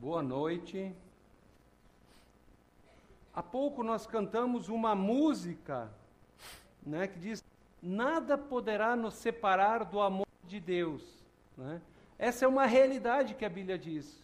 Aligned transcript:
Boa 0.00 0.22
noite. 0.22 0.94
Há 3.34 3.42
pouco 3.42 3.82
nós 3.82 4.06
cantamos 4.06 4.70
uma 4.70 4.94
música, 4.94 5.90
né, 6.82 7.06
que 7.06 7.18
diz: 7.18 7.44
nada 7.82 8.38
poderá 8.38 8.96
nos 8.96 9.12
separar 9.12 9.84
do 9.84 10.00
amor 10.00 10.26
de 10.44 10.58
Deus. 10.58 11.22
Né? 11.54 11.82
Essa 12.18 12.46
é 12.46 12.48
uma 12.48 12.64
realidade 12.64 13.34
que 13.34 13.44
a 13.44 13.48
Bíblia 13.50 13.78
diz, 13.78 14.18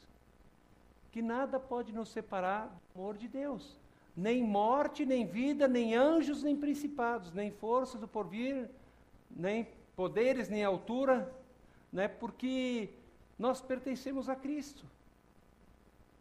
que 1.13 1.21
nada 1.21 1.61
pode 1.61 1.93
nos 1.93 2.09
separar 2.09 2.69
do 2.95 2.99
amor 2.99 3.19
de 3.19 3.29
Deus. 3.29 3.77
Nem 4.17 4.43
morte, 4.43 5.05
nem 5.05 5.27
vida, 5.27 5.69
nem 5.69 5.95
anjos, 5.95 6.43
nem 6.43 6.57
principados, 6.57 7.35
nem 7.35 7.51
força 7.51 7.99
do 7.99 8.09
porvir, 8.09 8.71
nem 9.31 9.69
poderes, 9.95 10.49
nem 10.49 10.65
altura, 10.65 11.31
né? 11.93 12.09
porque 12.09 12.89
nós 13.39 13.61
pertencemos 13.61 14.31
a 14.31 14.35
Cristo. 14.35 14.96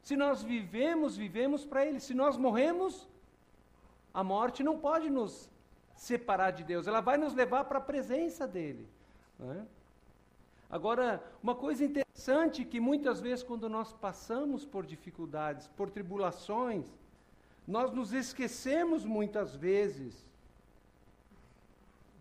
Se 0.05 0.15
nós 0.15 0.43
vivemos, 0.43 1.17
vivemos 1.17 1.65
para 1.65 1.83
Ele. 1.83 1.99
Se 1.99 2.13
nós 2.13 2.37
morremos, 2.37 3.07
a 4.13 4.23
morte 4.23 4.61
não 4.61 4.77
pode 4.77 5.09
nos 5.09 5.49
separar 5.95 6.51
de 6.51 6.63
Deus, 6.63 6.85
ela 6.85 7.01
vai 7.01 7.17
nos 7.17 7.33
levar 7.33 7.63
para 7.65 7.79
a 7.79 7.81
presença 7.81 8.47
dEle. 8.47 8.87
Né? 9.39 9.65
Agora, 10.69 11.23
uma 11.41 11.55
coisa 11.55 11.83
interessante 11.83 12.63
que 12.63 12.79
muitas 12.79 13.19
vezes, 13.19 13.43
quando 13.43 13.67
nós 13.67 13.93
passamos 13.93 14.63
por 14.63 14.85
dificuldades, 14.85 15.67
por 15.69 15.89
tribulações, 15.89 16.85
nós 17.67 17.91
nos 17.91 18.13
esquecemos 18.13 19.05
muitas 19.05 19.55
vezes 19.55 20.13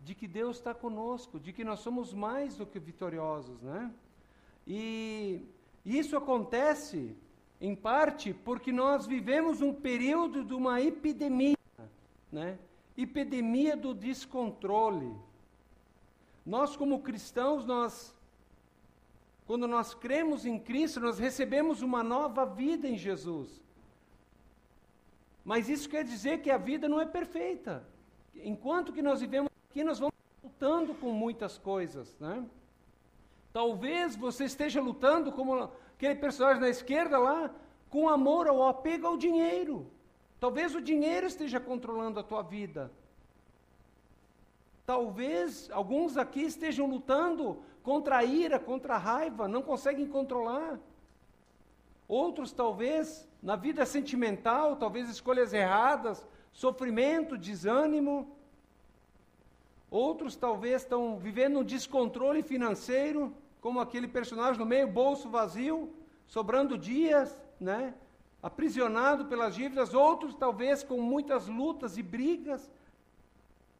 de 0.03 0.15
que 0.15 0.27
Deus 0.27 0.57
está 0.57 0.73
conosco, 0.73 1.39
de 1.39 1.53
que 1.53 1.63
nós 1.63 1.81
somos 1.81 2.15
mais 2.15 2.57
do 2.57 2.65
que 2.65 2.79
vitoriosos, 2.79 3.61
né? 3.61 3.93
E 4.65 5.45
isso 5.85 6.17
acontece, 6.17 7.15
em 7.59 7.75
parte, 7.75 8.33
porque 8.33 8.71
nós 8.71 9.05
vivemos 9.05 9.61
um 9.61 9.73
período 9.73 10.43
de 10.43 10.53
uma 10.53 10.81
epidemia, 10.81 11.57
né? 12.31 12.57
Epidemia 12.97 13.75
do 13.75 13.93
descontrole. 13.93 15.15
Nós, 16.45 16.75
como 16.75 17.01
cristãos, 17.01 17.65
nós, 17.65 18.15
quando 19.47 19.67
nós 19.67 19.93
cremos 19.93 20.45
em 20.45 20.59
Cristo, 20.59 20.99
nós 20.99 21.17
recebemos 21.17 21.81
uma 21.81 22.03
nova 22.03 22.45
vida 22.45 22.87
em 22.87 22.97
Jesus. 22.97 23.61
Mas 25.43 25.69
isso 25.69 25.89
quer 25.89 26.03
dizer 26.03 26.41
que 26.41 26.49
a 26.49 26.57
vida 26.57 26.87
não 26.87 26.99
é 26.99 27.05
perfeita. 27.05 27.85
Enquanto 28.35 28.91
que 28.91 29.01
nós 29.01 29.21
vivemos 29.21 29.49
aqui, 29.69 29.83
nós 29.83 29.99
vamos 29.99 30.15
lutando 30.43 30.93
com 30.95 31.11
muitas 31.11 31.57
coisas, 31.57 32.15
né? 32.19 32.45
Talvez 33.53 34.15
você 34.15 34.45
esteja 34.45 34.81
lutando, 34.81 35.31
como 35.31 35.71
aquele 35.95 36.15
personagem 36.15 36.61
na 36.61 36.69
esquerda 36.69 37.17
lá, 37.17 37.49
com 37.89 38.09
amor 38.09 38.47
ou 38.47 38.67
apego 38.67 39.07
ao 39.07 39.17
dinheiro. 39.17 39.87
Talvez 40.39 40.75
o 40.75 40.81
dinheiro 40.81 41.25
esteja 41.25 41.59
controlando 41.59 42.19
a 42.19 42.23
tua 42.23 42.41
vida. 42.41 42.91
Talvez 44.85 45.69
alguns 45.71 46.17
aqui 46.17 46.41
estejam 46.41 46.85
lutando 46.85 47.63
contra 47.81 48.17
a 48.17 48.23
ira, 48.23 48.59
contra 48.59 48.95
a 48.95 48.97
raiva, 48.97 49.47
não 49.47 49.61
conseguem 49.61 50.07
controlar. 50.07 50.77
Outros, 52.07 52.51
talvez, 52.51 53.27
na 53.41 53.55
vida 53.55 53.85
sentimental, 53.85 54.75
talvez 54.75 55.09
escolhas 55.09 55.53
erradas, 55.53 56.23
sofrimento, 56.51 57.37
desânimo. 57.37 58.37
Outros, 59.89 60.35
talvez, 60.35 60.83
estão 60.83 61.17
vivendo 61.17 61.59
um 61.59 61.63
descontrole 61.63 62.43
financeiro 62.43 63.33
como 63.65 63.79
aquele 63.79 64.07
personagem 64.07 64.59
no 64.59 64.65
meio, 64.73 64.87
bolso 64.87 65.27
vazio, 65.27 65.91
sobrando 66.27 66.77
dias, 66.77 67.41
né? 67.59 67.95
aprisionado 68.39 69.25
pelas 69.25 69.55
dívidas, 69.55 69.91
outros 69.91 70.35
talvez 70.35 70.83
com 70.83 71.01
muitas 71.01 71.47
lutas 71.47 71.97
e 71.97 72.03
brigas, 72.03 72.71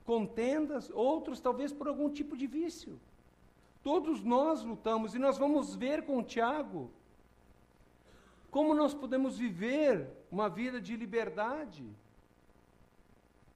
contendas, 0.03 0.89
outros 0.89 1.39
talvez 1.39 1.71
por 1.71 1.87
algum 1.87 2.09
tipo 2.09 2.35
de 2.35 2.47
vício. 2.47 2.99
Todos 3.83 4.23
nós 4.23 4.63
lutamos 4.63 5.13
e 5.13 5.19
nós 5.19 5.37
vamos 5.37 5.75
ver 5.75 6.03
com 6.07 6.23
Tiago 6.23 6.89
como 8.49 8.73
nós 8.73 8.91
podemos 8.91 9.37
viver 9.37 10.09
uma 10.31 10.49
vida 10.49 10.81
de 10.81 10.95
liberdade. 10.95 11.85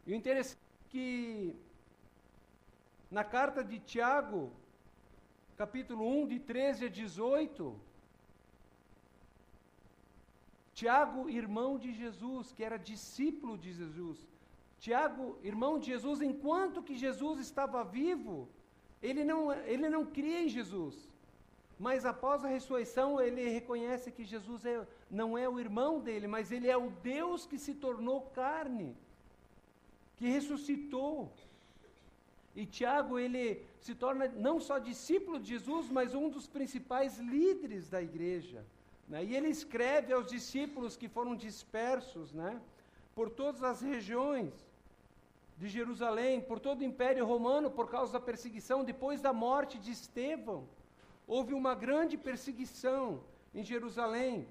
E 0.06 0.12
o 0.12 0.16
interessante 0.16 0.60
é 0.60 0.90
que 0.92 1.56
na 3.10 3.24
carta 3.24 3.64
de 3.64 3.80
Tiago, 3.80 4.52
capítulo 5.62 6.04
1, 6.22 6.28
de 6.32 6.40
13 6.40 6.86
a 6.86 6.90
18. 6.90 7.78
Tiago, 10.74 11.30
irmão 11.30 11.72
de 11.78 11.92
Jesus, 11.92 12.54
que 12.54 12.64
era 12.64 12.78
discípulo 12.92 13.58
de 13.58 13.74
Jesus. 13.80 14.18
Tiago, 14.80 15.26
irmão 15.44 15.74
de 15.78 15.88
Jesus, 15.88 16.22
enquanto 16.22 16.86
que 16.88 16.96
Jesus 17.06 17.42
estava 17.42 17.84
vivo, 17.84 18.48
ele 19.08 19.26
não, 19.26 19.42
ele 19.74 19.90
não 19.90 20.06
cria 20.06 20.42
em 20.44 20.48
Jesus. 20.48 20.96
Mas 21.78 22.06
após 22.06 22.46
a 22.46 22.54
ressurreição, 22.56 23.20
ele 23.20 23.50
reconhece 23.50 24.14
que 24.14 24.24
Jesus 24.24 24.66
é, 24.66 24.88
não 25.12 25.38
é 25.38 25.48
o 25.50 25.60
irmão 25.60 26.00
dele, 26.00 26.28
mas 26.36 26.54
ele 26.54 26.70
é 26.70 26.78
o 26.78 26.90
Deus 26.90 27.46
que 27.46 27.60
se 27.66 27.74
tornou 27.74 28.22
carne, 28.44 28.96
que 30.16 30.26
ressuscitou. 30.38 31.34
E 32.62 32.66
Tiago, 32.66 33.18
ele 33.18 33.44
se 33.80 33.94
torna 33.96 34.28
não 34.48 34.60
só 34.60 34.80
discípulo 34.80 35.40
de 35.40 35.48
Jesus, 35.54 35.86
mas 35.98 36.14
um 36.14 36.28
dos 36.36 36.46
principais 36.46 37.18
líderes 37.18 37.90
da 37.90 38.02
igreja. 38.02 38.66
Né? 39.08 39.24
E 39.24 39.34
ele 39.34 39.48
escreve 39.48 40.12
aos 40.12 40.28
discípulos 40.28 40.98
que 40.98 41.08
foram 41.08 41.38
dispersos 41.38 42.34
né? 42.34 42.52
por 43.16 43.30
todas 43.30 43.64
as 43.64 43.80
regiões 43.82 44.52
de 45.58 45.70
Jerusalém, 45.70 46.42
por 46.42 46.60
todo 46.60 46.82
o 46.82 46.90
Império 46.92 47.26
Romano, 47.26 47.72
por 47.72 47.90
causa 47.90 48.12
da 48.12 48.20
perseguição, 48.20 48.84
depois 48.84 49.22
da 49.22 49.32
morte 49.32 49.78
de 49.78 49.92
Estevão. 49.92 50.68
Houve 51.26 51.54
uma 51.54 51.74
grande 51.74 52.18
perseguição 52.18 53.22
em 53.56 53.64
Jerusalém. 53.64 54.46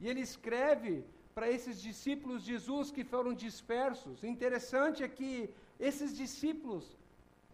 E 0.00 0.08
ele 0.08 0.20
escreve 0.20 1.04
para 1.32 1.48
esses 1.48 1.80
discípulos 1.80 2.44
de 2.44 2.52
Jesus 2.54 2.90
que 2.90 3.04
foram 3.04 3.32
dispersos. 3.32 4.24
Interessante 4.24 5.04
é 5.04 5.08
que 5.08 5.48
esses 5.88 6.16
discípulos 6.16 6.96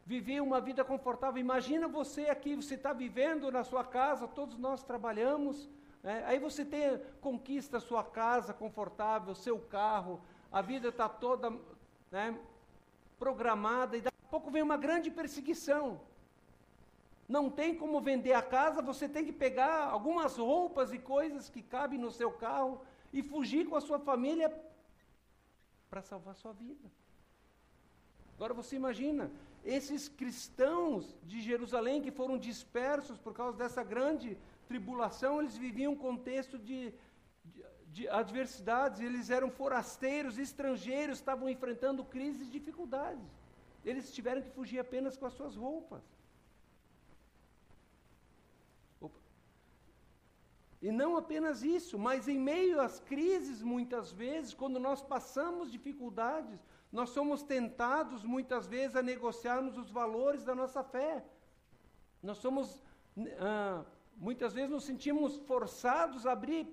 viviam 0.04 0.46
uma 0.46 0.60
vida 0.60 0.84
confortável. 0.84 1.40
Imagina 1.40 1.88
você 1.88 2.26
aqui, 2.28 2.54
você 2.54 2.74
está 2.74 2.92
vivendo 2.92 3.50
na 3.50 3.64
sua 3.64 3.82
casa, 3.82 4.28
todos 4.28 4.58
nós 4.58 4.82
trabalhamos, 4.82 5.68
né? 6.02 6.22
aí 6.26 6.38
você 6.38 6.62
tem, 6.62 7.00
conquista 7.22 7.78
a 7.78 7.80
sua 7.80 8.04
casa 8.04 8.52
confortável, 8.52 9.34
seu 9.34 9.58
carro, 9.58 10.20
a 10.52 10.60
vida 10.60 10.88
está 10.88 11.08
toda 11.08 11.50
né, 12.10 12.38
programada, 13.18 13.96
e 13.96 14.02
daqui 14.02 14.24
a 14.26 14.30
pouco 14.30 14.50
vem 14.50 14.62
uma 14.62 14.76
grande 14.76 15.10
perseguição. 15.10 15.98
Não 17.26 17.48
tem 17.48 17.74
como 17.74 17.98
vender 17.98 18.34
a 18.34 18.42
casa, 18.42 18.82
você 18.82 19.08
tem 19.08 19.24
que 19.24 19.32
pegar 19.32 19.88
algumas 19.88 20.36
roupas 20.36 20.92
e 20.92 20.98
coisas 20.98 21.48
que 21.48 21.62
cabem 21.62 21.98
no 21.98 22.10
seu 22.10 22.30
carro 22.30 22.82
e 23.10 23.22
fugir 23.22 23.66
com 23.66 23.76
a 23.76 23.80
sua 23.80 23.98
família 23.98 24.54
para 25.88 26.02
salvar 26.02 26.34
sua 26.34 26.52
vida. 26.52 26.90
Agora 28.38 28.54
você 28.54 28.76
imagina, 28.76 29.32
esses 29.64 30.08
cristãos 30.08 31.12
de 31.24 31.40
Jerusalém 31.40 32.00
que 32.00 32.12
foram 32.12 32.38
dispersos 32.38 33.18
por 33.18 33.32
causa 33.34 33.58
dessa 33.58 33.82
grande 33.82 34.38
tribulação, 34.68 35.40
eles 35.40 35.56
viviam 35.56 35.94
um 35.94 35.96
contexto 35.96 36.56
de, 36.56 36.94
de, 37.44 37.64
de 37.88 38.08
adversidades, 38.08 39.00
eles 39.00 39.28
eram 39.28 39.50
forasteiros, 39.50 40.38
estrangeiros, 40.38 41.18
estavam 41.18 41.48
enfrentando 41.48 42.04
crises 42.04 42.46
e 42.46 42.50
dificuldades. 42.58 43.28
Eles 43.84 44.12
tiveram 44.12 44.40
que 44.40 44.50
fugir 44.50 44.78
apenas 44.78 45.16
com 45.16 45.26
as 45.26 45.32
suas 45.32 45.56
roupas. 45.56 46.04
Opa. 49.00 49.18
E 50.80 50.92
não 50.92 51.16
apenas 51.16 51.64
isso, 51.64 51.98
mas 51.98 52.28
em 52.28 52.38
meio 52.38 52.80
às 52.80 53.00
crises, 53.00 53.62
muitas 53.62 54.12
vezes, 54.12 54.54
quando 54.54 54.78
nós 54.78 55.02
passamos 55.02 55.72
dificuldades, 55.72 56.60
nós 56.90 57.10
somos 57.10 57.42
tentados 57.42 58.24
muitas 58.24 58.66
vezes 58.66 58.96
a 58.96 59.02
negociarmos 59.02 59.76
os 59.76 59.90
valores 59.90 60.42
da 60.42 60.54
nossa 60.54 60.82
fé. 60.82 61.24
Nós 62.22 62.38
somos, 62.38 62.82
ah, 63.38 63.84
muitas 64.16 64.54
vezes 64.54 64.70
nos 64.70 64.84
sentimos 64.84 65.36
forçados 65.38 66.26
a 66.26 66.32
abrir 66.32 66.66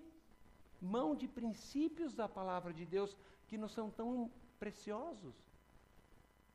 mão 0.82 1.16
de 1.16 1.28
princípios 1.28 2.16
da 2.16 2.30
palavra 2.30 2.74
de 2.74 2.86
Deus 2.86 3.16
que 3.48 3.58
não 3.58 3.68
são 3.68 3.90
tão 3.90 4.32
preciosos. 4.58 5.36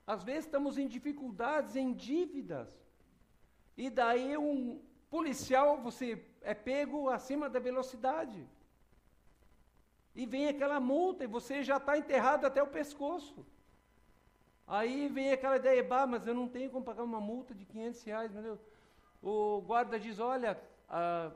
Às 0.06 0.24
vezes 0.24 0.46
estamos 0.46 0.78
em 0.78 0.88
dificuldades, 0.88 1.76
em 1.76 1.92
dívidas. 1.92 2.68
E 3.76 3.90
daí 3.90 4.36
um 4.36 4.80
policial, 5.10 5.80
você 5.80 6.24
é 6.40 6.54
pego 6.54 7.08
acima 7.10 7.48
da 7.48 7.58
velocidade. 7.58 8.48
E 10.14 10.26
vem 10.26 10.48
aquela 10.48 10.80
multa 10.80 11.24
e 11.24 11.26
você 11.26 11.62
já 11.62 11.76
está 11.76 11.96
enterrado 11.96 12.46
até 12.46 12.62
o 12.62 12.66
pescoço. 12.66 13.46
Aí 14.66 15.08
vem 15.08 15.32
aquela 15.32 15.56
ideia, 15.56 15.82
bah, 15.82 16.06
mas 16.06 16.26
eu 16.26 16.34
não 16.34 16.48
tenho 16.48 16.70
como 16.70 16.84
pagar 16.84 17.02
uma 17.02 17.20
multa 17.20 17.54
de 17.54 17.64
500 17.64 18.02
reais, 18.04 18.32
meu 18.32 18.42
Deus. 18.42 18.60
O 19.22 19.60
guarda 19.62 19.98
diz, 19.98 20.18
olha, 20.18 20.60
ah, 20.88 21.32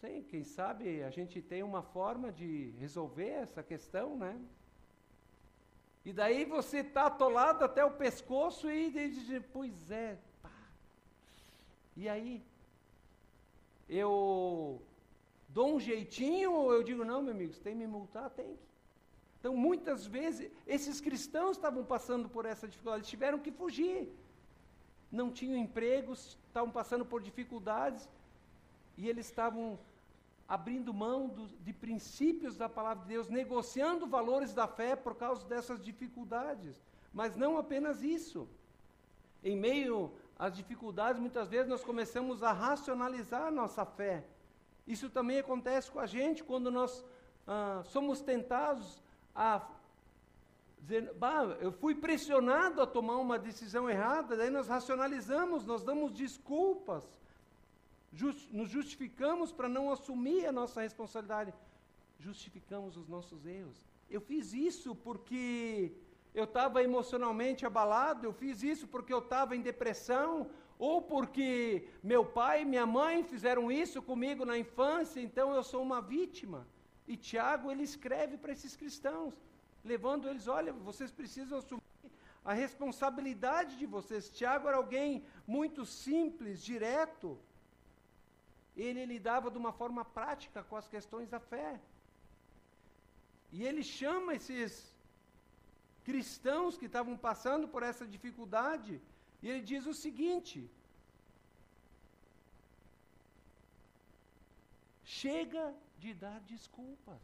Sim, 0.00 0.22
quem 0.22 0.42
sabe 0.42 1.02
a 1.02 1.10
gente 1.10 1.42
tem 1.42 1.62
uma 1.62 1.82
forma 1.82 2.32
de 2.32 2.70
resolver 2.78 3.28
essa 3.28 3.62
questão, 3.62 4.16
né? 4.16 4.34
E 6.06 6.10
daí 6.10 6.46
você 6.46 6.78
está 6.78 7.04
atolado 7.04 7.62
até 7.66 7.84
o 7.84 7.90
pescoço 7.90 8.70
e 8.70 8.90
diz, 8.90 9.44
pois 9.52 9.90
é, 9.90 10.16
pá. 10.42 10.50
E 11.94 12.08
aí? 12.08 12.42
Eu 13.86 14.80
dou 15.52 15.74
um 15.74 15.80
jeitinho 15.80 16.52
ou 16.52 16.72
eu 16.72 16.82
digo, 16.82 17.04
não, 17.04 17.22
meu 17.22 17.34
amigo, 17.34 17.52
você 17.52 17.60
tem 17.60 17.74
que 17.74 17.78
me 17.78 17.86
multar? 17.86 18.30
Tem 18.30 18.54
que. 18.56 18.70
Então, 19.38 19.56
muitas 19.56 20.06
vezes, 20.06 20.50
esses 20.66 21.00
cristãos 21.00 21.56
estavam 21.56 21.82
passando 21.82 22.28
por 22.28 22.44
essa 22.44 22.68
dificuldade, 22.68 23.08
tiveram 23.08 23.38
que 23.38 23.50
fugir. 23.50 24.12
Não 25.10 25.30
tinham 25.30 25.56
empregos, 25.56 26.38
estavam 26.46 26.70
passando 26.70 27.04
por 27.06 27.22
dificuldades, 27.22 28.08
e 28.98 29.08
eles 29.08 29.26
estavam 29.26 29.78
abrindo 30.46 30.92
mão 30.92 31.28
do, 31.28 31.46
de 31.46 31.72
princípios 31.72 32.54
da 32.56 32.68
palavra 32.68 33.02
de 33.04 33.08
Deus, 33.08 33.28
negociando 33.28 34.06
valores 34.06 34.52
da 34.52 34.68
fé 34.68 34.94
por 34.94 35.14
causa 35.14 35.46
dessas 35.46 35.80
dificuldades. 35.80 36.82
Mas 37.12 37.34
não 37.34 37.56
apenas 37.56 38.02
isso. 38.02 38.46
Em 39.42 39.56
meio 39.56 40.12
às 40.38 40.54
dificuldades, 40.54 41.20
muitas 41.20 41.48
vezes 41.48 41.68
nós 41.68 41.82
começamos 41.82 42.42
a 42.42 42.52
racionalizar 42.52 43.46
a 43.46 43.50
nossa 43.50 43.86
fé. 43.86 44.26
Isso 44.86 45.08
também 45.10 45.38
acontece 45.38 45.90
com 45.90 46.00
a 46.00 46.06
gente 46.06 46.42
quando 46.42 46.70
nós 46.70 47.04
ah, 47.46 47.82
somos 47.84 48.20
tentados 48.20 49.02
a 49.34 49.66
dizer, 50.80 51.12
bah, 51.14 51.56
eu 51.60 51.72
fui 51.72 51.94
pressionado 51.94 52.80
a 52.80 52.86
tomar 52.86 53.18
uma 53.18 53.38
decisão 53.38 53.88
errada, 53.88 54.36
daí 54.36 54.50
nós 54.50 54.66
racionalizamos, 54.66 55.64
nós 55.66 55.82
damos 55.82 56.12
desculpas 56.12 57.20
just, 58.12 58.50
nos 58.50 58.68
justificamos 58.68 59.52
para 59.52 59.68
não 59.68 59.90
assumir 59.90 60.46
a 60.46 60.52
nossa 60.52 60.80
responsabilidade, 60.80 61.54
justificamos 62.18 62.96
os 62.96 63.08
nossos 63.08 63.46
erros. 63.46 63.86
Eu 64.08 64.20
fiz 64.20 64.52
isso 64.52 64.94
porque 64.94 65.92
eu 66.34 66.44
estava 66.44 66.82
emocionalmente 66.82 67.64
abalado, 67.66 68.26
eu 68.26 68.32
fiz 68.32 68.62
isso 68.62 68.86
porque 68.86 69.12
eu 69.12 69.18
estava 69.18 69.54
em 69.54 69.60
depressão, 69.60 70.50
ou 70.88 70.96
porque 71.02 71.86
meu 72.02 72.22
pai 72.24 72.62
e 72.62 72.70
minha 72.72 72.86
mãe 72.98 73.22
fizeram 73.32 73.64
isso 73.70 74.00
comigo 74.10 74.46
na 74.50 74.56
infância, 74.64 75.20
então 75.20 75.54
eu 75.54 75.62
sou 75.62 75.82
uma 75.88 76.00
vítima. 76.00 76.60
E 77.06 77.16
Tiago, 77.18 77.70
ele 77.70 77.84
escreve 77.90 78.38
para 78.38 78.54
esses 78.56 78.74
cristãos, 78.74 79.34
levando 79.84 80.26
eles, 80.30 80.46
olha, 80.48 80.72
vocês 80.72 81.10
precisam 81.10 81.58
assumir 81.58 81.82
a 82.42 82.54
responsabilidade 82.54 83.76
de 83.76 83.84
vocês. 83.84 84.30
Tiago 84.30 84.68
era 84.68 84.78
alguém 84.78 85.22
muito 85.46 85.84
simples, 85.84 86.64
direto, 86.72 87.38
ele 88.74 89.04
lidava 89.04 89.50
de 89.50 89.58
uma 89.58 89.72
forma 89.80 90.02
prática 90.02 90.62
com 90.62 90.76
as 90.76 90.88
questões 90.88 91.28
da 91.28 91.40
fé. 91.52 91.78
E 93.52 93.64
ele 93.68 93.82
chama 93.82 94.34
esses 94.34 94.72
cristãos 96.08 96.78
que 96.78 96.86
estavam 96.86 97.18
passando 97.18 97.68
por 97.68 97.82
essa 97.82 98.06
dificuldade, 98.06 98.98
e 99.42 99.48
ele 99.48 99.62
diz 99.70 99.86
o 99.86 99.94
seguinte: 99.94 100.58
chega 105.20 105.64
de 105.98 106.12
dar 106.14 106.40
desculpas. 106.54 107.22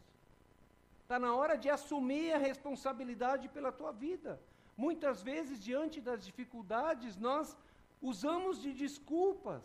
Está 1.03 1.17
na 1.25 1.33
hora 1.37 1.55
de 1.63 1.69
assumir 1.69 2.33
a 2.33 2.37
responsabilidade 2.49 3.47
pela 3.55 3.71
tua 3.71 3.91
vida. 3.91 4.39
Muitas 4.85 5.21
vezes, 5.29 5.63
diante 5.63 5.99
das 6.07 6.23
dificuldades, 6.29 7.15
nós 7.27 7.55
usamos 8.01 8.61
de 8.61 8.73
desculpas. 8.73 9.63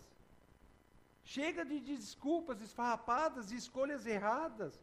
Chega 1.24 1.64
de 1.64 1.78
desculpas 1.80 2.60
esfarrapadas 2.60 3.50
e 3.50 3.56
escolhas 3.56 4.06
erradas, 4.06 4.80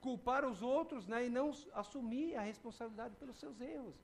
culpar 0.00 0.44
os 0.44 0.60
outros 0.62 1.06
né, 1.06 1.26
e 1.26 1.30
não 1.30 1.52
assumir 1.72 2.36
a 2.36 2.42
responsabilidade 2.42 3.16
pelos 3.16 3.38
seus 3.38 3.60
erros. 3.60 3.96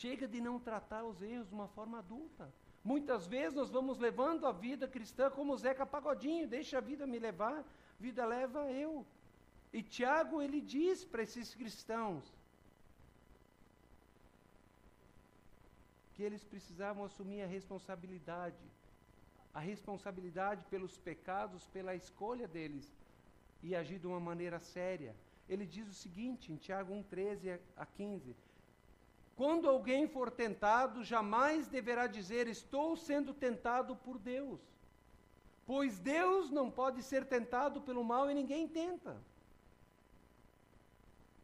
Chega 0.00 0.26
de 0.34 0.40
não 0.40 0.56
tratar 0.68 1.02
os 1.04 1.20
erros 1.30 1.48
de 1.48 1.54
uma 1.58 1.68
forma 1.76 1.98
adulta. 1.98 2.44
Muitas 2.82 3.26
vezes 3.26 3.54
nós 3.60 3.70
vamos 3.76 3.98
levando 3.98 4.46
a 4.46 4.52
vida 4.52 4.86
cristã 4.88 5.30
como 5.30 5.56
Zeca 5.64 5.84
Pagodinho, 5.94 6.48
deixa 6.48 6.78
a 6.78 6.86
vida 6.90 7.06
me 7.06 7.18
levar, 7.18 7.58
vida 7.98 8.24
leva 8.24 8.60
eu. 8.72 8.92
E 9.72 9.82
Tiago 9.82 10.40
ele 10.40 10.60
diz 10.60 11.04
para 11.04 11.22
esses 11.22 11.54
cristãos 11.54 12.24
que 16.14 16.22
eles 16.22 16.42
precisavam 16.52 17.04
assumir 17.04 17.42
a 17.42 17.46
responsabilidade 17.46 18.64
a 19.52 19.60
responsabilidade 19.60 20.64
pelos 20.70 20.96
pecados, 20.98 21.66
pela 21.66 21.94
escolha 21.94 22.46
deles 22.46 22.86
e 23.62 23.74
agir 23.74 23.98
de 23.98 24.06
uma 24.06 24.20
maneira 24.20 24.58
séria. 24.60 25.14
Ele 25.48 25.66
diz 25.66 25.88
o 25.88 25.94
seguinte, 25.94 26.52
em 26.52 26.56
Tiago 26.56 26.94
1, 26.94 27.02
13 27.02 27.60
a 27.76 27.84
15: 27.84 28.36
Quando 29.36 29.68
alguém 29.68 30.06
for 30.06 30.30
tentado, 30.30 31.02
jamais 31.02 31.68
deverá 31.68 32.06
dizer, 32.06 32.46
Estou 32.46 32.96
sendo 32.96 33.32
tentado 33.32 33.96
por 33.96 34.18
Deus. 34.18 34.60
Pois 35.66 35.98
Deus 35.98 36.50
não 36.50 36.70
pode 36.70 37.02
ser 37.02 37.24
tentado 37.26 37.80
pelo 37.80 38.04
mal 38.04 38.30
e 38.30 38.34
ninguém 38.34 38.66
tenta. 38.68 39.16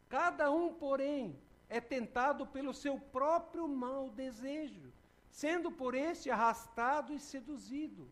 Cada 0.09 0.51
um, 0.51 0.73
porém, 0.73 1.37
é 1.69 1.81
tentado 1.81 2.45
pelo 2.45 2.73
seu 2.73 2.99
próprio 2.99 3.67
mau 3.67 4.09
desejo 4.09 4.91
sendo 5.41 5.71
por 5.71 5.93
este 5.93 6.31
arrastado 6.31 7.13
e 7.13 7.19
seduzido. 7.19 8.09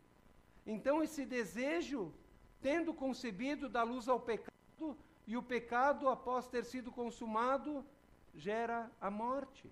Então, 0.63 1.01
esse 1.04 1.25
desejo, 1.25 2.13
tendo 2.62 2.94
concebido, 2.94 3.68
dá 3.68 3.81
luz 3.81 4.07
ao 4.07 4.19
pecado, 4.19 4.95
e 5.25 5.36
o 5.36 5.42
pecado, 5.42 6.07
após 6.07 6.48
ter 6.48 6.63
sido 6.63 6.92
consumado, 6.92 7.83
gera 8.36 8.92
a 9.00 9.10
morte. 9.10 9.70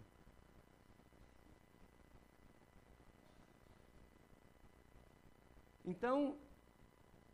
Então, 5.85 6.37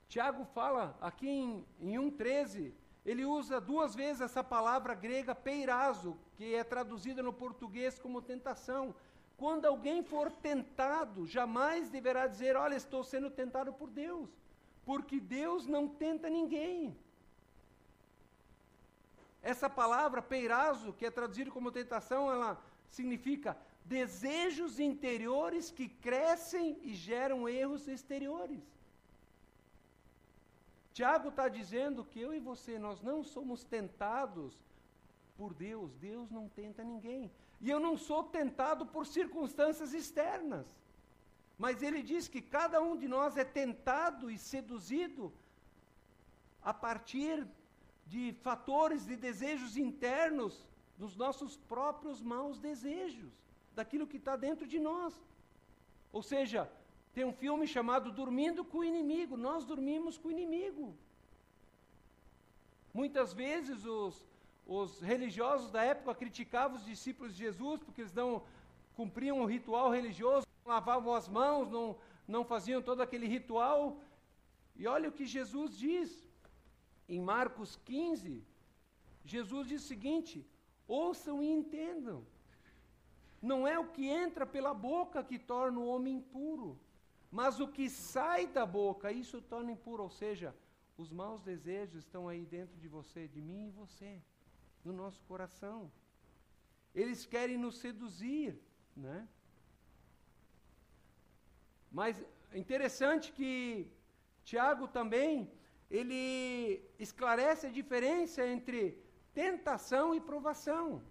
Tiago 0.07 0.43
fala 0.43 0.97
aqui 0.99 1.27
em, 1.27 1.65
em 1.79 1.93
1,13, 1.93 2.73
ele 3.05 3.23
usa 3.23 3.61
duas 3.61 3.95
vezes 3.95 4.21
essa 4.21 4.43
palavra 4.43 4.95
grega 4.95 5.35
peirazo, 5.35 6.17
que 6.35 6.55
é 6.55 6.63
traduzida 6.63 7.21
no 7.21 7.31
português 7.31 7.99
como 7.99 8.21
tentação. 8.21 8.95
Quando 9.37 9.65
alguém 9.65 10.03
for 10.03 10.31
tentado, 10.31 11.25
jamais 11.25 11.89
deverá 11.89 12.27
dizer: 12.27 12.55
Olha, 12.55 12.75
estou 12.75 13.03
sendo 13.03 13.29
tentado 13.29 13.71
por 13.71 13.89
Deus, 13.89 14.29
porque 14.83 15.19
Deus 15.19 15.65
não 15.65 15.87
tenta 15.87 16.29
ninguém. 16.29 16.97
Essa 19.41 19.69
palavra 19.69 20.21
peirazo, 20.21 20.93
que 20.93 21.05
é 21.05 21.11
traduzida 21.11 21.51
como 21.51 21.71
tentação, 21.71 22.31
ela 22.31 22.61
significa 22.89 23.57
desejos 23.85 24.79
interiores 24.79 25.71
que 25.71 25.87
crescem 25.87 26.77
e 26.83 26.93
geram 26.93 27.47
erros 27.47 27.87
exteriores. 27.87 28.61
Tiago 30.93 31.29
está 31.29 31.47
dizendo 31.47 32.03
que 32.03 32.19
eu 32.19 32.33
e 32.33 32.39
você, 32.39 32.77
nós 32.77 33.01
não 33.01 33.23
somos 33.23 33.63
tentados 33.63 34.53
por 35.37 35.53
Deus, 35.53 35.95
Deus 35.95 36.29
não 36.29 36.49
tenta 36.49 36.83
ninguém. 36.83 37.31
E 37.61 37.69
eu 37.69 37.79
não 37.79 37.97
sou 37.97 38.23
tentado 38.23 38.85
por 38.85 39.05
circunstâncias 39.05 39.93
externas. 39.93 40.67
Mas 41.57 41.81
ele 41.81 42.01
diz 42.01 42.27
que 42.27 42.41
cada 42.41 42.81
um 42.81 42.95
de 42.97 43.07
nós 43.07 43.37
é 43.37 43.45
tentado 43.45 44.29
e 44.29 44.37
seduzido 44.37 45.31
a 46.61 46.73
partir 46.73 47.47
de 48.09 48.33
fatores 48.47 49.05
de 49.05 49.15
desejos 49.15 49.77
internos 49.77 50.53
dos 50.97 51.15
nossos 51.15 51.55
próprios 51.73 52.21
maus 52.21 52.59
desejos, 52.59 53.31
daquilo 53.75 54.07
que 54.11 54.17
está 54.17 54.35
dentro 54.35 54.65
de 54.67 54.79
nós. 54.79 55.13
Ou 56.11 56.23
seja, 56.23 56.69
tem 57.13 57.23
um 57.23 57.31
filme 57.31 57.67
chamado 57.67 58.11
Dormindo 58.11 58.65
com 58.65 58.79
o 58.79 58.83
Inimigo. 58.83 59.37
Nós 59.37 59.63
dormimos 59.63 60.17
com 60.17 60.27
o 60.29 60.31
inimigo. 60.31 60.95
Muitas 62.93 63.31
vezes 63.31 63.85
os, 63.85 64.25
os 64.65 64.99
religiosos 65.01 65.69
da 65.71 65.83
época 65.83 66.15
criticavam 66.15 66.77
os 66.77 66.85
discípulos 66.85 67.33
de 67.33 67.39
Jesus 67.39 67.81
porque 67.83 68.01
eles 68.01 68.13
não 68.13 68.41
cumpriam 68.95 69.41
o 69.41 69.45
ritual 69.45 69.91
religioso, 69.91 70.47
não 70.65 70.73
lavavam 70.73 71.13
as 71.13 71.27
mãos, 71.27 71.69
não, 71.69 71.95
não 72.27 72.43
faziam 72.43 72.81
todo 72.81 73.01
aquele 73.01 73.27
ritual. 73.27 74.01
E 74.75 74.87
olha 74.87 75.09
o 75.09 75.11
que 75.11 75.25
Jesus 75.25 75.77
diz 75.77 76.28
em 77.09 77.19
Marcos 77.19 77.75
15. 77.85 78.43
Jesus 79.25 79.67
diz 79.67 79.83
o 79.83 79.87
seguinte: 79.87 80.45
ouçam 80.87 81.41
e 81.43 81.49
entendam. 81.49 82.25
Não 83.41 83.67
é 83.67 83.77
o 83.79 83.87
que 83.87 84.05
entra 84.07 84.45
pela 84.45 84.73
boca 84.73 85.23
que 85.23 85.39
torna 85.39 85.79
o 85.79 85.87
homem 85.87 86.17
impuro, 86.17 86.77
mas 87.31 87.59
o 87.59 87.67
que 87.67 87.89
sai 87.89 88.47
da 88.47 88.65
boca, 88.65 89.11
isso 89.11 89.41
torna 89.41 89.71
impuro. 89.71 90.03
Ou 90.03 90.09
seja, 90.09 90.55
os 90.97 91.11
maus 91.11 91.41
desejos 91.41 92.03
estão 92.03 92.27
aí 92.27 92.45
dentro 92.45 92.77
de 92.77 92.87
você, 92.87 93.27
de 93.27 93.41
mim 93.41 93.67
e 93.67 93.71
você 93.71 94.21
no 94.83 94.91
nosso 94.91 95.21
coração. 95.23 95.91
Eles 96.93 97.25
querem 97.25 97.57
nos 97.57 97.77
seduzir, 97.77 98.59
né? 98.95 99.27
Mas 101.91 102.21
interessante 102.53 103.31
que 103.31 103.87
Tiago 104.43 104.87
também, 104.87 105.49
ele 105.89 106.83
esclarece 106.99 107.67
a 107.67 107.71
diferença 107.71 108.45
entre 108.45 108.97
tentação 109.33 110.13
e 110.13 110.21
provação. 110.21 111.01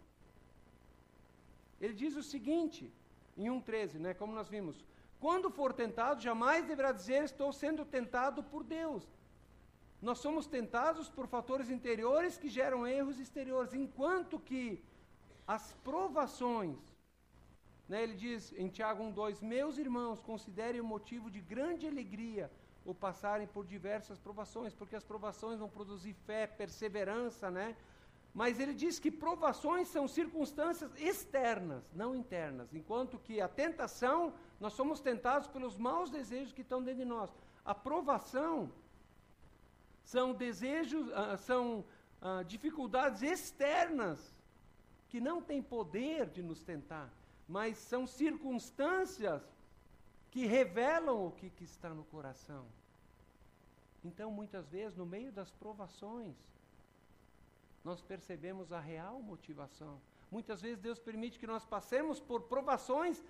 Ele 1.80 1.94
diz 1.94 2.14
o 2.16 2.22
seguinte, 2.22 2.92
em 3.36 3.46
1,13, 3.46 3.94
né, 3.98 4.14
como 4.14 4.32
nós 4.32 4.48
vimos: 4.48 4.84
Quando 5.18 5.50
for 5.50 5.72
tentado, 5.72 6.20
jamais 6.20 6.64
deverá 6.64 6.92
dizer, 6.92 7.24
estou 7.24 7.52
sendo 7.52 7.84
tentado 7.84 8.42
por 8.42 8.62
Deus. 8.62 9.04
Nós 10.00 10.18
somos 10.18 10.46
tentados 10.46 11.08
por 11.08 11.26
fatores 11.26 11.70
interiores 11.70 12.38
que 12.38 12.48
geram 12.48 12.86
erros 12.86 13.18
exteriores, 13.18 13.74
enquanto 13.74 14.38
que 14.38 14.80
as 15.46 15.72
provações, 15.82 16.78
né, 17.88 18.02
ele 18.04 18.14
diz 18.14 18.52
em 18.52 18.68
Tiago 18.68 19.02
1,2: 19.02 19.42
Meus 19.42 19.76
irmãos, 19.76 20.20
considerem 20.22 20.80
o 20.80 20.84
motivo 20.84 21.28
de 21.28 21.40
grande 21.40 21.86
alegria 21.86 22.48
o 22.84 22.94
passarem 22.94 23.46
por 23.46 23.66
diversas 23.66 24.18
provações, 24.18 24.74
porque 24.74 24.96
as 24.96 25.04
provações 25.04 25.58
vão 25.58 25.68
produzir 25.68 26.14
fé, 26.26 26.46
perseverança, 26.46 27.50
né? 27.50 27.76
Mas 28.34 28.60
ele 28.60 28.74
diz 28.74 28.98
que 28.98 29.10
provações 29.10 29.88
são 29.88 30.06
circunstâncias 30.06 30.90
externas, 30.96 31.82
não 31.94 32.14
internas, 32.14 32.72
enquanto 32.72 33.18
que 33.18 33.40
a 33.40 33.48
tentação, 33.48 34.32
nós 34.60 34.74
somos 34.74 35.00
tentados 35.00 35.48
pelos 35.48 35.76
maus 35.76 36.10
desejos 36.10 36.52
que 36.52 36.60
estão 36.60 36.82
dentro 36.82 37.00
de 37.00 37.04
nós. 37.04 37.34
A 37.64 37.74
provação 37.74 38.70
são 40.04 40.32
desejos, 40.32 41.08
uh, 41.08 41.36
são 41.38 41.84
uh, 42.22 42.44
dificuldades 42.44 43.22
externas 43.22 44.34
que 45.08 45.20
não 45.20 45.42
têm 45.42 45.62
poder 45.62 46.26
de 46.26 46.42
nos 46.42 46.62
tentar, 46.62 47.10
mas 47.46 47.76
são 47.78 48.06
circunstâncias 48.06 49.42
que 50.30 50.46
revelam 50.46 51.26
o 51.26 51.30
que, 51.32 51.50
que 51.50 51.64
está 51.64 51.90
no 51.90 52.04
coração. 52.04 52.64
Então, 54.04 54.30
muitas 54.30 54.68
vezes, 54.68 54.96
no 54.96 55.06
meio 55.06 55.32
das 55.32 55.50
provações, 55.50 56.36
nós 57.84 58.00
percebemos 58.00 58.72
a 58.72 58.80
real 58.80 59.20
motivação. 59.20 60.00
Muitas 60.30 60.60
vezes 60.60 60.78
Deus 60.78 60.98
permite 60.98 61.38
que 61.38 61.46
nós 61.46 61.64
passemos 61.64 62.20
por 62.20 62.42
provações 62.42 63.24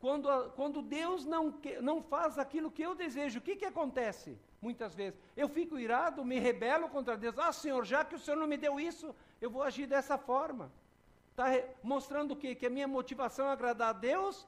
quando, 0.00 0.50
quando 0.50 0.82
Deus 0.82 1.24
não, 1.24 1.54
não 1.80 2.02
faz 2.02 2.38
aquilo 2.38 2.70
que 2.70 2.82
eu 2.82 2.94
desejo. 2.94 3.38
O 3.38 3.42
que, 3.42 3.56
que 3.56 3.64
acontece? 3.64 4.36
Muitas 4.60 4.94
vezes 4.94 5.18
eu 5.36 5.48
fico 5.48 5.78
irado, 5.78 6.24
me 6.24 6.38
rebelo 6.38 6.88
contra 6.88 7.16
Deus. 7.16 7.38
Ah, 7.38 7.52
Senhor, 7.52 7.84
já 7.84 8.04
que 8.04 8.16
o 8.16 8.18
Senhor 8.18 8.36
não 8.36 8.46
me 8.46 8.56
deu 8.56 8.78
isso, 8.80 9.14
eu 9.40 9.50
vou 9.50 9.62
agir 9.62 9.86
dessa 9.86 10.18
forma. 10.18 10.70
Está 11.30 11.46
mostrando 11.82 12.32
o 12.32 12.36
quê? 12.36 12.54
Que 12.54 12.66
a 12.66 12.70
minha 12.70 12.88
motivação 12.88 13.46
é 13.46 13.52
agradar 13.52 13.90
a 13.90 13.92
Deus 13.92 14.46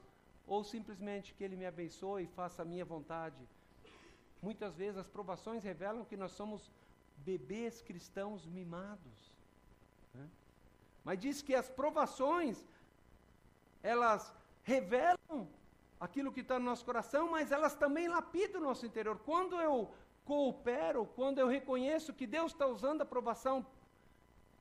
ou 0.53 0.61
simplesmente 0.65 1.33
que 1.33 1.43
Ele 1.45 1.55
me 1.61 1.65
abençoe 1.65 2.23
e 2.23 2.33
faça 2.39 2.61
a 2.61 2.65
minha 2.71 2.83
vontade. 2.83 3.41
Muitas 4.47 4.75
vezes 4.81 4.97
as 4.97 5.07
provações 5.07 5.63
revelam 5.63 6.03
que 6.09 6.17
nós 6.17 6.33
somos 6.39 6.69
bebês 7.29 7.81
cristãos 7.81 8.45
mimados. 8.45 9.17
Né? 10.13 10.27
Mas 11.05 11.19
diz 11.25 11.41
que 11.41 11.55
as 11.55 11.69
provações, 11.69 12.57
elas 13.81 14.33
revelam 14.63 15.39
aquilo 15.97 16.33
que 16.33 16.41
está 16.41 16.59
no 16.59 16.65
nosso 16.65 16.83
coração, 16.83 17.31
mas 17.31 17.53
elas 17.57 17.73
também 17.73 18.09
lapidam 18.09 18.59
o 18.59 18.65
nosso 18.65 18.85
interior. 18.85 19.17
Quando 19.19 19.55
eu 19.69 19.75
coopero, 20.25 21.05
quando 21.15 21.39
eu 21.39 21.47
reconheço 21.47 22.17
que 22.19 22.27
Deus 22.27 22.51
está 22.51 22.67
usando 22.67 23.03
a 23.03 23.05
provação 23.05 23.65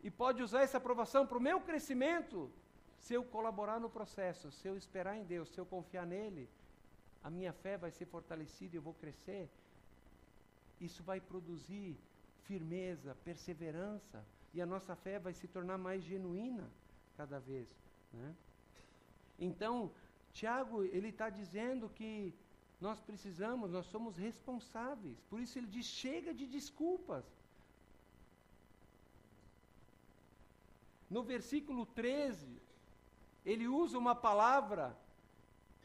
e 0.05 0.11
pode 0.23 0.41
usar 0.41 0.63
essa 0.63 0.79
aprovação 0.79 1.27
para 1.27 1.39
o 1.39 1.47
meu 1.49 1.61
crescimento, 1.61 2.49
se 3.05 3.15
eu 3.15 3.23
colaborar 3.25 3.79
no 3.81 3.91
processo, 3.91 4.51
se 4.53 4.69
eu 4.69 4.77
esperar 4.77 5.17
em 5.17 5.25
Deus, 5.25 5.49
se 5.51 5.59
eu 5.61 5.67
confiar 5.67 6.07
nele, 6.07 6.49
a 7.23 7.31
minha 7.31 7.53
fé 7.53 7.77
vai 7.77 7.91
ser 7.91 8.07
fortalecida 8.07 8.75
e 8.75 8.79
eu 8.79 8.83
vou 8.83 8.95
crescer. 8.95 9.49
Isso 10.81 11.03
vai 11.03 11.21
produzir 11.21 11.97
firmeza, 12.45 13.17
perseverança, 13.25 14.25
e 14.53 14.61
a 14.61 14.67
nossa 14.67 14.95
fé 14.97 15.19
vai 15.19 15.33
se 15.33 15.47
tornar 15.49 15.79
mais 15.79 16.03
genuína 16.03 16.69
cada 17.17 17.39
vez. 17.39 17.69
Né? 18.13 18.35
Então, 19.39 19.91
Tiago, 20.33 20.83
ele 20.85 21.09
está 21.09 21.29
dizendo 21.31 21.89
que 21.89 22.35
nós 22.81 23.01
precisamos, 23.01 23.71
nós 23.71 23.87
somos 23.87 24.17
responsáveis. 24.17 25.19
Por 25.29 25.41
isso 25.41 25.59
ele 25.59 25.67
diz: 25.67 25.87
chega 25.87 26.33
de 26.35 26.47
desculpas. 26.47 27.25
No 31.09 31.23
versículo 31.23 31.85
13, 31.87 32.60
ele 33.45 33.67
usa 33.67 33.99
uma 33.99 34.15
palavra 34.15 34.97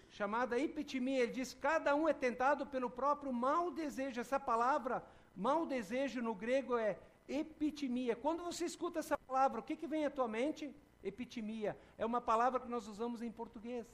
chamada 0.09 0.59
epitimia. 0.59 1.23
Ele 1.23 1.33
diz: 1.33 1.53
cada 1.53 1.95
um 1.95 2.07
é 2.07 2.13
tentado 2.13 2.65
pelo 2.65 2.89
próprio 2.89 3.31
mau 3.31 3.71
desejo. 3.71 4.21
Essa 4.21 4.39
palavra 4.39 5.03
Mau 5.35 5.65
desejo 5.65 6.21
no 6.21 6.33
grego 6.33 6.77
é 6.77 6.97
epitimia. 7.27 8.15
Quando 8.15 8.43
você 8.43 8.63
escuta 8.65 8.99
essa 8.99 9.17
palavra, 9.17 9.59
o 9.59 9.63
que, 9.63 9.75
que 9.75 9.87
vem 9.87 10.05
à 10.05 10.09
tua 10.09 10.27
mente? 10.27 10.73
Epitimia. 11.03 11.77
É 11.97 12.05
uma 12.05 12.21
palavra 12.21 12.59
que 12.59 12.69
nós 12.69 12.87
usamos 12.87 13.21
em 13.21 13.31
português. 13.31 13.85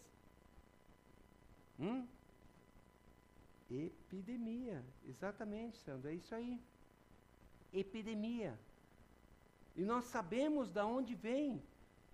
Hum? 1.79 2.05
Epidemia. 3.71 4.85
Exatamente, 5.07 5.77
Sandro. 5.79 6.09
É 6.09 6.13
isso 6.13 6.33
aí. 6.35 6.61
Epidemia. 7.73 8.57
E 9.75 9.83
nós 9.83 10.05
sabemos 10.05 10.69
de 10.69 10.81
onde 10.81 11.15
vem. 11.15 11.61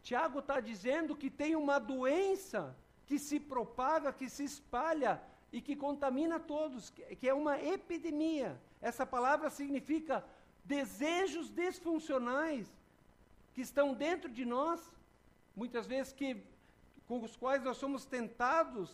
Tiago 0.08 0.40
está 0.40 0.58
dizendo 0.62 1.18
que 1.22 1.30
tem 1.30 1.54
uma 1.54 1.80
doença 1.80 2.74
que 3.08 3.18
se 3.20 3.38
propaga, 3.54 4.14
que 4.20 4.30
se 4.30 4.44
espalha 4.52 5.22
e 5.52 5.60
que 5.66 5.76
contamina 5.76 6.40
todos, 6.40 6.90
que 7.20 7.28
é 7.28 7.34
uma 7.34 7.56
epidemia. 7.62 8.58
Essa 8.82 9.06
palavra 9.06 9.50
significa 9.50 10.24
desejos 10.64 11.50
disfuncionais 11.50 12.66
que 13.54 13.60
estão 13.60 13.94
dentro 13.94 14.30
de 14.38 14.46
nós, 14.46 14.80
muitas 15.54 15.86
vezes 15.86 16.14
que 16.14 16.42
com 17.06 17.20
os 17.22 17.36
quais 17.36 17.62
nós 17.62 17.76
somos 17.76 18.06
tentados, 18.06 18.90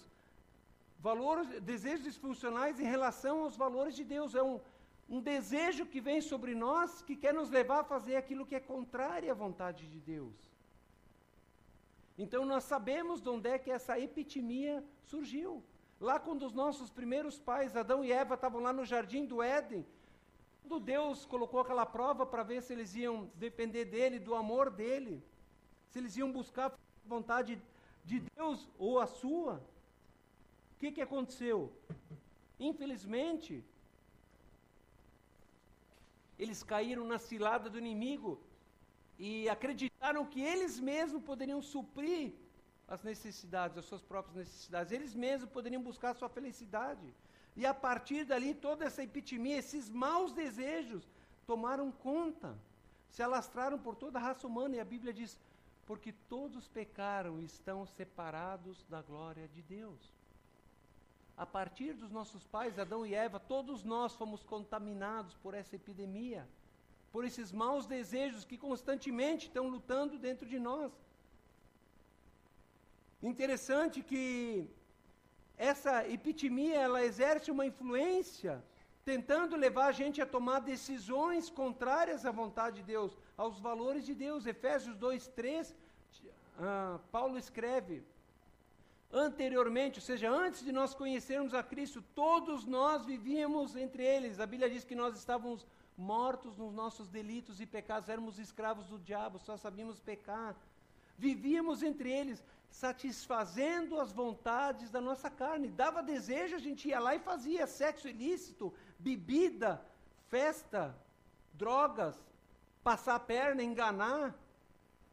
valores, 1.00 1.48
desejos 1.62 2.06
disfuncionais 2.06 2.80
em 2.80 2.90
relação 2.96 3.44
aos 3.44 3.56
valores 3.56 3.96
de 3.96 4.04
Deus. 4.04 4.34
É 4.34 4.42
um, 4.42 4.60
um 5.08 5.22
desejo 5.22 5.86
que 5.86 6.02
vem 6.02 6.22
sobre 6.22 6.56
nós 6.56 7.04
que 7.04 7.16
quer 7.16 7.36
nos 7.36 7.52
levar 7.52 7.82
a 7.82 7.92
fazer 7.96 8.16
aquilo 8.16 8.48
que 8.48 8.56
é 8.56 8.60
contrário 8.60 9.30
à 9.30 9.36
vontade 9.36 9.88
de 9.88 10.00
Deus. 10.00 10.53
Então 12.18 12.46
nós 12.46 12.64
sabemos 12.64 13.22
de 13.22 13.30
onde 13.30 13.50
é 13.50 13.58
que 13.58 13.72
essa 13.72 14.00
epitimia 14.00 14.84
surgiu. 15.04 15.64
Lá 16.00 16.20
quando 16.20 16.46
os 16.46 16.54
nossos 16.54 16.90
primeiros 16.90 17.40
pais, 17.40 17.76
Adão 17.76 18.04
e 18.04 18.12
Eva, 18.12 18.36
estavam 18.36 18.62
lá 18.62 18.74
no 18.74 18.86
jardim 18.86 19.26
do 19.26 19.42
Éden, 19.42 19.86
quando 20.62 20.80
Deus 20.80 21.26
colocou 21.26 21.60
aquela 21.60 21.86
prova 21.86 22.26
para 22.26 22.44
ver 22.44 22.62
se 22.62 22.74
eles 22.74 22.96
iam 22.96 23.30
depender 23.36 23.86
dele, 23.86 24.20
do 24.20 24.36
amor 24.36 24.70
dele, 24.70 25.24
se 25.90 26.00
eles 26.00 26.16
iam 26.16 26.32
buscar 26.32 26.72
a 26.72 26.78
vontade 27.06 27.62
de 28.06 28.20
Deus 28.36 28.70
ou 28.78 29.00
a 29.00 29.08
sua, 29.08 29.56
o 29.56 30.80
que, 30.80 30.92
que 30.92 31.02
aconteceu? 31.02 31.72
Infelizmente, 32.60 33.64
eles 36.38 36.64
caíram 36.64 37.06
na 37.06 37.20
cilada 37.20 37.70
do 37.70 37.78
inimigo 37.78 38.40
e 39.26 39.48
acreditaram 39.48 40.26
que 40.26 40.42
eles 40.42 40.74
mesmos 40.92 41.24
poderiam 41.24 41.62
suprir 41.62 42.34
as 42.94 43.02
necessidades, 43.10 43.78
as 43.78 43.86
suas 43.86 44.02
próprias 44.02 44.36
necessidades. 44.36 44.92
Eles 44.92 45.14
mesmos 45.16 45.50
poderiam 45.50 45.82
buscar 45.82 46.10
a 46.10 46.20
sua 46.22 46.28
felicidade. 46.28 47.08
E 47.56 47.66
a 47.66 47.74
partir 47.74 48.26
dali, 48.26 48.54
toda 48.54 48.84
essa 48.84 49.02
epitimia, 49.02 49.58
esses 49.60 49.90
maus 49.90 50.34
desejos, 50.34 51.10
tomaram 51.48 51.90
conta, 51.90 52.50
se 53.10 53.24
alastraram 53.24 53.80
por 53.80 53.96
toda 53.96 54.20
a 54.20 54.22
raça 54.22 54.46
humana. 54.46 54.76
E 54.76 54.82
a 54.82 54.92
Bíblia 54.94 55.14
diz: 55.14 55.40
porque 55.86 56.12
todos 56.28 56.68
pecaram 56.68 57.40
e 57.40 57.46
estão 57.46 57.86
separados 57.86 58.84
da 58.90 59.02
glória 59.02 59.48
de 59.48 59.62
Deus. 59.62 60.12
A 61.38 61.46
partir 61.46 61.94
dos 61.94 62.12
nossos 62.12 62.44
pais, 62.44 62.78
Adão 62.78 63.06
e 63.06 63.16
Eva, 63.16 63.40
todos 63.40 63.86
nós 63.86 64.14
fomos 64.16 64.44
contaminados 64.44 65.34
por 65.36 65.54
essa 65.54 65.78
epidemia, 65.78 66.46
por 67.14 67.24
esses 67.30 67.50
maus 67.62 67.86
desejos 67.96 68.44
que 68.50 68.58
constantemente 68.68 69.44
estão 69.48 69.66
lutando 69.76 70.18
dentro 70.28 70.48
de 70.54 70.60
nós. 70.68 70.92
Interessante 73.32 73.98
que 74.12 74.22
essa 75.72 75.94
epitimia 76.18 76.78
ela 76.86 77.06
exerce 77.10 77.52
uma 77.56 77.68
influência 77.72 78.54
tentando 79.12 79.62
levar 79.66 79.86
a 79.90 79.98
gente 80.00 80.22
a 80.22 80.26
tomar 80.26 80.60
decisões 80.74 81.52
contrárias 81.62 82.26
à 82.26 82.32
vontade 82.32 82.78
de 82.78 82.84
Deus, 82.94 83.12
aos 83.38 83.60
valores 83.60 84.04
de 84.10 84.16
Deus. 84.26 84.48
Efésios 84.56 84.96
2:3, 84.98 85.72
uh, 85.72 87.00
Paulo 87.12 87.38
escreve: 87.38 87.96
Anteriormente, 89.12 90.00
ou 90.00 90.06
seja, 90.10 90.28
antes 90.46 90.62
de 90.68 90.72
nós 90.80 90.96
conhecermos 91.02 91.54
a 91.54 91.64
Cristo, 91.72 92.04
todos 92.24 92.66
nós 92.66 93.06
vivíamos 93.14 93.76
entre 93.86 94.04
eles. 94.16 94.40
A 94.40 94.48
Bíblia 94.54 94.70
diz 94.76 94.84
que 94.84 95.02
nós 95.04 95.16
estávamos 95.16 95.68
mortos 95.98 96.58
nos 96.58 96.74
nossos 96.74 97.08
delitos 97.10 97.62
e 97.62 97.66
pecados, 97.66 98.10
éramos 98.10 98.40
escravos 98.40 98.88
do 98.88 99.00
diabo, 99.00 99.40
só 99.40 99.58
sabíamos 99.58 100.00
pecar. 100.00 100.56
Vivíamos 101.18 101.84
entre 101.84 102.12
eles, 102.12 102.44
satisfazendo 102.70 104.00
as 104.00 104.12
vontades 104.12 104.90
da 104.90 105.00
nossa 105.00 105.30
carne. 105.30 105.70
Dava 105.70 106.02
desejo, 106.02 106.56
a 106.56 106.60
gente 106.60 106.88
ia 106.88 107.00
lá 107.00 107.16
e 107.16 107.20
fazia 107.20 107.68
sexo 107.68 108.08
ilícito, 108.08 108.74
bebida, 108.98 109.86
festa, 110.28 110.96
drogas, 111.54 112.18
passar 112.84 113.16
a 113.16 113.20
perna, 113.20 113.62
enganar. 113.62 114.36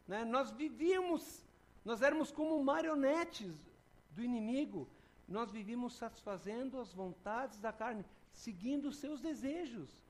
Né? 0.09 0.25
Nós 0.25 0.51
vivíamos, 0.51 1.45
nós 1.85 2.01
éramos 2.01 2.31
como 2.33 2.63
marionetes 2.65 3.55
do 4.13 4.23
inimigo. 4.23 4.89
Nós 5.29 5.51
vivíamos 5.53 5.95
satisfazendo 5.97 6.81
as 6.81 6.93
vontades 6.93 7.61
da 7.61 7.73
carne, 7.73 8.05
seguindo 8.33 8.89
os 8.89 8.97
seus 8.97 9.21
desejos. 9.21 10.03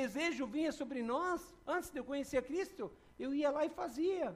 Desejo 0.00 0.46
vinha 0.56 0.72
sobre 0.80 1.00
nós, 1.02 1.40
antes 1.74 1.90
de 1.90 1.98
eu 2.00 2.04
conhecer 2.10 2.42
Cristo, 2.50 2.84
eu 3.18 3.30
ia 3.40 3.50
lá 3.56 3.62
e 3.66 3.70
fazia 3.82 4.26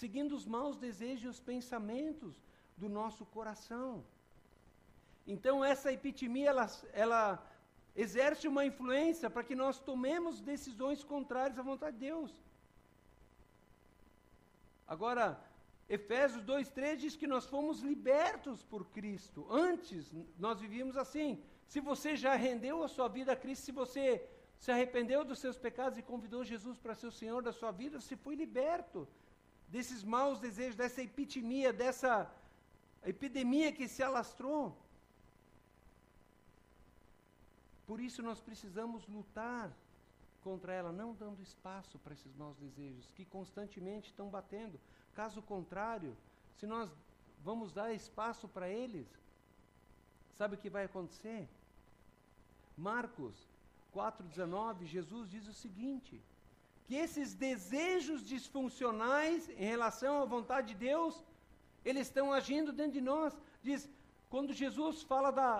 seguindo 0.00 0.32
os 0.34 0.46
maus 0.46 0.76
desejos 0.76 1.24
e 1.24 1.28
os 1.34 1.40
pensamentos 1.40 2.34
do 2.76 2.88
nosso 2.88 3.24
coração. 3.26 4.04
Então, 5.26 5.64
essa 5.72 5.92
epitimia, 5.92 6.48
ela, 6.50 6.66
ela 6.92 7.46
exerce 7.94 8.48
uma 8.48 8.64
influência 8.64 9.28
para 9.30 9.44
que 9.44 9.54
nós 9.54 9.78
tomemos 9.78 10.40
decisões 10.40 11.04
contrárias 11.04 11.58
à 11.58 11.62
vontade 11.62 11.96
de 11.98 12.06
Deus. 12.06 12.32
Agora, 14.86 15.38
Efésios 15.88 16.42
2,3 16.44 16.96
diz 16.96 17.14
que 17.16 17.26
nós 17.26 17.46
fomos 17.46 17.80
libertos 17.80 18.62
por 18.62 18.86
Cristo. 18.86 19.46
Antes, 19.50 20.10
nós 20.38 20.60
vivíamos 20.60 20.96
assim. 20.96 21.42
Se 21.66 21.80
você 21.80 22.16
já 22.16 22.34
rendeu 22.34 22.82
a 22.82 22.88
sua 22.88 23.08
vida 23.08 23.32
a 23.32 23.36
Cristo, 23.36 23.66
se 23.66 23.72
você 23.72 24.26
se 24.62 24.70
arrependeu 24.70 25.20
dos 25.28 25.40
seus 25.44 25.58
pecados 25.58 25.98
e 25.98 26.08
convidou 26.10 26.44
Jesus 26.44 26.76
para 26.82 26.94
ser 26.94 27.08
o 27.08 27.18
Senhor 27.20 27.40
da 27.42 27.52
sua 27.52 27.72
vida, 27.72 28.00
você 28.00 28.16
foi 28.24 28.34
liberto 28.42 29.08
desses 29.74 30.04
maus 30.04 30.38
desejos, 30.38 30.76
dessa 30.76 31.02
epitimia, 31.02 31.72
dessa 31.72 32.12
epidemia 33.12 33.72
que 33.72 33.88
se 33.88 34.04
alastrou. 34.08 34.62
Por 37.88 37.98
isso 38.00 38.22
nós 38.22 38.40
precisamos 38.48 39.04
lutar 39.08 39.68
contra 40.44 40.72
ela, 40.72 40.92
não 40.92 41.12
dando 41.12 41.42
espaço 41.42 41.98
para 41.98 42.14
esses 42.14 42.32
maus 42.36 42.56
desejos 42.56 43.10
que 43.16 43.24
constantemente 43.24 44.10
estão 44.10 44.28
batendo. 44.28 44.78
Caso 45.12 45.42
contrário, 45.42 46.16
se 46.56 46.68
nós 46.68 46.88
vamos 47.42 47.72
dar 47.72 47.92
espaço 47.92 48.46
para 48.46 48.68
eles, 48.68 49.08
sabe 50.36 50.54
o 50.54 50.58
que 50.58 50.70
vai 50.70 50.84
acontecer? 50.84 51.48
Marcos 52.76 53.51
4,19, 53.94 54.84
Jesus 54.84 55.28
diz 55.34 55.46
o 55.46 55.52
seguinte: 55.52 56.22
que 56.86 56.94
esses 56.94 57.34
desejos 57.34 58.20
disfuncionais 58.34 59.48
em 59.50 59.68
relação 59.74 60.22
à 60.22 60.24
vontade 60.24 60.68
de 60.72 60.74
Deus, 60.74 61.24
eles 61.84 62.06
estão 62.06 62.32
agindo 62.32 62.72
dentro 62.72 62.92
de 62.92 63.00
nós. 63.00 63.36
Diz, 63.62 63.88
quando 64.28 64.52
Jesus 64.52 65.02
fala 65.02 65.30
da, 65.30 65.50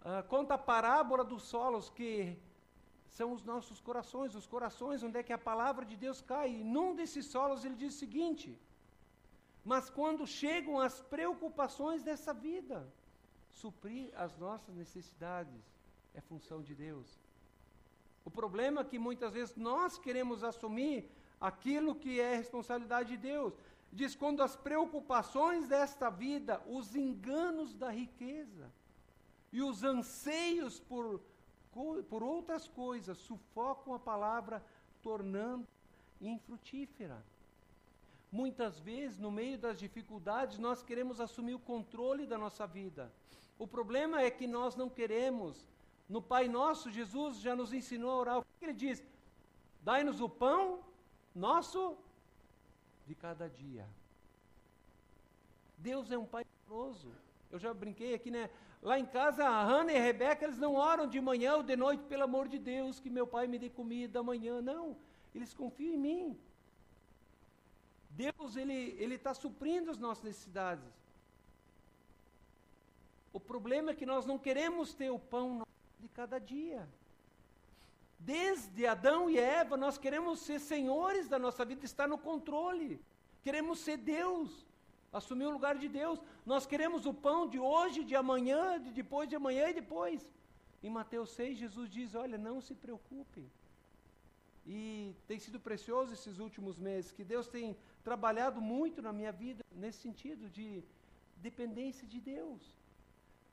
uh, 0.00 0.22
conta 0.28 0.54
a 0.54 0.58
parábola 0.72 1.24
dos 1.24 1.42
solos, 1.54 1.88
que 1.98 2.36
são 3.08 3.32
os 3.32 3.42
nossos 3.42 3.80
corações, 3.80 4.34
os 4.34 4.46
corações 4.46 5.02
onde 5.02 5.18
é 5.18 5.22
que 5.22 5.32
a 5.32 5.38
palavra 5.50 5.84
de 5.84 5.96
Deus 5.96 6.20
cai. 6.20 6.48
E 6.60 6.64
num 6.64 6.94
desses 6.94 7.26
solos 7.26 7.64
ele 7.64 7.74
diz 7.82 7.94
o 7.94 7.98
seguinte: 7.98 8.58
Mas 9.64 9.90
quando 9.90 10.26
chegam 10.26 10.78
as 10.78 11.00
preocupações 11.14 12.02
dessa 12.02 12.32
vida, 12.32 12.78
suprir 13.62 14.12
as 14.14 14.36
nossas 14.38 14.74
necessidades 14.74 15.62
é 16.14 16.20
função 16.20 16.62
de 16.62 16.74
Deus. 16.74 17.08
O 18.24 18.30
problema 18.30 18.82
é 18.82 18.84
que 18.84 18.98
muitas 18.98 19.32
vezes 19.32 19.56
nós 19.56 19.98
queremos 19.98 20.44
assumir 20.44 21.10
aquilo 21.40 21.94
que 21.94 22.20
é 22.20 22.36
responsabilidade 22.36 23.10
de 23.10 23.16
Deus. 23.16 23.54
Diz: 23.92 24.14
quando 24.14 24.42
as 24.42 24.56
preocupações 24.56 25.66
desta 25.66 26.10
vida, 26.10 26.60
os 26.66 26.94
enganos 26.94 27.74
da 27.74 27.90
riqueza 27.90 28.70
e 29.52 29.62
os 29.62 29.82
anseios 29.82 30.78
por, 30.78 31.20
por 32.08 32.22
outras 32.22 32.68
coisas 32.68 33.18
sufocam 33.18 33.94
a 33.94 33.98
palavra, 33.98 34.64
tornando 35.02 35.66
infrutífera. 36.20 37.24
Muitas 38.30 38.78
vezes, 38.78 39.18
no 39.18 39.30
meio 39.30 39.58
das 39.58 39.78
dificuldades, 39.78 40.58
nós 40.58 40.82
queremos 40.82 41.20
assumir 41.20 41.54
o 41.54 41.58
controle 41.58 42.26
da 42.26 42.38
nossa 42.38 42.64
vida. 42.64 43.12
O 43.58 43.66
problema 43.66 44.20
é 44.20 44.30
que 44.30 44.46
nós 44.46 44.76
não 44.76 44.88
queremos 44.88 45.66
no 46.14 46.20
Pai 46.20 46.44
Nosso, 46.48 46.90
Jesus 46.90 47.40
já 47.46 47.54
nos 47.60 47.72
ensinou 47.72 48.10
a 48.10 48.20
orar. 48.22 48.38
O 48.38 48.44
que 48.58 48.64
ele 48.64 48.78
diz? 48.84 48.98
Dai-nos 49.88 50.20
o 50.20 50.28
pão 50.28 50.80
nosso 51.34 51.96
de 53.06 53.14
cada 53.14 53.48
dia. 53.48 53.86
Deus 55.78 56.10
é 56.10 56.18
um 56.18 56.26
Pai 56.34 56.44
amoroso. 56.66 57.12
Eu 57.52 57.58
já 57.64 57.72
brinquei 57.72 58.12
aqui, 58.14 58.30
né? 58.30 58.50
Lá 58.82 58.98
em 58.98 59.06
casa, 59.06 59.44
a 59.44 59.62
Hannah 59.62 59.92
e 59.92 59.98
a 59.98 60.02
Rebeca, 60.02 60.44
eles 60.44 60.58
não 60.58 60.74
oram 60.74 61.06
de 61.06 61.20
manhã 61.20 61.56
ou 61.56 61.62
de 61.62 61.76
noite, 61.76 62.02
pelo 62.04 62.24
amor 62.24 62.48
de 62.48 62.58
Deus, 62.58 62.98
que 62.98 63.10
meu 63.18 63.26
pai 63.26 63.46
me 63.46 63.58
dê 63.58 63.68
comida 63.68 64.20
amanhã. 64.20 64.60
Não, 64.60 64.96
eles 65.34 65.52
confiam 65.52 65.94
em 65.94 65.98
mim. 65.98 66.40
Deus, 68.10 68.56
Ele 68.56 69.14
está 69.14 69.32
suprindo 69.34 69.90
as 69.90 69.98
nossas 69.98 70.24
necessidades. 70.24 70.92
O 73.32 73.38
problema 73.38 73.90
é 73.90 73.94
que 73.94 74.06
nós 74.06 74.24
não 74.26 74.38
queremos 74.38 74.94
ter 74.94 75.10
o 75.10 75.18
pão 75.18 75.62
de 76.02 76.08
cada 76.08 76.38
dia. 76.38 76.82
Desde 78.18 78.86
Adão 78.94 79.20
e 79.30 79.38
Eva, 79.38 79.76
nós 79.84 79.96
queremos 80.04 80.40
ser 80.40 80.58
senhores 80.72 81.28
da 81.28 81.38
nossa 81.38 81.64
vida, 81.70 81.84
estar 81.84 82.08
no 82.08 82.18
controle. 82.18 83.00
Queremos 83.42 83.78
ser 83.86 83.96
Deus, 83.96 84.48
assumir 85.18 85.46
o 85.46 85.56
lugar 85.58 85.76
de 85.78 85.88
Deus. 86.00 86.18
Nós 86.44 86.66
queremos 86.72 87.06
o 87.06 87.14
pão 87.26 87.40
de 87.54 87.58
hoje, 87.58 88.04
de 88.10 88.16
amanhã, 88.24 88.80
de 88.84 88.90
depois 89.00 89.28
de 89.28 89.36
amanhã 89.36 89.68
e 89.68 89.78
depois. 89.82 90.28
Em 90.82 90.90
Mateus 90.98 91.30
6, 91.30 91.58
Jesus 91.64 91.88
diz: 91.96 92.14
Olha, 92.14 92.36
não 92.48 92.60
se 92.60 92.74
preocupe. 92.74 93.44
E 94.66 95.14
tem 95.26 95.38
sido 95.38 95.58
precioso 95.58 96.12
esses 96.12 96.38
últimos 96.38 96.78
meses, 96.78 97.12
que 97.12 97.24
Deus 97.24 97.48
tem 97.48 97.76
trabalhado 98.04 98.60
muito 98.60 99.00
na 99.06 99.12
minha 99.12 99.32
vida 99.32 99.64
nesse 99.72 99.98
sentido 99.98 100.48
de 100.50 100.84
dependência 101.36 102.06
de 102.06 102.20
Deus. 102.20 102.60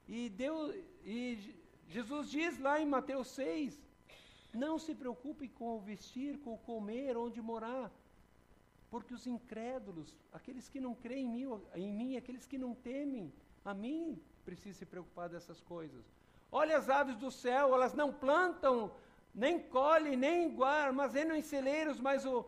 E 0.07 0.29
Deus 0.29 0.75
e 1.05 1.55
Jesus 1.87 2.29
diz 2.29 2.59
lá 2.59 2.79
em 2.81 2.85
Mateus 2.85 3.27
6: 3.29 3.81
Não 4.53 4.77
se 4.77 4.93
preocupe 4.93 5.47
com 5.47 5.75
o 5.75 5.79
vestir, 5.79 6.37
com 6.39 6.53
o 6.53 6.57
comer, 6.57 7.15
onde 7.17 7.41
morar, 7.41 7.89
porque 8.91 9.13
os 9.13 9.25
incrédulos, 9.25 10.13
aqueles 10.33 10.67
que 10.67 10.79
não 10.79 10.93
creem 10.93 11.25
em 11.25 11.29
mim, 11.29 11.61
em 11.75 11.93
mim, 11.93 12.17
aqueles 12.17 12.45
que 12.45 12.57
não 12.57 12.75
temem 12.75 13.31
a 13.63 13.73
mim, 13.73 14.21
precisam 14.43 14.79
se 14.79 14.85
preocupar 14.85 15.29
dessas 15.29 15.61
coisas. 15.61 16.05
Olha 16.51 16.77
as 16.77 16.89
aves 16.89 17.17
do 17.17 17.31
céu, 17.31 17.73
elas 17.73 17.93
não 17.93 18.13
plantam, 18.13 18.91
nem 19.33 19.59
colhem, 19.59 20.15
nem 20.15 20.55
armazenam 20.63 21.35
em 21.35 21.41
celeiros, 21.41 21.99
mas 21.99 22.25
o, 22.25 22.45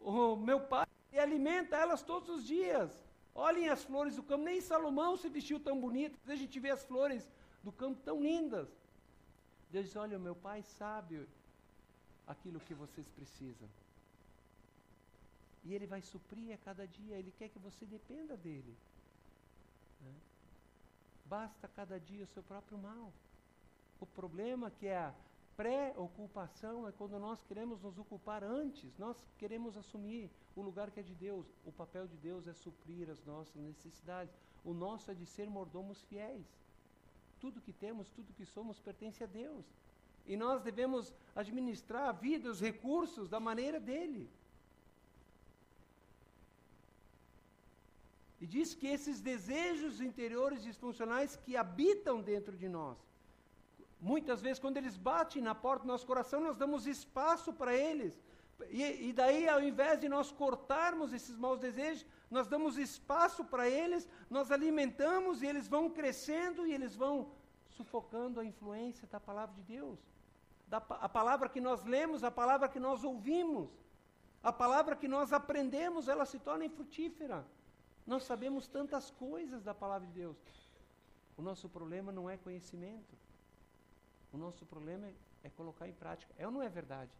o 0.00 0.36
meu 0.36 0.60
pai 0.60 0.86
alimenta 1.18 1.76
elas 1.76 2.02
todos 2.02 2.28
os 2.28 2.46
dias. 2.46 2.90
Olhem 3.34 3.68
as 3.68 3.84
flores 3.84 4.16
do 4.16 4.22
campo, 4.22 4.44
nem 4.44 4.60
Salomão 4.60 5.16
se 5.16 5.28
vestiu 5.28 5.60
tão 5.60 5.78
bonito. 5.80 6.18
A 6.26 6.34
gente 6.34 6.58
vê 6.58 6.70
as 6.70 6.84
flores 6.84 7.28
do 7.62 7.72
campo 7.72 8.00
tão 8.04 8.22
lindas. 8.22 8.68
Deus 9.70 9.86
diz: 9.86 9.96
Olha, 9.96 10.18
meu 10.18 10.34
pai 10.34 10.62
sabe 10.62 11.26
aquilo 12.26 12.60
que 12.60 12.74
vocês 12.74 13.06
precisam. 13.08 13.68
E 15.64 15.74
Ele 15.74 15.86
vai 15.86 16.00
suprir 16.00 16.54
a 16.54 16.58
cada 16.58 16.86
dia, 16.86 17.16
Ele 17.16 17.32
quer 17.38 17.48
que 17.48 17.58
você 17.58 17.84
dependa 17.84 18.36
dEle. 18.36 18.76
Né? 20.00 20.14
Basta 21.26 21.68
cada 21.68 21.98
dia 21.98 22.24
o 22.24 22.28
seu 22.28 22.42
próprio 22.42 22.78
mal. 22.78 23.12
O 24.00 24.06
problema 24.06 24.70
que 24.70 24.86
é 24.86 24.96
a 24.96 25.14
pré-ocupação 25.56 26.86
é 26.86 26.92
quando 26.92 27.18
nós 27.18 27.42
queremos 27.42 27.82
nos 27.82 27.98
ocupar 27.98 28.44
antes, 28.44 28.96
nós 28.96 29.16
queremos 29.38 29.76
assumir 29.76 30.30
o 30.54 30.62
lugar 30.62 30.90
que 30.90 31.00
é 31.00 31.02
de 31.02 31.14
Deus. 31.14 31.46
O 31.66 31.72
papel 31.72 32.06
de 32.06 32.16
Deus 32.16 32.46
é 32.46 32.52
suprir 32.52 33.10
as 33.10 33.22
nossas 33.24 33.56
necessidades. 33.56 34.32
O 34.64 34.72
nosso 34.72 35.10
é 35.10 35.14
de 35.14 35.26
ser 35.26 35.50
mordomos 35.50 36.00
fiéis. 36.04 36.46
Tudo 37.40 37.60
que 37.60 37.72
temos, 37.72 38.08
tudo 38.10 38.34
que 38.34 38.44
somos 38.44 38.78
pertence 38.78 39.22
a 39.24 39.26
Deus. 39.26 39.64
E 40.26 40.36
nós 40.36 40.62
devemos 40.62 41.14
administrar 41.34 42.08
a 42.08 42.12
vida, 42.12 42.50
os 42.50 42.60
recursos 42.60 43.28
da 43.28 43.40
maneira 43.40 43.80
dele. 43.80 44.28
E 48.40 48.46
diz 48.46 48.74
que 48.74 48.86
esses 48.86 49.20
desejos 49.20 50.00
interiores 50.00 50.62
disfuncionais 50.62 51.36
que 51.36 51.56
habitam 51.56 52.20
dentro 52.20 52.56
de 52.56 52.68
nós, 52.68 52.96
muitas 54.00 54.40
vezes, 54.40 54.60
quando 54.60 54.76
eles 54.76 54.96
batem 54.96 55.42
na 55.42 55.54
porta 55.54 55.84
do 55.84 55.88
nosso 55.88 56.06
coração, 56.06 56.40
nós 56.40 56.56
damos 56.56 56.86
espaço 56.86 57.52
para 57.52 57.74
eles. 57.74 58.20
E, 58.70 59.08
e, 59.08 59.12
daí, 59.12 59.48
ao 59.48 59.62
invés 59.62 60.00
de 60.00 60.08
nós 60.08 60.32
cortarmos 60.32 61.12
esses 61.12 61.36
maus 61.36 61.60
desejos, 61.60 62.04
nós 62.30 62.48
damos 62.48 62.76
espaço 62.76 63.44
para 63.44 63.68
eles, 63.68 64.08
nós 64.28 64.50
alimentamos 64.50 65.42
e 65.42 65.46
eles 65.46 65.68
vão 65.68 65.88
crescendo 65.88 66.66
e 66.66 66.72
eles 66.72 66.96
vão 66.96 67.30
sufocando 67.70 68.40
a 68.40 68.44
influência 68.44 69.06
da 69.08 69.20
palavra 69.20 69.54
de 69.54 69.62
Deus. 69.62 69.98
Da, 70.66 70.78
a 70.78 71.08
palavra 71.08 71.48
que 71.48 71.60
nós 71.60 71.84
lemos, 71.84 72.24
a 72.24 72.30
palavra 72.30 72.68
que 72.68 72.80
nós 72.80 73.04
ouvimos, 73.04 73.70
a 74.42 74.52
palavra 74.52 74.96
que 74.96 75.08
nós 75.08 75.32
aprendemos, 75.32 76.08
ela 76.08 76.26
se 76.26 76.38
torna 76.38 76.64
infrutífera. 76.64 77.46
Nós 78.06 78.24
sabemos 78.24 78.66
tantas 78.66 79.10
coisas 79.10 79.62
da 79.62 79.74
palavra 79.74 80.06
de 80.06 80.14
Deus. 80.14 80.36
O 81.36 81.42
nosso 81.42 81.68
problema 81.68 82.10
não 82.10 82.28
é 82.28 82.36
conhecimento. 82.36 83.16
O 84.32 84.36
nosso 84.36 84.66
problema 84.66 85.06
é, 85.06 85.14
é 85.44 85.50
colocar 85.50 85.86
em 85.88 85.92
prática. 85.92 86.34
É 86.36 86.44
ou 86.44 86.52
não 86.52 86.62
é 86.62 86.68
verdade? 86.68 87.12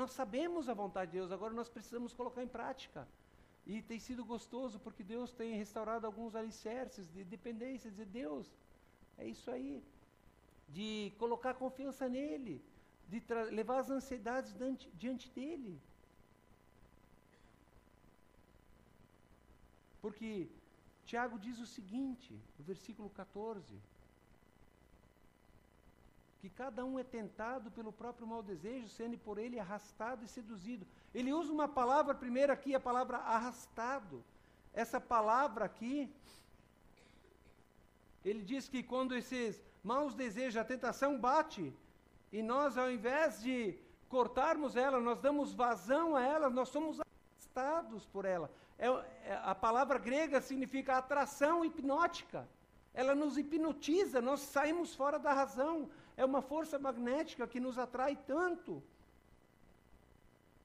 Nós 0.00 0.10
sabemos 0.12 0.68
a 0.68 0.74
vontade 0.74 1.10
de 1.12 1.16
Deus, 1.18 1.32
agora 1.32 1.54
nós 1.54 1.70
precisamos 1.70 2.12
colocar 2.12 2.42
em 2.42 2.52
prática. 2.56 3.08
E 3.66 3.80
tem 3.90 3.98
sido 3.98 4.22
gostoso 4.32 4.78
porque 4.78 5.02
Deus 5.02 5.32
tem 5.32 5.56
restaurado 5.56 6.06
alguns 6.06 6.36
alicerces 6.40 7.08
de 7.14 7.24
dependência, 7.24 7.90
de 7.90 8.04
Deus, 8.04 8.46
é 9.16 9.26
isso 9.26 9.50
aí. 9.50 9.82
De 10.68 10.90
colocar 11.18 11.54
confiança 11.54 12.06
nele, 12.16 12.62
de 13.08 13.22
levar 13.60 13.78
as 13.78 13.90
ansiedades 13.90 14.52
diante, 14.52 14.86
diante 15.02 15.30
dele. 15.30 15.80
Porque 20.02 20.46
Tiago 21.06 21.38
diz 21.38 21.58
o 21.58 21.66
seguinte, 21.66 22.38
no 22.58 22.64
versículo 22.72 23.08
14: 23.08 23.80
que 26.40 26.50
cada 26.50 26.84
um 26.84 26.98
é 26.98 27.04
tentado 27.04 27.70
pelo 27.70 27.92
próprio 27.92 28.26
mau 28.26 28.42
desejo, 28.42 28.88
sendo 28.88 29.16
por 29.18 29.38
ele 29.38 29.58
arrastado 29.58 30.24
e 30.24 30.28
seduzido. 30.28 30.86
Ele 31.14 31.32
usa 31.32 31.52
uma 31.52 31.68
palavra 31.68 32.14
primeiro 32.14 32.52
aqui, 32.52 32.74
a 32.74 32.80
palavra 32.80 33.18
arrastado. 33.18 34.22
Essa 34.72 35.00
palavra 35.00 35.64
aqui, 35.64 36.12
ele 38.24 38.42
diz 38.42 38.68
que 38.68 38.82
quando 38.82 39.16
esses 39.16 39.62
maus 39.82 40.14
desejos, 40.14 40.56
a 40.56 40.64
tentação 40.64 41.18
bate, 41.18 41.72
e 42.32 42.42
nós, 42.42 42.76
ao 42.76 42.90
invés 42.90 43.40
de 43.40 43.78
cortarmos 44.08 44.76
ela, 44.76 45.00
nós 45.00 45.18
damos 45.20 45.54
vazão 45.54 46.16
a 46.16 46.22
ela, 46.22 46.50
nós 46.50 46.68
somos 46.68 47.00
arrastados 47.00 48.04
por 48.06 48.24
ela. 48.24 48.50
É, 48.78 48.88
é, 48.88 49.40
a 49.42 49.54
palavra 49.54 49.98
grega 49.98 50.40
significa 50.40 50.96
atração 50.96 51.64
hipnótica. 51.64 52.46
Ela 52.92 53.14
nos 53.14 53.36
hipnotiza, 53.38 54.20
nós 54.20 54.40
saímos 54.40 54.94
fora 54.94 55.18
da 55.18 55.32
razão. 55.32 55.88
É 56.16 56.24
uma 56.24 56.42
força 56.42 56.78
magnética 56.78 57.46
que 57.46 57.60
nos 57.60 57.78
atrai 57.78 58.16
tanto 58.16 58.82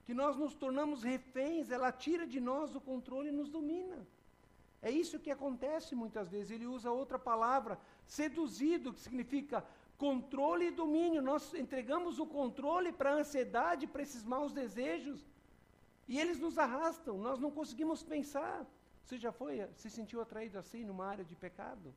que 0.06 0.14
nós 0.14 0.36
nos 0.36 0.54
tornamos 0.54 1.04
reféns, 1.04 1.70
ela 1.70 1.92
tira 1.92 2.26
de 2.28 2.40
nós 2.40 2.76
o 2.76 2.82
controle 2.82 3.30
e 3.30 3.38
nos 3.40 3.50
domina. 3.50 4.00
É 4.82 4.90
isso 4.90 5.20
que 5.20 5.30
acontece 5.30 5.94
muitas 5.94 6.30
vezes. 6.30 6.52
Ele 6.52 6.66
usa 6.66 6.92
outra 6.92 7.20
palavra, 7.20 7.80
seduzido, 8.06 8.94
que 8.94 9.00
significa 9.00 9.64
controle 9.98 10.68
e 10.68 10.72
domínio. 10.72 11.22
Nós 11.22 11.54
entregamos 11.54 12.18
o 12.20 12.26
controle 12.26 12.92
para 12.92 13.12
a 13.12 13.20
ansiedade, 13.22 13.86
para 13.86 14.02
esses 14.02 14.24
maus 14.24 14.52
desejos, 14.52 15.20
e 16.08 16.20
eles 16.20 16.40
nos 16.40 16.58
arrastam, 16.58 17.18
nós 17.18 17.40
não 17.40 17.52
conseguimos 17.52 18.04
pensar. 18.04 18.66
Você 19.04 19.18
já 19.18 19.32
foi, 19.32 19.68
se 19.76 19.90
sentiu 19.90 20.20
atraído 20.20 20.58
assim 20.58 20.84
numa 20.84 21.06
área 21.06 21.24
de 21.24 21.36
pecado? 21.36 21.94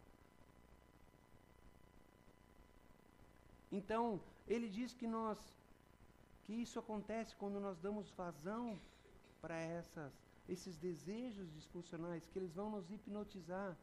Então, 3.79 4.21
ele 4.47 4.69
diz 4.79 4.91
que 4.99 5.07
nós 5.19 5.39
que 6.45 6.55
isso 6.65 6.79
acontece 6.79 7.35
quando 7.41 7.59
nós 7.67 7.77
damos 7.87 8.11
vazão 8.11 8.79
para 9.43 9.57
essas 9.79 10.13
esses 10.55 10.77
desejos 10.77 11.51
disfuncionais, 11.59 12.27
que 12.29 12.39
eles 12.39 12.55
vão 12.55 12.69
nos 12.71 12.91
hipnotizar. 12.91 13.75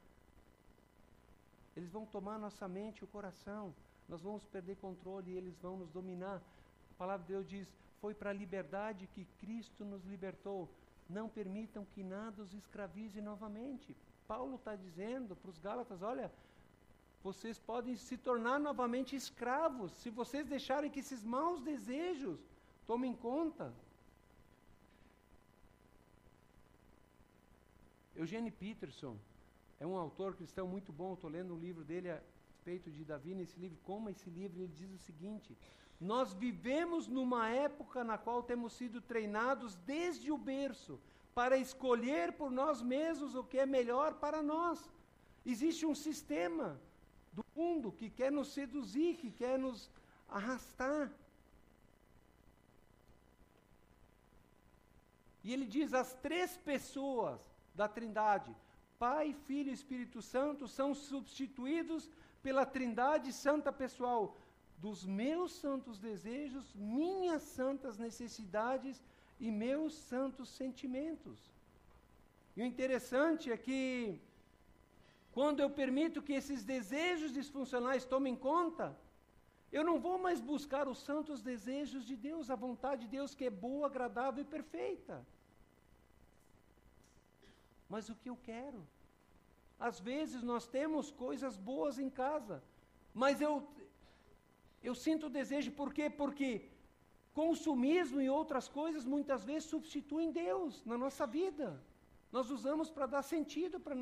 Eles 1.76 1.92
vão 1.92 2.06
tomar 2.06 2.38
nossa 2.38 2.68
mente 2.68 3.00
e 3.00 3.04
o 3.04 3.14
coração. 3.16 3.74
Nós 4.08 4.22
vamos 4.22 4.46
perder 4.46 4.76
controle 4.78 5.32
e 5.32 5.38
eles 5.38 5.58
vão 5.58 5.76
nos 5.78 5.90
dominar. 5.90 6.38
A 6.92 6.96
palavra 6.98 7.26
de 7.26 7.34
Deus 7.34 7.48
diz: 7.48 7.68
foi 8.00 8.14
para 8.14 8.30
a 8.30 8.40
liberdade 8.44 9.10
que 9.14 9.26
Cristo 9.42 9.84
nos 9.84 10.04
libertou. 10.06 10.70
Não 11.10 11.28
permitam 11.28 11.84
que 11.94 12.04
nada 12.04 12.42
os 12.44 12.54
escravize 12.54 13.20
novamente. 13.22 13.96
Paulo 14.28 14.56
está 14.56 14.76
dizendo 14.76 15.36
para 15.36 15.50
os 15.50 15.58
Gálatas: 15.58 16.02
olha, 16.02 16.32
vocês 17.24 17.58
podem 17.60 17.96
se 17.96 18.18
tornar 18.18 18.60
novamente 18.60 19.16
escravos 19.16 19.92
se 19.94 20.10
vocês 20.10 20.46
deixarem 20.48 20.90
que 20.90 21.00
esses 21.00 21.24
maus 21.24 21.62
desejos 21.62 22.40
tomem 22.86 23.14
conta. 23.14 23.74
Eugene 28.16 28.52
Peterson 28.52 29.16
é 29.80 29.86
um 29.86 29.98
autor 29.98 30.36
cristão 30.36 30.68
muito 30.68 30.92
bom. 30.92 31.14
Estou 31.14 31.30
lendo 31.30 31.54
um 31.56 31.60
livro 31.60 31.84
dele 31.84 32.10
a 32.12 32.22
respeito 32.50 32.92
de 32.92 33.04
Davi. 33.04 33.34
Nesse 33.34 33.60
livro, 33.60 33.78
como 33.84 34.10
esse 34.10 34.30
livro, 34.30 34.60
ele 34.60 34.74
diz 34.76 34.92
o 34.92 34.98
seguinte: 34.98 35.58
nós 36.00 36.34
vivemos 36.34 37.08
numa 37.08 37.50
época 37.50 38.04
na 38.04 38.18
qual 38.18 38.44
temos 38.44 38.74
sido 38.74 39.02
treinados 39.02 39.76
desde 39.76 40.32
o 40.32 40.38
berço 40.38 41.00
para 41.34 41.58
escolher 41.58 42.34
por 42.34 42.52
nós 42.52 42.82
mesmos 42.82 43.36
o 43.36 43.44
que 43.44 43.58
é 43.58 43.66
melhor 43.66 44.16
para 44.16 44.42
nós. 44.44 44.92
Existe 45.46 45.86
um 45.86 45.96
sistema 45.96 46.80
do 47.54 47.62
mundo 47.62 47.92
que 47.92 48.10
quer 48.10 48.32
nos 48.32 48.50
seduzir, 48.50 49.18
que 49.18 49.32
quer 49.32 49.58
nos 49.60 49.90
arrastar. 50.30 51.12
E 55.44 55.54
ele 55.54 55.66
diz: 55.66 55.94
as 55.94 56.14
três 56.16 56.58
pessoas 56.58 57.40
da 57.74 57.88
Trindade, 57.88 58.56
Pai, 59.00 59.34
Filho 59.46 59.70
e 59.70 59.74
Espírito 59.74 60.22
Santo, 60.22 60.68
são 60.68 60.94
substituídos 60.94 62.10
pela 62.44 62.66
Trindade 62.66 63.32
Santa 63.34 63.72
Pessoal 63.72 64.38
dos 64.78 65.06
meus 65.06 65.52
santos 65.54 66.00
desejos, 66.00 66.74
minhas 66.76 67.44
santas 67.44 67.98
necessidades 67.98 69.02
e 69.40 69.52
meus 69.52 69.94
santos 69.94 70.50
sentimentos. 70.50 71.52
E 72.56 72.62
o 72.62 72.66
interessante 72.66 73.52
é 73.52 73.58
que, 73.58 74.20
quando 75.32 75.60
eu 75.62 75.70
permito 75.70 76.22
que 76.22 76.34
esses 76.34 76.64
desejos 76.64 77.34
disfuncionais 77.40 78.04
tomem 78.14 78.36
conta, 78.36 78.98
eu 79.72 79.84
não 79.90 79.98
vou 80.06 80.18
mais 80.26 80.40
buscar 80.42 80.88
os 80.94 81.00
santos 81.10 81.42
desejos 81.42 82.06
de 82.06 82.16
Deus, 82.16 82.50
a 82.50 82.56
vontade 82.56 83.04
de 83.04 83.12
Deus 83.18 83.34
que 83.34 83.46
é 83.46 83.50
boa, 83.50 83.88
agradável 83.88 84.42
e 84.44 84.54
perfeita. 84.56 85.26
Mas 87.94 88.10
o 88.10 88.16
que 88.16 88.30
eu 88.30 88.38
quero? 88.50 88.82
Às 89.80 90.00
vezes 90.00 90.44
nós 90.44 90.68
temos 90.68 91.12
coisas 91.12 91.56
boas 91.56 91.98
em 91.98 92.10
casa, 92.10 92.62
mas 93.14 93.40
eu, 93.42 93.54
eu 94.84 94.94
sinto 94.94 95.30
desejo, 95.30 95.72
por 95.72 95.94
quê? 95.94 96.10
Porque 96.10 96.70
consumismo 97.34 98.20
e 98.22 98.30
outras 98.30 98.68
coisas 98.68 99.06
muitas 99.06 99.44
vezes 99.44 99.70
substituem 99.70 100.32
Deus 100.32 100.84
na 100.86 100.98
nossa 100.98 101.26
vida. 101.26 101.82
Nós 102.32 102.50
usamos 102.50 102.90
para 102.90 103.06
dar 103.06 103.24
sentido 103.24 103.80
para 103.80 103.96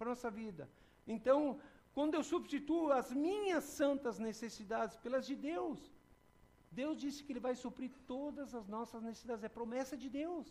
a 0.00 0.04
nossa 0.04 0.30
vida. 0.30 0.68
Então, 1.06 1.60
quando 1.94 2.14
eu 2.14 2.22
substituo 2.22 2.92
as 2.92 3.10
minhas 3.12 3.64
santas 3.64 4.18
necessidades 4.18 4.96
pelas 4.96 5.26
de 5.26 5.36
Deus, 5.36 5.78
Deus 6.70 6.96
disse 6.98 7.22
que 7.22 7.32
Ele 7.32 7.40
vai 7.48 7.54
suprir 7.54 7.90
todas 8.06 8.54
as 8.54 8.66
nossas 8.66 9.02
necessidades, 9.02 9.44
é 9.44 9.48
promessa 9.48 9.96
de 9.96 10.08
Deus. 10.10 10.46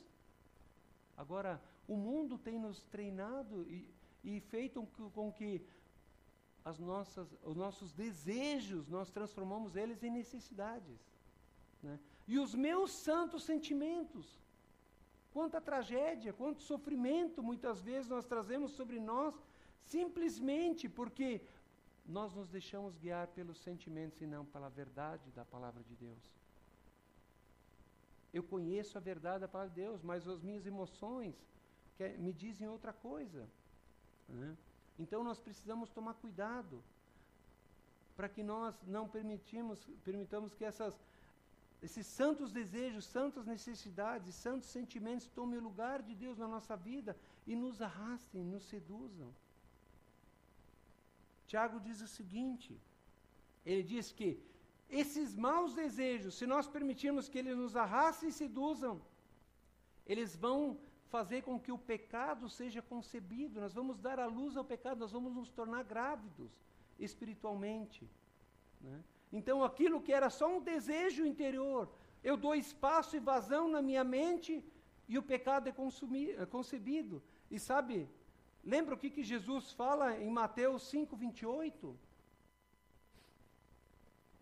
Agora, 1.16 1.62
o 1.88 1.96
mundo 1.96 2.38
tem 2.38 2.58
nos 2.58 2.84
treinado 2.84 3.64
e, 3.70 3.94
e 4.24 4.40
feito 4.40 4.86
com, 5.14 5.32
que 5.32 5.62
as 6.64 6.80
nossas, 6.80 7.28
os 7.44 7.56
nossos 7.56 7.94
desejos, 7.94 8.88
nós 8.88 9.12
transformamos 9.12 9.76
eles 9.76 10.02
em 10.04 10.10
necessidades. 10.10 11.00
Né? 11.84 12.00
E 12.28 12.40
os 12.40 12.56
meus 12.56 12.92
santos 12.92 13.44
sentimentos. 13.44 14.42
Quanta 15.36 15.60
tragédia, 15.70 16.32
quanto 16.32 16.62
sofrimento 16.62 17.44
muitas 17.44 17.82
vezes 17.88 18.08
nós 18.16 18.26
trazemos 18.26 18.72
sobre 18.72 19.00
nós, 19.12 19.34
simplesmente 19.94 20.88
porque 20.88 21.30
nós 22.18 22.34
nos 22.34 22.48
deixamos 22.48 22.96
guiar 22.96 23.28
pelos 23.38 23.58
sentimentos 23.58 24.22
e 24.22 24.28
não 24.34 24.46
pela 24.46 24.70
verdade 24.70 25.30
da 25.32 25.44
palavra 25.44 25.84
de 25.84 25.96
Deus. 25.96 26.24
Eu 28.34 28.44
conheço 28.44 28.98
a 28.98 29.02
verdade 29.02 29.42
da 29.42 29.50
palavra 29.50 29.74
de 29.74 29.82
Deus, 29.82 30.02
mas 30.02 30.26
as 30.26 30.42
minhas 30.42 30.66
emoções 30.66 31.36
me 32.18 32.32
dizem 32.32 32.70
outra 32.70 32.94
coisa. 32.94 33.46
Né? 34.30 34.56
Então 34.98 35.22
nós 35.22 35.40
precisamos 35.48 35.90
tomar 35.90 36.14
cuidado 36.14 36.82
para 38.16 38.30
que 38.30 38.42
nós 38.42 38.74
não 38.88 39.06
permitimos, 39.06 39.86
permitamos 40.06 40.54
que 40.54 40.64
essas, 40.64 40.98
esses 41.86 42.08
santos 42.20 42.52
desejos, 42.60 43.06
santas 43.16 43.46
necessidades, 43.54 44.42
santos 44.46 44.68
sentimentos 44.78 45.28
tomem 45.38 45.60
o 45.60 45.68
lugar 45.70 45.98
de 46.08 46.14
Deus 46.24 46.38
na 46.44 46.48
nossa 46.56 46.76
vida 46.76 47.12
e 47.46 47.56
nos 47.64 47.82
arrastem, 47.90 48.44
nos 48.44 48.66
seduzam. 48.74 49.30
Tiago 51.52 51.80
diz 51.88 52.02
o 52.08 52.08
seguinte: 52.08 52.72
ele 53.66 53.84
diz 53.94 54.12
que 54.12 54.30
esses 55.02 55.36
maus 55.48 55.74
desejos, 55.82 56.36
se 56.40 56.48
nós 56.54 56.68
permitirmos 56.76 57.30
que 57.30 57.40
eles 57.42 57.58
nos 57.64 57.76
arrastem 57.76 58.30
e 58.30 58.40
seduzam, 58.44 58.96
eles 60.06 60.36
vão 60.36 60.60
fazer 61.16 61.42
com 61.48 61.60
que 61.60 61.72
o 61.72 61.84
pecado 61.94 62.50
seja 62.50 62.82
concebido, 62.82 63.62
nós 63.66 63.74
vamos 63.80 63.98
dar 64.08 64.20
a 64.20 64.26
luz 64.26 64.58
ao 64.58 64.66
pecado, 64.74 65.00
nós 65.00 65.12
vamos 65.12 65.34
nos 65.40 65.50
tornar 65.60 65.84
grávidos 65.84 66.52
espiritualmente. 67.08 68.10
Né? 68.82 68.98
Então, 69.32 69.64
aquilo 69.64 70.02
que 70.02 70.14
era 70.14 70.30
só 70.30 70.48
um 70.48 70.62
desejo 70.62 71.26
interior, 71.26 71.90
eu 72.24 72.36
dou 72.38 72.56
espaço 72.56 73.16
e 73.16 73.20
vazão 73.20 73.68
na 73.68 73.82
minha 73.82 74.04
mente 74.04 74.64
e 75.08 75.18
o 75.18 75.24
pecado 75.24 75.68
é, 75.68 75.72
é 75.72 76.46
concebido. 76.46 77.22
E 77.50 77.60
sabe, 77.60 78.10
lembra 78.64 78.96
o 78.96 78.98
que, 78.98 79.10
que 79.10 79.24
Jesus 79.24 79.72
fala 79.72 80.18
em 80.18 80.30
Mateus 80.30 80.84
5, 80.90 81.16
28? 81.16 82.00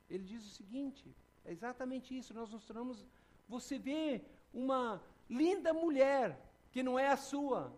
Ele 0.10 0.24
diz 0.24 0.46
o 0.46 0.56
seguinte: 0.56 1.04
é 1.44 1.52
exatamente 1.52 2.18
isso, 2.18 2.34
nós 2.34 2.50
nos 2.52 2.64
tornamos. 2.66 3.06
Você 3.50 3.78
vê 3.78 4.22
uma 4.54 5.02
linda 5.30 5.74
mulher 5.74 6.40
que 6.72 6.82
não 6.82 6.98
é 6.98 7.10
a 7.10 7.18
sua, 7.18 7.74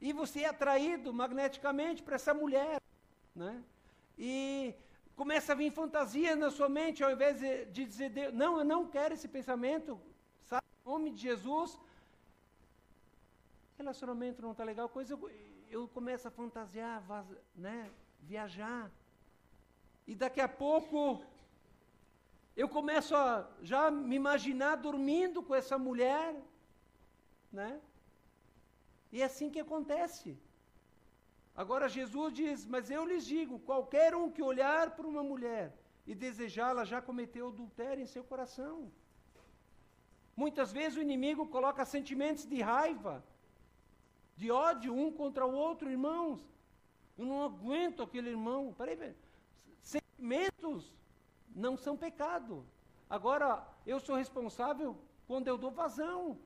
e 0.00 0.12
você 0.12 0.40
é 0.40 0.48
atraído 0.48 1.12
magneticamente 1.12 2.02
para 2.02 2.16
essa 2.16 2.32
mulher, 2.32 2.80
né? 3.34 3.62
E 4.18 4.74
começa 5.22 5.52
a 5.52 5.58
vir 5.60 5.70
fantasia 5.70 6.34
na 6.34 6.50
sua 6.50 6.68
mente, 6.68 7.04
ao 7.04 7.10
invés 7.16 7.34
de, 7.74 7.84
dizer, 7.90 8.10
não, 8.32 8.52
eu 8.60 8.64
não 8.72 8.80
quero 8.94 9.14
esse 9.14 9.28
pensamento, 9.36 9.90
sabe, 10.50 10.66
em 10.80 10.90
nome 10.90 11.10
de 11.12 11.20
Jesus, 11.28 11.78
relacionamento 13.78 14.42
não 14.42 14.50
está 14.50 14.64
legal, 14.64 14.88
coisa, 14.88 15.12
eu, 15.14 15.20
eu 15.76 15.82
começo 15.96 16.26
a 16.26 16.30
fantasiar, 16.40 17.00
né, 17.54 17.78
viajar, 18.32 18.90
e 20.08 20.16
daqui 20.22 20.40
a 20.40 20.48
pouco 20.48 21.22
eu 22.56 22.68
começo 22.68 23.14
a 23.14 23.48
já 23.62 23.82
me 23.92 24.16
imaginar 24.16 24.74
dormindo 24.88 25.40
com 25.40 25.54
essa 25.54 25.78
mulher, 25.78 26.34
né? 27.60 27.80
E 29.12 29.22
é 29.22 29.24
assim 29.24 29.48
que 29.54 29.60
acontece. 29.60 30.36
Agora 31.54 31.88
Jesus 31.88 32.32
diz: 32.32 32.66
Mas 32.66 32.90
eu 32.90 33.04
lhes 33.04 33.26
digo: 33.26 33.58
qualquer 33.58 34.14
um 34.14 34.30
que 34.30 34.42
olhar 34.42 34.90
para 34.96 35.06
uma 35.06 35.22
mulher 35.22 35.76
e 36.06 36.14
desejá-la 36.14 36.84
já 36.84 37.00
cometeu 37.00 37.48
adultério 37.48 38.02
em 38.02 38.06
seu 38.06 38.24
coração. 38.24 38.90
Muitas 40.34 40.72
vezes 40.72 40.96
o 40.96 41.02
inimigo 41.02 41.46
coloca 41.46 41.84
sentimentos 41.84 42.46
de 42.46 42.60
raiva, 42.60 43.22
de 44.34 44.50
ódio 44.50 44.94
um 44.94 45.12
contra 45.12 45.46
o 45.46 45.54
outro, 45.54 45.90
irmãos. 45.90 46.40
Eu 47.18 47.26
não 47.26 47.42
aguento 47.42 48.02
aquele 48.02 48.30
irmão. 48.30 48.74
Peraí, 48.76 49.14
sentimentos 49.82 50.94
não 51.54 51.76
são 51.76 51.96
pecado. 51.96 52.66
Agora, 53.08 53.62
eu 53.86 54.00
sou 54.00 54.16
responsável 54.16 54.96
quando 55.26 55.48
eu 55.48 55.58
dou 55.58 55.70
vazão. 55.70 56.38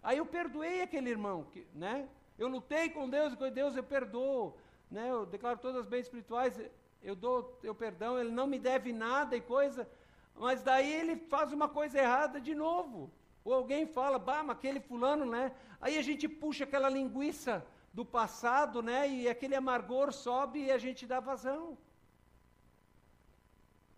Aí 0.00 0.18
eu 0.18 0.26
perdoei 0.26 0.80
aquele 0.80 1.10
irmão, 1.10 1.44
que, 1.52 1.66
né? 1.74 2.08
Eu 2.38 2.48
lutei 2.48 2.90
com 2.90 3.08
Deus 3.08 3.32
e 3.32 3.36
com 3.36 3.50
Deus 3.50 3.76
eu 3.76 3.82
perdoo, 3.82 4.56
né? 4.90 5.10
Eu 5.10 5.24
declaro 5.24 5.58
todas 5.58 5.82
as 5.82 5.86
bens 5.86 6.06
espirituais, 6.06 6.60
eu 7.02 7.16
dou 7.16 7.58
eu 7.62 7.74
perdão, 7.74 8.18
ele 8.18 8.30
não 8.30 8.46
me 8.46 8.58
deve 8.58 8.92
nada 8.92 9.36
e 9.36 9.40
coisa, 9.40 9.88
mas 10.34 10.62
daí 10.62 10.92
ele 10.92 11.16
faz 11.16 11.52
uma 11.52 11.68
coisa 11.68 11.98
errada 11.98 12.40
de 12.40 12.54
novo. 12.54 13.10
Ou 13.44 13.54
alguém 13.54 13.86
fala, 13.86 14.18
bah, 14.18 14.42
mas 14.42 14.56
aquele 14.56 14.80
fulano, 14.80 15.24
né? 15.24 15.54
Aí 15.80 15.96
a 15.96 16.02
gente 16.02 16.28
puxa 16.28 16.64
aquela 16.64 16.88
linguiça 16.88 17.64
do 17.92 18.04
passado, 18.04 18.82
né? 18.82 19.08
E 19.08 19.28
aquele 19.28 19.54
amargor 19.54 20.12
sobe 20.12 20.64
e 20.64 20.72
a 20.72 20.78
gente 20.78 21.06
dá 21.06 21.20
vazão. 21.20 21.78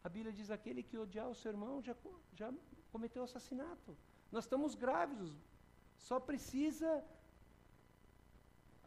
A 0.04 0.08
Bíblia 0.08 0.32
diz: 0.32 0.50
aquele 0.50 0.82
que 0.82 0.96
odiar 0.96 1.28
o 1.28 1.34
seu 1.34 1.50
irmão 1.50 1.82
já, 1.82 1.94
já 2.34 2.52
cometeu 2.92 3.22
assassinato. 3.24 3.96
Nós 4.30 4.44
estamos 4.44 4.74
grávidos, 4.74 5.32
só 5.96 6.20
precisa 6.20 7.04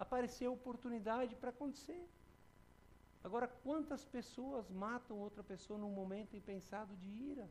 aparecer 0.04 0.48
a 0.48 0.56
oportunidade 0.60 1.34
para 1.42 1.52
acontecer. 1.56 2.04
Agora, 3.28 3.48
quantas 3.66 4.04
pessoas 4.16 4.70
matam 4.86 5.16
outra 5.26 5.44
pessoa 5.52 5.78
num 5.82 5.94
momento 6.02 6.36
impensado 6.40 6.94
de 7.02 7.10
ira? 7.32 7.48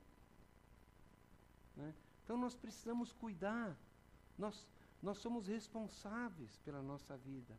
Né? 1.76 1.90
Então, 2.22 2.36
nós 2.44 2.56
precisamos 2.64 3.12
cuidar. 3.12 3.68
Nós, 4.36 4.56
nós 5.00 5.18
somos 5.18 5.46
responsáveis 5.56 6.52
pela 6.64 6.82
nossa 6.90 7.16
vida. 7.28 7.54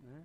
Né? 0.00 0.20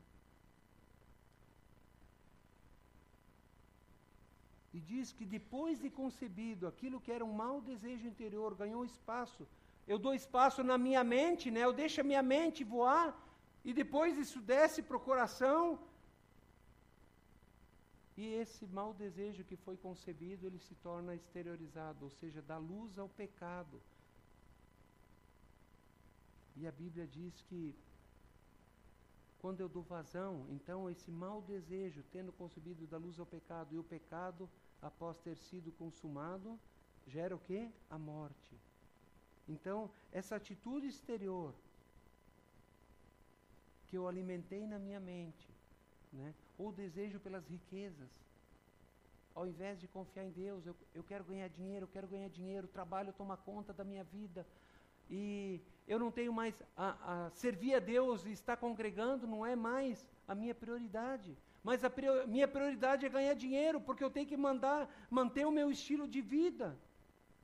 E 4.73 4.79
diz 4.79 5.07
que 5.17 5.25
depois 5.37 5.79
de 5.83 5.89
concebido, 6.01 6.65
aquilo 6.67 7.01
que 7.03 7.11
era 7.11 7.25
um 7.29 7.35
mau 7.45 7.55
desejo 7.61 8.07
interior 8.07 8.55
ganhou 8.55 8.83
espaço. 8.93 9.47
Eu 9.87 9.99
dou 10.05 10.13
espaço 10.15 10.63
na 10.63 10.77
minha 10.77 11.03
mente, 11.03 11.45
né? 11.55 11.61
Eu 11.63 11.73
deixo 11.73 12.01
a 12.01 12.09
minha 12.11 12.21
mente 12.35 12.63
voar 12.63 13.07
e 13.63 13.73
depois 13.73 14.17
isso 14.17 14.41
desce 14.41 14.81
para 14.81 14.97
o 14.97 14.99
coração. 14.99 15.79
E 18.17 18.25
esse 18.33 18.65
mau 18.67 18.93
desejo 18.93 19.43
que 19.43 19.55
foi 19.55 19.77
concebido, 19.77 20.45
ele 20.45 20.59
se 20.59 20.75
torna 20.75 21.15
exteriorizado, 21.15 22.05
ou 22.05 22.11
seja, 22.11 22.41
dá 22.41 22.57
luz 22.57 22.97
ao 22.97 23.07
pecado. 23.07 23.81
E 26.57 26.67
a 26.67 26.71
Bíblia 26.71 27.07
diz 27.07 27.41
que 27.43 27.75
quando 29.39 29.61
eu 29.61 29.69
dou 29.69 29.83
vazão, 29.83 30.45
então 30.49 30.89
esse 30.89 31.09
mau 31.09 31.41
desejo, 31.41 32.03
tendo 32.11 32.33
concebido 32.33 32.85
da 32.85 32.97
luz 32.97 33.17
ao 33.19 33.25
pecado, 33.25 33.73
e 33.73 33.79
o 33.79 33.83
pecado, 33.83 34.49
após 34.81 35.17
ter 35.19 35.37
sido 35.37 35.71
consumado, 35.71 36.59
gera 37.07 37.35
o 37.35 37.39
quê? 37.39 37.71
A 37.89 37.97
morte. 37.97 38.59
Então, 39.47 39.89
essa 40.11 40.35
atitude 40.35 40.87
exterior 40.87 41.53
que 43.89 43.97
eu 43.97 44.07
alimentei 44.07 44.65
na 44.67 44.77
minha 44.77 44.99
mente, 44.99 45.49
né? 46.13 46.33
ou 46.57 46.71
desejo 46.71 47.19
pelas 47.19 47.45
riquezas, 47.47 48.09
ao 49.33 49.47
invés 49.47 49.79
de 49.79 49.87
confiar 49.87 50.25
em 50.25 50.31
Deus, 50.31 50.65
eu, 50.65 50.75
eu 50.93 51.03
quero 51.03 51.23
ganhar 51.23 51.47
dinheiro, 51.49 51.85
eu 51.85 51.89
quero 51.89 52.07
ganhar 52.07 52.29
dinheiro, 52.29 52.67
trabalho 52.67 53.13
toma 53.13 53.37
conta 53.37 53.73
da 53.73 53.83
minha 53.83 54.03
vida, 54.03 54.45
e 55.09 55.61
eu 55.87 55.97
não 55.97 56.11
tenho 56.11 56.31
mais 56.31 56.61
a, 56.77 57.25
a 57.25 57.29
servir 57.31 57.73
a 57.73 57.79
Deus 57.79 58.25
e 58.25 58.31
estar 58.31 58.57
congregando 58.57 59.25
não 59.25 59.45
é 59.45 59.55
mais 59.55 60.07
a 60.27 60.35
minha 60.35 60.53
prioridade. 60.53 61.35
Mas 61.63 61.83
a 61.83 61.89
prior, 61.89 62.27
minha 62.27 62.47
prioridade 62.47 63.05
é 63.05 63.09
ganhar 63.09 63.33
dinheiro, 63.33 63.81
porque 63.81 64.03
eu 64.03 64.11
tenho 64.11 64.27
que 64.27 64.37
mandar, 64.37 64.87
manter 65.09 65.45
o 65.45 65.51
meu 65.51 65.71
estilo 65.71 66.07
de 66.07 66.21
vida. 66.21 66.77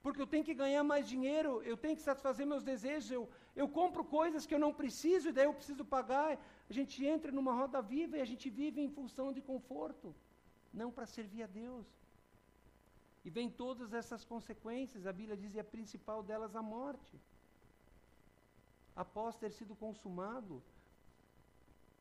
Porque 0.05 0.21
eu 0.23 0.31
tenho 0.31 0.47
que 0.47 0.55
ganhar 0.63 0.83
mais 0.91 1.03
dinheiro, 1.13 1.51
eu 1.71 1.77
tenho 1.83 1.95
que 1.97 2.07
satisfazer 2.09 2.45
meus 2.51 2.63
desejos. 2.71 3.09
Eu, 3.17 3.23
eu 3.61 3.67
compro 3.77 4.03
coisas 4.17 4.45
que 4.45 4.53
eu 4.55 4.61
não 4.65 4.71
preciso 4.81 5.29
e 5.29 5.35
daí 5.35 5.47
eu 5.47 5.57
preciso 5.59 5.83
pagar. 5.93 6.27
A 6.71 6.73
gente 6.77 6.97
entra 7.13 7.31
numa 7.37 7.53
roda 7.59 7.81
viva 7.93 8.15
e 8.17 8.21
a 8.25 8.29
gente 8.31 8.47
vive 8.61 8.79
em 8.85 8.91
função 8.97 9.27
de 9.37 9.41
conforto, 9.51 10.07
não 10.81 10.89
para 10.95 11.07
servir 11.17 11.41
a 11.47 11.47
Deus. 11.47 11.87
E 13.25 13.31
vem 13.37 13.49
todas 13.63 13.93
essas 13.99 14.23
consequências, 14.33 15.07
a 15.07 15.13
Bíblia 15.19 15.37
diz, 15.43 15.55
e 15.55 15.59
a 15.59 15.71
principal 15.75 16.21
delas 16.29 16.55
a 16.55 16.61
morte 16.61 17.15
após 18.95 19.35
ter 19.35 19.51
sido 19.51 19.75
consumado, 19.75 20.61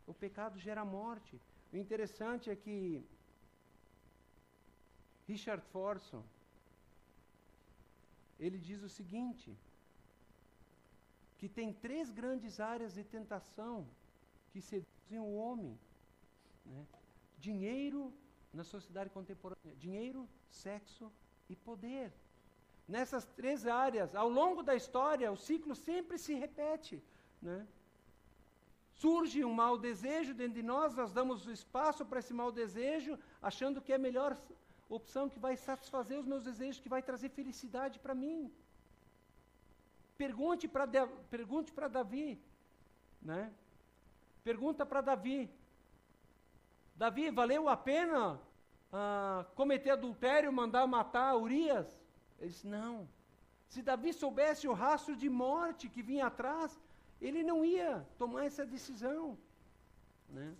o 0.06 0.14
pecado 0.14 0.58
gera 0.58 0.84
morte. 0.84 1.40
O 1.72 1.76
interessante 1.76 2.50
é 2.50 2.56
que 2.64 3.02
Richard 5.26 5.64
Forson, 5.72 6.22
ele 8.38 8.58
diz 8.58 8.82
o 8.82 8.88
seguinte, 8.88 9.56
que 11.38 11.48
tem 11.48 11.72
três 11.72 12.10
grandes 12.10 12.60
áreas 12.60 12.94
de 12.94 13.04
tentação 13.04 13.86
que 14.50 14.60
seduzem 14.60 15.18
o 15.18 15.34
homem. 15.34 15.78
Né? 16.64 16.86
Dinheiro 17.38 18.12
na 18.52 18.64
sociedade 18.64 19.10
contemporânea, 19.10 19.76
dinheiro, 19.76 20.28
sexo 20.48 21.10
e 21.48 21.56
poder. 21.56 22.12
Nessas 22.86 23.26
três 23.26 23.66
áreas, 23.66 24.14
ao 24.14 24.28
longo 24.28 24.62
da 24.62 24.74
história, 24.74 25.32
o 25.32 25.36
ciclo 25.36 25.74
sempre 25.74 26.18
se 26.18 26.34
repete. 26.34 27.02
Né? 27.42 27.66
Surge 28.92 29.44
um 29.44 29.52
mau 29.52 29.76
desejo 29.76 30.32
dentro 30.32 30.54
de 30.54 30.62
nós, 30.62 30.94
nós 30.94 31.12
damos 31.12 31.46
espaço 31.46 32.06
para 32.06 32.20
esse 32.20 32.32
mau 32.32 32.52
desejo, 32.52 33.18
achando 33.42 33.80
que 33.80 33.92
é 33.92 33.98
melhor 33.98 34.36
opção 34.88 35.28
que 35.28 35.38
vai 35.38 35.56
satisfazer 35.56 36.18
os 36.18 36.26
meus 36.26 36.44
desejos, 36.44 36.80
que 36.80 36.88
vai 36.88 37.02
trazer 37.02 37.28
felicidade 37.30 37.98
para 37.98 38.14
mim. 38.14 38.52
Pergunte 40.16 40.68
para 40.68 40.86
pergunte 41.30 41.72
para 41.72 41.88
Davi, 41.88 42.40
né? 43.20 43.52
Pergunta 44.44 44.86
para 44.86 45.00
Davi. 45.00 45.50
Davi, 46.94 47.30
valeu 47.30 47.68
a 47.68 47.76
pena 47.76 48.40
ah, 48.92 49.44
cometer 49.54 49.90
adultério, 49.90 50.52
mandar 50.52 50.86
matar 50.86 51.36
Urias? 51.36 51.88
Ele 52.38 52.50
disse: 52.50 52.66
Não. 52.66 53.08
Se 53.68 53.82
Davi 53.82 54.12
soubesse 54.12 54.68
o 54.68 54.72
rastro 54.72 55.16
de 55.16 55.28
morte 55.28 55.88
que 55.88 56.02
vinha 56.02 56.26
atrás, 56.26 56.78
ele 57.20 57.42
não 57.42 57.64
ia 57.64 58.06
tomar 58.16 58.44
essa 58.44 58.64
decisão. 58.64 59.36
Né? 60.28 60.54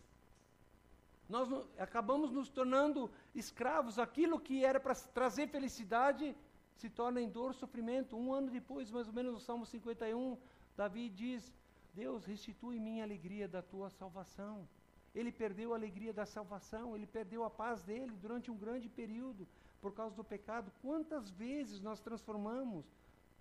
Nós 1.29 1.49
no, 1.49 1.67
acabamos 1.79 2.31
nos 2.31 2.49
tornando 2.49 3.11
escravos. 3.35 3.99
Aquilo 3.99 4.39
que 4.39 4.65
era 4.65 4.79
para 4.79 4.95
trazer 4.95 5.49
felicidade 5.49 6.37
se 6.77 6.89
torna 6.91 7.21
em 7.21 7.29
dor, 7.29 7.55
sofrimento. 7.55 8.17
Um 8.17 8.33
ano 8.33 8.51
depois, 8.51 8.91
mais 8.91 9.09
ou 9.09 9.15
menos, 9.15 9.33
no 9.33 9.41
Salmo 9.41 9.65
51, 9.65 10.37
Davi 10.77 11.09
diz: 11.09 11.53
Deus, 11.95 12.25
restitui 12.25 12.79
minha 12.79 13.05
alegria 13.05 13.49
da 13.49 13.63
tua 13.63 13.89
salvação. 13.91 14.69
Ele 15.15 15.31
perdeu 15.31 15.73
a 15.73 15.77
alegria 15.77 16.13
da 16.13 16.27
salvação, 16.27 16.97
ele 16.97 17.07
perdeu 17.07 17.45
a 17.45 17.51
paz 17.51 17.83
dele 17.85 18.17
durante 18.21 18.51
um 18.51 18.57
grande 18.57 18.89
período 18.89 19.47
por 19.81 19.95
causa 19.95 20.17
do 20.17 20.25
pecado. 20.25 20.73
Quantas 20.83 21.31
vezes 21.31 21.81
nós 21.81 22.01
transformamos 22.01 22.85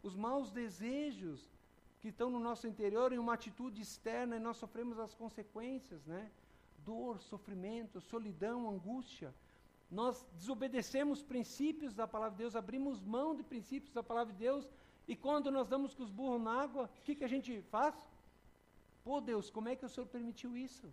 os 0.03 0.15
maus 0.15 0.51
desejos 0.51 1.49
que 1.99 2.09
estão 2.09 2.29
no 2.29 2.39
nosso 2.39 2.67
interior, 2.67 3.11
em 3.11 3.17
uma 3.17 3.33
atitude 3.33 3.81
externa, 3.81 4.35
e 4.35 4.39
nós 4.39 4.57
sofremos 4.57 4.99
as 4.99 5.15
consequências, 5.15 6.05
né? 6.05 6.29
Dor, 6.85 7.21
sofrimento, 7.21 8.01
solidão, 8.01 8.69
angústia. 8.69 9.33
Nós 9.89 10.25
desobedecemos 10.33 11.21
princípios 11.21 11.93
da 11.93 12.07
palavra 12.07 12.35
de 12.35 12.43
Deus, 12.43 12.55
abrimos 12.55 13.01
mão 13.01 13.35
de 13.35 13.43
princípios 13.43 13.93
da 13.93 14.03
palavra 14.03 14.33
de 14.33 14.39
Deus, 14.39 14.67
e 15.07 15.15
quando 15.15 15.51
nós 15.51 15.67
damos 15.67 15.93
com 15.93 16.03
os 16.03 16.09
burros 16.09 16.41
na 16.41 16.61
água, 16.63 16.85
o 16.85 17.01
que, 17.03 17.15
que 17.15 17.23
a 17.23 17.27
gente 17.27 17.61
faz? 17.63 17.95
Pô, 19.03 19.19
Deus, 19.19 19.49
como 19.49 19.69
é 19.69 19.75
que 19.75 19.85
o 19.85 19.89
Senhor 19.89 20.07
permitiu 20.07 20.55
isso? 20.55 20.87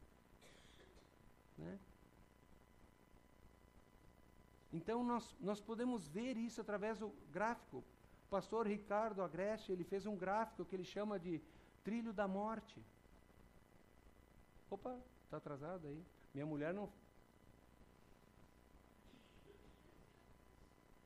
Né? 1.57 1.79
Então, 4.72 5.03
nós, 5.03 5.37
nós 5.40 5.61
podemos 5.61 6.07
ver 6.09 6.37
isso 6.37 6.61
através 6.61 6.98
do 6.98 7.12
gráfico. 7.31 7.79
O 8.26 8.31
pastor 8.31 8.66
Ricardo 8.66 9.22
Agreste, 9.22 9.72
ele 9.72 9.85
fez 9.85 10.07
um 10.07 10.16
gráfico 10.16 10.64
que 10.64 10.74
ele 10.76 10.85
chama 10.85 11.18
de 11.18 11.40
trilho 11.83 12.12
da 12.12 12.26
morte. 12.29 12.81
Opa, 14.70 14.96
está 15.31 15.37
atrasado 15.37 15.87
aí. 15.87 16.03
Minha 16.35 16.47
mulher 16.53 16.75
não. 16.75 16.87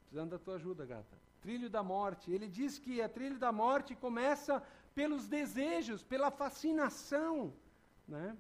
Precisando 0.05 0.31
da 0.31 0.39
tua 0.39 0.55
ajuda, 0.55 0.87
gata. 0.87 1.17
Trilho 1.43 1.69
da 1.69 1.83
morte. 1.83 2.31
Ele 2.31 2.49
diz 2.49 2.79
que 2.79 3.03
a 3.03 3.09
trilho 3.17 3.39
da 3.39 3.53
morte 3.53 3.95
começa 3.95 4.63
pelos 4.95 5.27
desejos, 5.29 6.03
pela 6.03 6.31
fascinação, 6.31 7.53
né? 8.09 8.35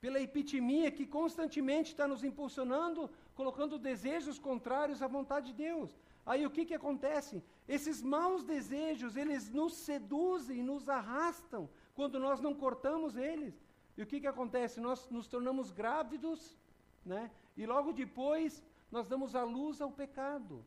pela 0.00 0.20
epitimia 0.20 0.90
que 0.90 1.06
constantemente 1.06 1.90
está 1.92 2.06
nos 2.08 2.24
impulsionando, 2.24 3.08
colocando 3.34 3.78
desejos 3.78 4.38
contrários 4.38 5.02
à 5.02 5.06
vontade 5.06 5.46
de 5.52 5.54
Deus. 5.68 5.96
Aí 6.26 6.44
o 6.44 6.50
que, 6.50 6.66
que 6.66 6.74
acontece? 6.74 7.42
Esses 7.68 8.02
maus 8.02 8.42
desejos, 8.42 9.16
eles 9.16 9.48
nos 9.50 9.74
seduzem, 9.74 10.62
nos 10.62 10.88
arrastam, 10.88 11.70
quando 11.94 12.18
nós 12.18 12.40
não 12.40 12.54
cortamos 12.54 13.16
eles. 13.16 13.54
E 13.96 14.02
o 14.02 14.06
que, 14.06 14.20
que 14.20 14.26
acontece? 14.26 14.80
Nós 14.80 15.08
nos 15.10 15.26
tornamos 15.28 15.70
grávidos, 15.70 16.56
né? 17.04 17.30
e 17.56 17.64
logo 17.66 17.92
depois 17.92 18.62
nós 18.90 19.06
damos 19.06 19.34
a 19.34 19.44
luz 19.44 19.80
ao 19.80 19.90
pecado. 19.90 20.64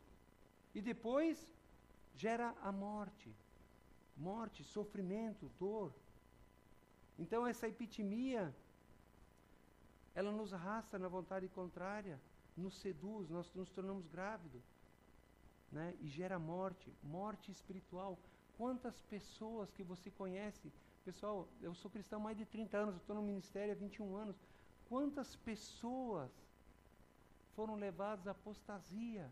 E 0.74 0.80
depois 0.80 1.52
gera 2.14 2.54
a 2.62 2.72
morte. 2.72 3.34
Morte, 4.16 4.64
sofrimento, 4.64 5.50
dor. 5.58 5.92
Então 7.18 7.46
essa 7.46 7.68
epitimia 7.68 8.54
ela 10.14 10.32
nos 10.32 10.52
arrasta 10.52 10.98
na 10.98 11.06
vontade 11.06 11.46
contrária, 11.48 12.20
nos 12.56 12.74
seduz, 12.80 13.28
nós 13.28 13.54
nos 13.54 13.70
tornamos 13.70 14.04
grávidos, 14.08 14.64
né? 15.70 15.94
E 16.00 16.08
gera 16.08 16.40
morte, 16.40 16.92
morte 17.02 17.52
espiritual. 17.52 18.18
Quantas 18.56 19.00
pessoas 19.02 19.70
que 19.70 19.84
você 19.84 20.10
conhece, 20.10 20.72
pessoal, 21.08 21.48
eu 21.62 21.72
sou 21.74 21.90
cristão 21.90 22.18
há 22.18 22.22
mais 22.22 22.36
de 22.36 22.44
30 22.44 22.76
anos, 22.76 22.96
estou 22.96 23.16
no 23.16 23.22
ministério 23.22 23.72
há 23.72 23.74
21 23.74 24.14
anos. 24.14 24.36
Quantas 24.90 25.34
pessoas 25.36 26.30
foram 27.56 27.76
levadas 27.76 28.26
à 28.26 28.32
apostasia? 28.32 29.24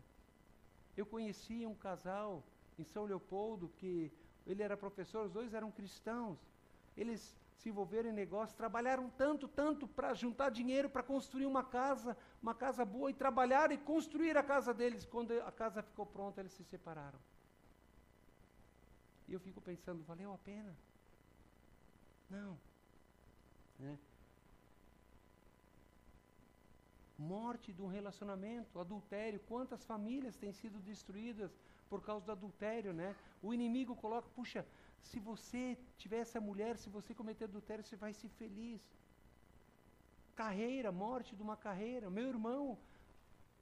Eu 0.99 1.05
conheci 1.05 1.67
um 1.67 1.75
casal 1.75 2.43
em 2.79 2.83
São 2.83 3.03
Leopoldo 3.05 3.69
que 3.77 4.11
ele 4.47 4.63
era 4.63 4.75
professor, 4.75 5.27
os 5.27 5.31
dois 5.31 5.53
eram 5.53 5.69
cristãos. 5.79 6.39
Eles 6.95 7.21
se 7.59 7.69
envolveram 7.69 8.09
em 8.09 8.19
negócios, 8.23 8.57
trabalharam 8.57 9.07
tanto, 9.11 9.47
tanto 9.47 9.87
para 9.87 10.15
juntar 10.15 10.49
dinheiro 10.49 10.89
para 10.89 11.03
construir 11.03 11.45
uma 11.45 11.63
casa, 11.63 12.17
uma 12.41 12.55
casa 12.55 12.83
boa, 12.83 13.11
e 13.11 13.13
trabalharam 13.13 13.75
e 13.75 13.77
construir 13.77 14.35
a 14.35 14.41
casa 14.41 14.73
deles. 14.73 15.05
Quando 15.05 15.31
a 15.51 15.51
casa 15.51 15.83
ficou 15.83 16.07
pronta, 16.07 16.41
eles 16.41 16.53
se 16.53 16.63
separaram. 16.63 17.19
E 19.27 19.33
eu 19.33 19.39
fico 19.39 19.61
pensando, 19.61 20.03
valeu 20.03 20.33
a 20.33 20.39
pena? 20.39 20.75
Não. 22.29 22.57
Né? 23.79 23.97
Morte 27.17 27.73
de 27.73 27.81
um 27.81 27.87
relacionamento, 27.87 28.79
adultério. 28.79 29.39
Quantas 29.47 29.83
famílias 29.85 30.35
têm 30.35 30.51
sido 30.51 30.79
destruídas 30.79 31.51
por 31.89 32.01
causa 32.01 32.25
do 32.25 32.31
adultério, 32.31 32.93
né? 32.93 33.15
O 33.41 33.53
inimigo 33.53 33.95
coloca, 33.95 34.29
puxa, 34.35 34.65
se 35.01 35.19
você 35.19 35.77
tiver 35.97 36.19
essa 36.19 36.39
mulher, 36.39 36.77
se 36.77 36.89
você 36.89 37.13
cometer 37.13 37.45
adultério, 37.45 37.83
você 37.83 37.95
vai 37.95 38.13
ser 38.13 38.29
feliz. 38.29 38.81
Carreira, 40.35 40.91
morte 40.91 41.35
de 41.35 41.41
uma 41.41 41.57
carreira. 41.57 42.09
Meu 42.09 42.27
irmão, 42.27 42.77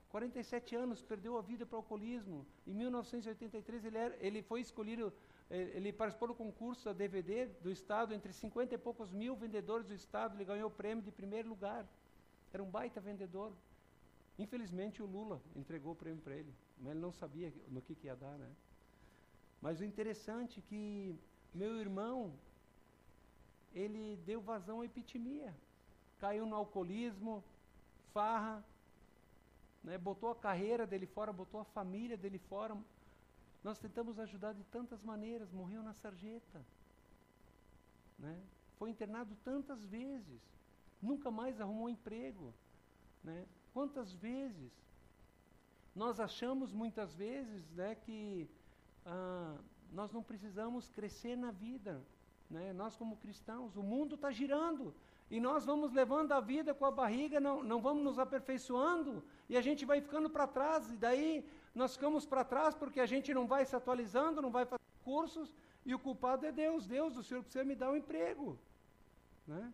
47 0.09 0.75
anos, 0.75 1.01
perdeu 1.01 1.37
a 1.37 1.41
vida 1.41 1.65
para 1.65 1.75
o 1.75 1.79
alcoolismo. 1.79 2.45
Em 2.65 2.73
1983 2.73 3.85
ele, 3.85 3.97
era, 3.97 4.15
ele 4.19 4.41
foi 4.41 4.61
escolhido, 4.61 5.13
ele 5.49 5.93
participou 5.93 6.27
do 6.29 6.35
concurso 6.35 6.85
da 6.85 6.93
DVD 6.93 7.45
do 7.61 7.71
Estado, 7.71 8.13
entre 8.13 8.33
50 8.33 8.73
e 8.73 8.77
poucos 8.77 9.11
mil 9.11 9.35
vendedores 9.35 9.87
do 9.87 9.93
Estado, 9.93 10.35
ele 10.35 10.45
ganhou 10.45 10.67
o 10.69 10.73
prêmio 10.73 11.03
de 11.03 11.11
primeiro 11.11 11.47
lugar. 11.49 11.85
Era 12.51 12.63
um 12.63 12.69
baita 12.69 12.99
vendedor. 12.99 13.53
Infelizmente 14.39 15.01
o 15.01 15.05
Lula 15.05 15.41
entregou 15.55 15.93
o 15.93 15.95
prêmio 15.95 16.21
para 16.21 16.35
ele, 16.35 16.53
mas 16.79 16.91
ele 16.91 16.99
não 16.99 17.11
sabia 17.11 17.53
no 17.69 17.81
que, 17.81 17.95
que 17.95 18.07
ia 18.07 18.15
dar, 18.15 18.37
né? 18.37 18.51
Mas 19.61 19.79
o 19.79 19.85
interessante 19.85 20.59
é 20.59 20.63
que 20.69 21.17
meu 21.53 21.79
irmão, 21.79 22.33
ele 23.73 24.17
deu 24.25 24.41
vazão 24.41 24.81
à 24.81 24.85
epitimia. 24.85 25.55
Caiu 26.19 26.45
no 26.45 26.55
alcoolismo, 26.55 27.43
farra, 28.13 28.63
né, 29.83 29.97
botou 29.97 30.31
a 30.31 30.35
carreira 30.35 30.85
dele 30.85 31.05
fora, 31.05 31.31
botou 31.31 31.61
a 31.61 31.65
família 31.65 32.17
dele 32.17 32.39
fora. 32.39 32.75
Nós 33.65 33.79
tentamos 33.79 34.19
ajudar 34.19 34.53
de 34.53 34.63
tantas 34.65 35.01
maneiras, 35.01 35.51
morreu 35.51 35.81
na 35.81 35.91
sarjeta. 35.91 36.63
Né? 38.19 38.39
Foi 38.77 38.91
internado 38.91 39.35
tantas 39.43 39.83
vezes, 39.85 40.39
nunca 41.01 41.31
mais 41.31 41.59
arrumou 41.59 41.89
emprego. 41.89 42.53
Né? 43.23 43.47
Quantas 43.73 44.13
vezes? 44.13 44.71
Nós 45.95 46.19
achamos 46.19 46.71
muitas 46.71 47.15
vezes 47.15 47.67
né, 47.71 47.95
que 47.95 48.47
ah, 49.03 49.57
nós 49.91 50.11
não 50.11 50.21
precisamos 50.21 50.87
crescer 50.89 51.35
na 51.35 51.49
vida. 51.49 51.99
Né? 52.47 52.71
Nós, 52.71 52.95
como 52.95 53.17
cristãos, 53.17 53.75
o 53.75 53.81
mundo 53.81 54.13
está 54.13 54.29
girando. 54.29 54.93
E 55.27 55.39
nós 55.39 55.65
vamos 55.65 55.91
levando 55.91 56.33
a 56.33 56.39
vida 56.39 56.71
com 56.71 56.85
a 56.85 56.91
barriga, 56.91 57.39
não, 57.39 57.63
não 57.63 57.81
vamos 57.81 58.03
nos 58.03 58.19
aperfeiçoando, 58.19 59.23
e 59.49 59.57
a 59.57 59.61
gente 59.61 59.83
vai 59.83 59.99
ficando 59.99 60.29
para 60.29 60.45
trás, 60.45 60.87
e 60.91 60.97
daí 60.97 61.43
nós 61.81 61.93
ficamos 61.95 62.25
para 62.25 62.43
trás 62.43 62.73
porque 62.73 62.99
a 62.99 63.05
gente 63.05 63.33
não 63.33 63.45
vai 63.53 63.65
se 63.65 63.75
atualizando, 63.75 64.41
não 64.41 64.51
vai 64.57 64.65
fazer 64.65 64.83
cursos, 65.03 65.53
e 65.85 65.93
o 65.93 65.99
culpado 65.99 66.45
é 66.45 66.51
Deus. 66.51 66.87
Deus, 66.87 67.17
o 67.17 67.23
Senhor 67.23 67.41
precisa 67.43 67.63
me 67.63 67.75
dar 67.75 67.91
um 67.91 67.97
emprego. 67.97 68.57
Né? 69.45 69.73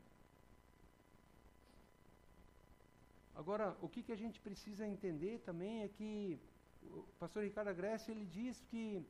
Agora, 3.41 3.75
o 3.81 3.87
que, 3.87 4.03
que 4.03 4.11
a 4.11 4.21
gente 4.23 4.39
precisa 4.47 4.85
entender 4.85 5.39
também 5.49 5.83
é 5.83 5.87
que 5.87 6.39
o 6.83 7.03
pastor 7.19 7.43
Ricardo 7.43 7.73
Grécia, 7.73 8.11
ele 8.11 8.25
diz 8.25 8.61
que 8.69 9.05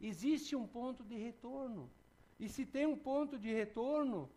existe 0.00 0.56
um 0.56 0.66
ponto 0.66 1.04
de 1.04 1.16
retorno. 1.16 1.88
E 2.38 2.48
se 2.48 2.64
tem 2.66 2.86
um 2.86 2.96
ponto 2.96 3.38
de 3.38 3.52
retorno, 3.52 4.28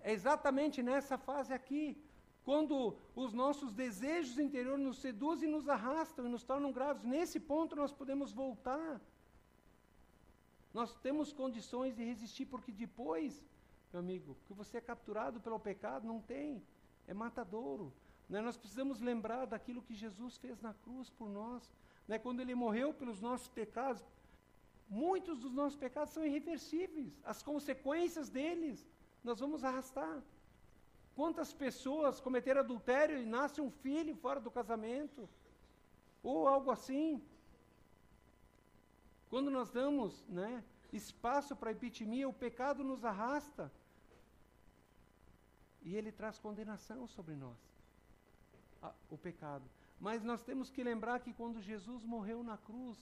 é 0.00 0.12
exatamente 0.12 0.82
nessa 0.82 1.16
fase 1.16 1.52
aqui, 1.54 1.84
quando 2.44 2.96
os 3.14 3.32
nossos 3.32 3.72
desejos 3.72 4.38
interiores 4.38 4.84
nos 4.84 4.98
seduzem 4.98 5.48
e 5.48 5.52
nos 5.52 5.68
arrastam 5.68 6.26
e 6.26 6.28
nos 6.28 6.44
tornam 6.44 6.72
graves. 6.72 7.04
Nesse 7.04 7.38
ponto 7.38 7.76
nós 7.76 7.92
podemos 7.92 8.32
voltar. 8.32 9.00
Nós 10.74 10.94
temos 10.96 11.32
condições 11.32 11.94
de 11.94 12.02
resistir, 12.02 12.46
porque 12.46 12.72
depois, 12.72 13.44
meu 13.92 14.00
amigo, 14.00 14.36
que 14.46 14.54
você 14.54 14.78
é 14.78 14.80
capturado 14.80 15.40
pelo 15.40 15.60
pecado, 15.60 16.06
não 16.06 16.20
tem. 16.20 16.62
É 17.06 17.14
matadouro. 17.14 17.92
Né? 18.28 18.40
Nós 18.40 18.56
precisamos 18.56 19.00
lembrar 19.00 19.46
daquilo 19.46 19.82
que 19.82 19.94
Jesus 19.94 20.36
fez 20.38 20.60
na 20.60 20.72
cruz 20.72 21.10
por 21.10 21.28
nós. 21.28 21.70
Né? 22.08 22.18
Quando 22.18 22.40
ele 22.40 22.54
morreu 22.54 22.92
pelos 22.94 23.20
nossos 23.20 23.48
pecados, 23.48 24.02
Muitos 24.92 25.38
dos 25.38 25.54
nossos 25.54 25.78
pecados 25.84 26.12
são 26.12 26.22
irreversíveis. 26.22 27.18
As 27.24 27.42
consequências 27.42 28.28
deles 28.28 28.86
nós 29.24 29.40
vamos 29.40 29.64
arrastar. 29.64 30.22
Quantas 31.14 31.52
pessoas 31.52 32.20
cometeram 32.20 32.60
adultério 32.60 33.18
e 33.18 33.26
nasce 33.26 33.60
um 33.60 33.70
filho 33.70 34.14
fora 34.16 34.40
do 34.40 34.50
casamento? 34.50 35.28
Ou 36.22 36.48
algo 36.48 36.70
assim. 36.70 37.22
Quando 39.28 39.50
nós 39.50 39.70
damos 39.70 40.24
né, 40.28 40.64
espaço 40.92 41.54
para 41.54 41.70
a 41.70 41.72
epitimia, 41.72 42.28
o 42.28 42.32
pecado 42.32 42.82
nos 42.82 43.04
arrasta. 43.04 43.70
E 45.82 45.96
ele 45.96 46.12
traz 46.12 46.38
condenação 46.38 47.06
sobre 47.06 47.34
nós. 47.34 47.58
o 49.10 49.18
pecado. 49.18 49.64
Mas 50.00 50.22
nós 50.22 50.42
temos 50.42 50.70
que 50.70 50.82
lembrar 50.82 51.20
que 51.20 51.32
quando 51.32 51.60
Jesus 51.60 52.02
morreu 52.04 52.42
na 52.42 52.56
cruz, 52.56 52.98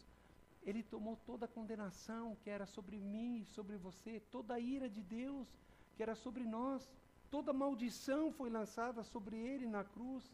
ele 0.63 0.83
tomou 0.83 1.17
toda 1.25 1.47
a 1.47 1.49
condenação 1.49 2.37
que 2.43 2.51
era 2.51 2.67
sobre 2.67 2.99
mim, 2.99 3.45
sobre 3.45 3.77
você, 3.77 4.21
toda 4.31 4.55
a 4.55 4.61
ira 4.61 4.89
de 4.89 5.03
Deus 5.03 5.49
que 6.01 6.03
era 6.03 6.15
sobre 6.15 6.45
nós, 6.45 6.91
toda 7.35 7.61
maldição 7.63 8.23
foi 8.39 8.51
lançada 8.59 9.03
sobre 9.13 9.37
ele 9.51 9.67
na 9.77 9.83
cruz. 9.85 10.25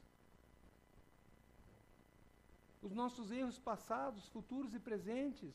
Os 2.86 2.92
nossos 3.00 3.30
erros 3.30 3.58
passados, 3.70 4.28
futuros 4.36 4.74
e 4.74 4.80
presentes, 4.90 5.54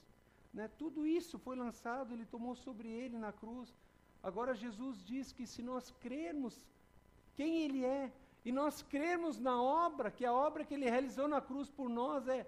Né? 0.58 0.66
Tudo 0.82 1.02
isso 1.08 1.36
foi 1.44 1.56
lançado, 1.56 2.14
ele 2.14 2.26
tomou 2.26 2.56
sobre 2.56 2.89
ele 3.02 3.18
na 3.26 3.32
cruz. 3.42 3.68
Agora 4.30 4.60
Jesus 4.64 4.96
diz 5.12 5.32
que 5.32 5.46
se 5.52 5.62
nós 5.70 5.86
crermos 6.04 6.56
quem 7.38 7.52
ele 7.64 7.86
é 7.86 8.12
e 8.48 8.52
nós 8.52 8.82
crermos 8.94 9.39
na 9.48 9.56
obra, 9.86 10.12
que 10.18 10.26
a 10.26 10.34
obra 10.34 10.66
que 10.66 10.74
ele 10.74 10.89
realizou 10.96 11.28
na 11.36 11.39
cruz 11.50 11.70
por 11.78 11.88
nós 12.02 12.28
é 12.28 12.39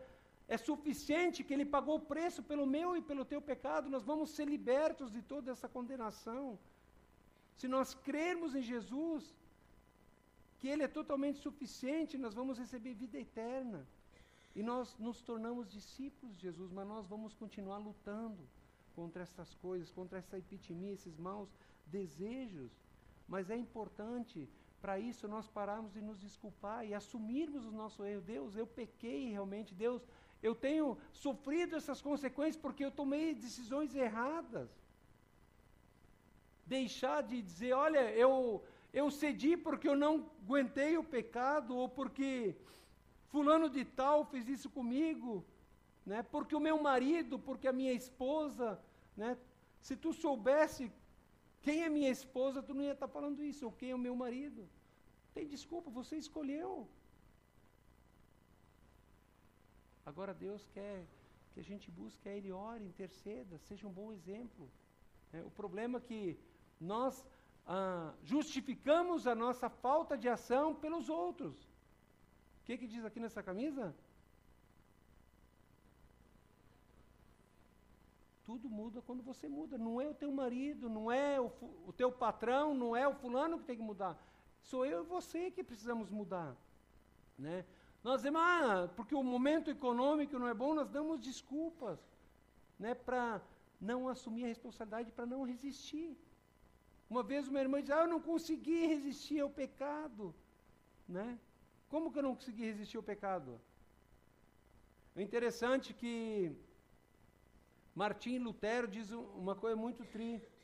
é 0.48 0.58
suficiente 0.58 1.44
que 1.44 1.54
ele 1.54 1.66
pagou 1.66 1.96
o 1.98 2.06
preço 2.14 2.44
pelo 2.44 2.66
meu 2.66 2.96
e 2.98 3.02
pelo 3.02 3.26
teu 3.26 3.41
pecado, 3.41 3.89
nós 3.89 4.04
vamos 4.04 4.30
ser 4.32 4.48
libertos 4.48 5.12
de 5.12 5.22
toda 5.22 5.52
essa 5.52 5.68
condenação. 5.68 6.60
Se 7.58 7.68
nós 7.68 7.93
crermos 7.93 8.56
em 8.56 8.62
Jesus, 8.62 9.24
que 10.60 10.68
ele 10.68 10.84
é 10.84 10.88
totalmente 10.88 11.39
suficiente, 11.39 12.18
nós 12.18 12.34
vamos 12.34 12.58
receber 12.58 12.93
vida 12.93 13.20
eterna. 13.20 13.86
E 14.56 14.62
nós 14.62 14.95
nos 14.97 15.22
tornamos 15.22 15.70
discípulos 15.70 16.36
de 16.36 16.43
Jesus, 16.43 16.72
mas 16.72 16.88
nós 16.88 17.08
vamos 17.08 17.34
continuar 17.34 17.78
lutando 17.78 18.43
contra 18.95 19.24
essas 19.24 19.54
coisas, 19.56 19.91
contra 19.91 20.20
essa 20.20 20.38
epitimia, 20.38 20.93
esses 20.93 21.18
maus 21.18 21.49
desejos. 21.86 22.72
Mas 23.28 23.49
é 23.49 23.58
importante, 23.58 24.47
para 24.82 24.99
isso, 24.99 25.28
nós 25.28 25.47
pararmos 25.47 25.93
de 25.93 26.01
nos 26.01 26.20
desculpar 26.20 26.86
e 26.86 26.93
assumirmos 26.93 27.66
o 27.66 27.72
nosso 27.72 28.06
erro. 28.06 28.22
Deus, 28.22 28.56
eu 28.56 28.68
pequei 28.68 29.32
realmente. 29.32 29.74
Deus, 29.74 30.01
eu 30.41 30.54
tenho 30.54 30.97
sofrido 31.12 31.76
essas 31.76 32.01
consequências 32.01 32.62
porque 32.62 32.86
eu 32.86 32.91
tomei 32.91 33.34
decisões 33.34 33.95
erradas. 33.95 34.70
Deixar 36.66 37.22
de 37.22 37.41
dizer, 37.41 37.74
olha, 37.74 38.11
eu, 38.11 38.64
eu 38.93 39.11
cedi 39.11 39.55
porque 39.57 39.88
eu 39.88 39.95
não 39.95 40.30
aguentei 40.43 40.97
o 40.97 41.03
pecado, 41.03 41.76
ou 41.76 41.89
porque 41.89 42.55
fulano 43.32 43.70
de 43.70 43.84
tal 43.84 44.26
fez 44.26 44.47
isso 44.47 44.70
comigo, 44.70 45.45
né? 46.05 46.24
porque 46.24 46.55
o 46.55 46.59
meu 46.59 46.82
marido, 46.82 47.38
porque 47.38 47.68
a 47.68 47.74
minha 47.74 47.93
esposa, 47.93 48.80
né? 49.16 49.38
se 49.80 49.95
tu 49.95 50.14
soubesse 50.14 50.91
quem 51.61 51.84
é 51.84 51.89
minha 51.89 52.09
esposa, 52.09 52.61
tu 52.61 52.74
não 52.74 52.84
ia 52.84 52.93
estar 52.93 53.07
falando 53.07 53.43
isso, 53.43 53.66
ou 53.66 53.72
quem 53.72 53.91
é 53.91 53.95
o 53.95 54.05
meu 54.07 54.16
marido. 54.16 54.68
Tem 55.34 55.47
desculpa, 55.47 55.89
você 55.89 56.16
escolheu. 56.18 56.88
Agora 60.05 60.34
Deus 60.34 60.68
quer 60.74 61.05
que 61.53 61.59
a 61.59 61.64
gente 61.64 61.89
busque 61.89 62.28
a 62.28 62.36
Ele, 62.36 62.51
ore, 62.51 62.84
interceda, 62.84 63.57
seja 63.59 63.88
um 63.88 63.91
bom 63.91 64.11
exemplo. 64.11 64.70
É, 65.32 65.41
o 65.41 65.49
problema 65.49 65.97
é 65.99 66.01
que 66.01 66.38
nós 66.84 67.26
ah, 67.66 68.14
justificamos 68.24 69.26
a 69.26 69.34
nossa 69.34 69.70
falta 69.70 70.18
de 70.18 70.28
ação 70.28 70.76
pelos 70.76 71.10
outros. 71.10 71.56
O 72.62 72.66
que, 72.66 72.78
que 72.78 72.88
diz 72.88 73.04
aqui 73.06 73.20
nessa 73.20 73.42
camisa? 73.42 73.96
Tudo 78.46 78.70
muda 78.70 79.02
quando 79.02 79.24
você 79.24 79.48
muda. 79.48 79.78
Não 79.78 80.00
é 80.02 80.08
o 80.08 80.14
teu 80.14 80.32
marido, 80.32 80.90
não 80.90 81.12
é 81.12 81.40
o, 81.40 81.52
o 81.88 81.94
teu 81.94 82.12
patrão, 82.12 82.74
não 82.74 82.96
é 82.96 83.08
o 83.08 83.16
fulano 83.16 83.58
que 83.60 83.66
tem 83.66 83.78
que 83.78 83.82
mudar. 83.82 84.18
Sou 84.62 84.86
eu 84.86 85.04
e 85.04 85.08
você 85.08 85.50
que 85.52 85.64
precisamos 85.64 86.10
mudar. 86.10 86.56
Né? 87.38 87.66
Nós 88.04 88.18
dizemos, 88.18 88.42
ah, 88.42 88.90
porque 88.96 89.16
o 89.16 89.24
momento 89.24 89.72
econômico 89.72 90.38
não 90.38 90.48
é 90.48 90.54
bom, 90.54 90.74
nós 90.74 90.90
damos 90.90 91.22
desculpas 91.22 92.00
né, 92.78 92.94
para 92.94 93.42
não 93.80 94.10
assumir 94.10 94.44
a 94.44 94.48
responsabilidade, 94.48 95.12
para 95.12 95.26
não 95.26 95.44
resistir. 95.44 96.18
Uma 97.14 97.24
vez 97.32 97.47
uma 97.47 97.61
irmã 97.66 97.80
disse, 97.80 97.95
ah, 97.95 98.03
eu 98.03 98.11
não 98.14 98.22
consegui 98.32 98.80
resistir 98.93 99.39
ao 99.41 99.49
pecado. 99.61 100.24
Né? 101.16 101.28
Como 101.91 102.11
que 102.11 102.18
eu 102.20 102.26
não 102.28 102.36
consegui 102.38 102.64
resistir 102.72 102.97
ao 102.97 103.09
pecado? 103.11 103.49
É 105.16 105.22
interessante 105.28 105.88
que 105.99 106.16
Martim 108.01 108.38
Lutero 108.45 108.88
diz 108.95 109.11
uma 109.43 109.55
coisa 109.64 109.78
muito 109.86 110.03
triste. 110.16 110.55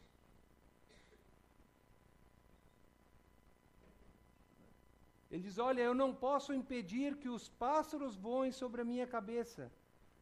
Ele 5.31 5.43
diz: 5.47 5.59
Olha, 5.69 5.83
eu 5.89 5.93
não 6.01 6.11
posso 6.27 6.51
impedir 6.61 7.09
que 7.21 7.29
os 7.37 7.45
pássaros 7.65 8.15
voem 8.29 8.51
sobre 8.61 8.81
a 8.81 8.89
minha 8.91 9.05
cabeça, 9.15 9.71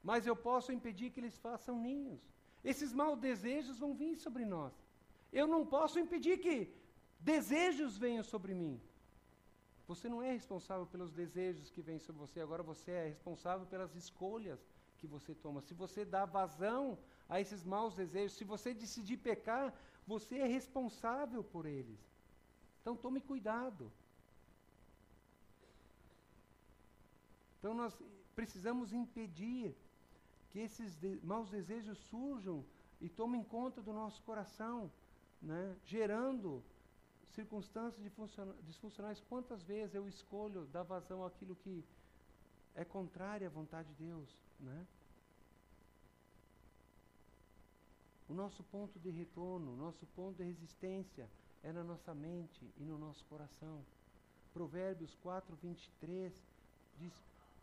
mas 0.03 0.27
eu 0.27 0.35
posso 0.49 0.73
impedir 0.77 1.09
que 1.11 1.21
eles 1.21 1.37
façam 1.47 1.77
ninhos. 1.89 2.19
Esses 2.71 2.91
maus 3.01 3.17
desejos 3.29 3.79
vão 3.79 3.93
vir 4.03 4.15
sobre 4.27 4.43
nós. 4.57 4.75
Eu 5.39 5.47
não 5.53 5.63
posso 5.75 5.97
impedir 6.03 6.35
que 6.45 6.55
desejos 7.31 7.97
venham 8.05 8.23
sobre 8.33 8.53
mim. 8.61 8.75
Você 9.89 10.05
não 10.13 10.21
é 10.27 10.31
responsável 10.39 10.85
pelos 10.93 11.11
desejos 11.19 11.69
que 11.73 11.81
vêm 11.87 11.99
sobre 12.05 12.19
você, 12.25 12.37
agora 12.41 12.63
você 12.71 12.91
é 13.01 13.05
responsável 13.13 13.65
pelas 13.73 13.93
escolhas 14.03 14.59
que 14.99 15.07
você 15.15 15.33
toma. 15.43 15.61
Se 15.61 15.73
você 15.83 16.03
dá 16.15 16.23
vazão 16.25 16.83
a 17.29 17.39
esses 17.43 17.63
maus 17.73 17.93
desejos, 18.01 18.37
se 18.37 18.45
você 18.53 18.73
decidir 18.73 19.17
pecar, 19.29 19.65
você 20.13 20.35
é 20.45 20.47
responsável 20.57 21.43
por 21.53 21.65
eles. 21.77 22.01
Então 22.81 22.95
tome 23.05 23.21
cuidado. 23.31 23.91
Então 27.57 27.73
nós 27.81 27.93
precisamos 28.35 28.93
impedir 29.01 29.75
que 30.49 30.59
esses 30.67 30.95
de 31.03 31.11
maus 31.31 31.49
desejos 31.57 31.97
surjam 32.09 32.59
e 32.99 33.07
tomem 33.07 33.43
conta 33.43 33.81
do 33.87 33.93
nosso 34.01 34.19
coração, 34.23 34.91
né? 35.41 35.75
gerando 35.85 36.63
circunstâncias 37.33 38.03
disfuncionais. 38.63 39.21
Quantas 39.29 39.63
vezes 39.63 39.93
eu 39.93 40.07
escolho 40.07 40.65
dar 40.67 40.83
vazão 40.83 41.25
àquilo 41.25 41.55
que 41.55 41.83
é 42.75 42.83
contrário 42.83 43.45
à 43.47 43.49
vontade 43.49 43.87
de 43.89 44.05
Deus? 44.05 44.35
Né? 44.59 44.87
O 48.27 48.33
nosso 48.33 48.63
ponto 48.63 48.99
de 48.99 49.09
retorno, 49.09 49.73
o 49.73 49.77
nosso 49.77 50.05
ponto 50.07 50.37
de 50.37 50.43
resistência 50.43 51.29
é 51.63 51.71
na 51.71 51.83
nossa 51.83 52.13
mente 52.13 52.73
e 52.77 52.83
no 52.83 52.97
nosso 52.97 53.23
coração. 53.25 53.85
Provérbios 54.53 55.15
4, 55.15 55.55
23 55.55 56.33
diz: 56.97 57.13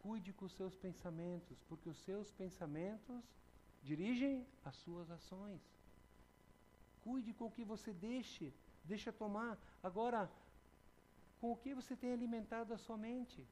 Cuide 0.02 0.32
com 0.32 0.46
os 0.46 0.54
seus 0.54 0.74
pensamentos, 0.76 1.58
porque 1.68 1.88
os 1.88 1.98
seus 2.04 2.30
pensamentos 2.30 3.22
dirigem 3.82 4.46
as 4.64 4.76
suas 4.76 5.10
ações. 5.10 5.60
Cuide 7.04 7.32
com 7.34 7.46
o 7.46 7.50
que 7.50 7.64
você 7.64 7.92
deixe, 7.92 8.52
deixa 8.84 9.12
tomar. 9.12 9.58
Agora, 9.82 10.30
com 11.40 11.52
o 11.52 11.56
que 11.56 11.74
você 11.74 11.94
tem 11.94 12.12
alimentado 12.12 12.72
a 12.72 12.78
sua 12.78 12.96
mente? 12.96 13.46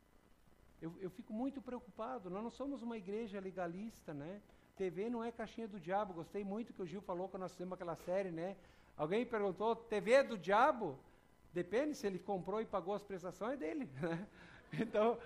Eu, 0.80 0.92
eu 1.00 1.11
fico 1.11 1.32
muito 1.32 1.61
preocupado. 1.61 2.30
Nós 2.30 2.42
não 2.42 2.50
somos 2.50 2.82
uma 2.82 2.96
igreja 2.96 3.38
legalista, 3.38 4.14
né? 4.14 4.40
TV 4.76 5.11
não 5.11 5.22
é 5.22 5.30
caixinha 5.30 5.68
do 5.68 5.78
diabo. 5.78 6.14
Gostei 6.14 6.42
muito 6.42 6.72
que 6.72 6.82
o 6.82 6.86
Gil 6.86 7.03
falou 7.03 7.28
quando 7.28 7.42
nós 7.42 7.53
fizemos 7.53 7.74
aquela 7.74 7.94
série, 7.94 8.30
né? 8.30 8.57
Alguém 8.96 9.24
perguntou, 9.24 9.76
TV 9.76 10.12
é 10.12 10.22
do 10.22 10.38
diabo? 10.38 10.98
Depende, 11.53 11.94
se 11.94 12.07
ele 12.07 12.18
comprou 12.18 12.61
e 12.61 12.66
pagou 12.66 12.94
as 12.94 13.03
prestações, 13.03 13.55
é 13.55 13.57
dele. 13.57 13.88
Né? 14.00 14.26
Então, 14.80 15.18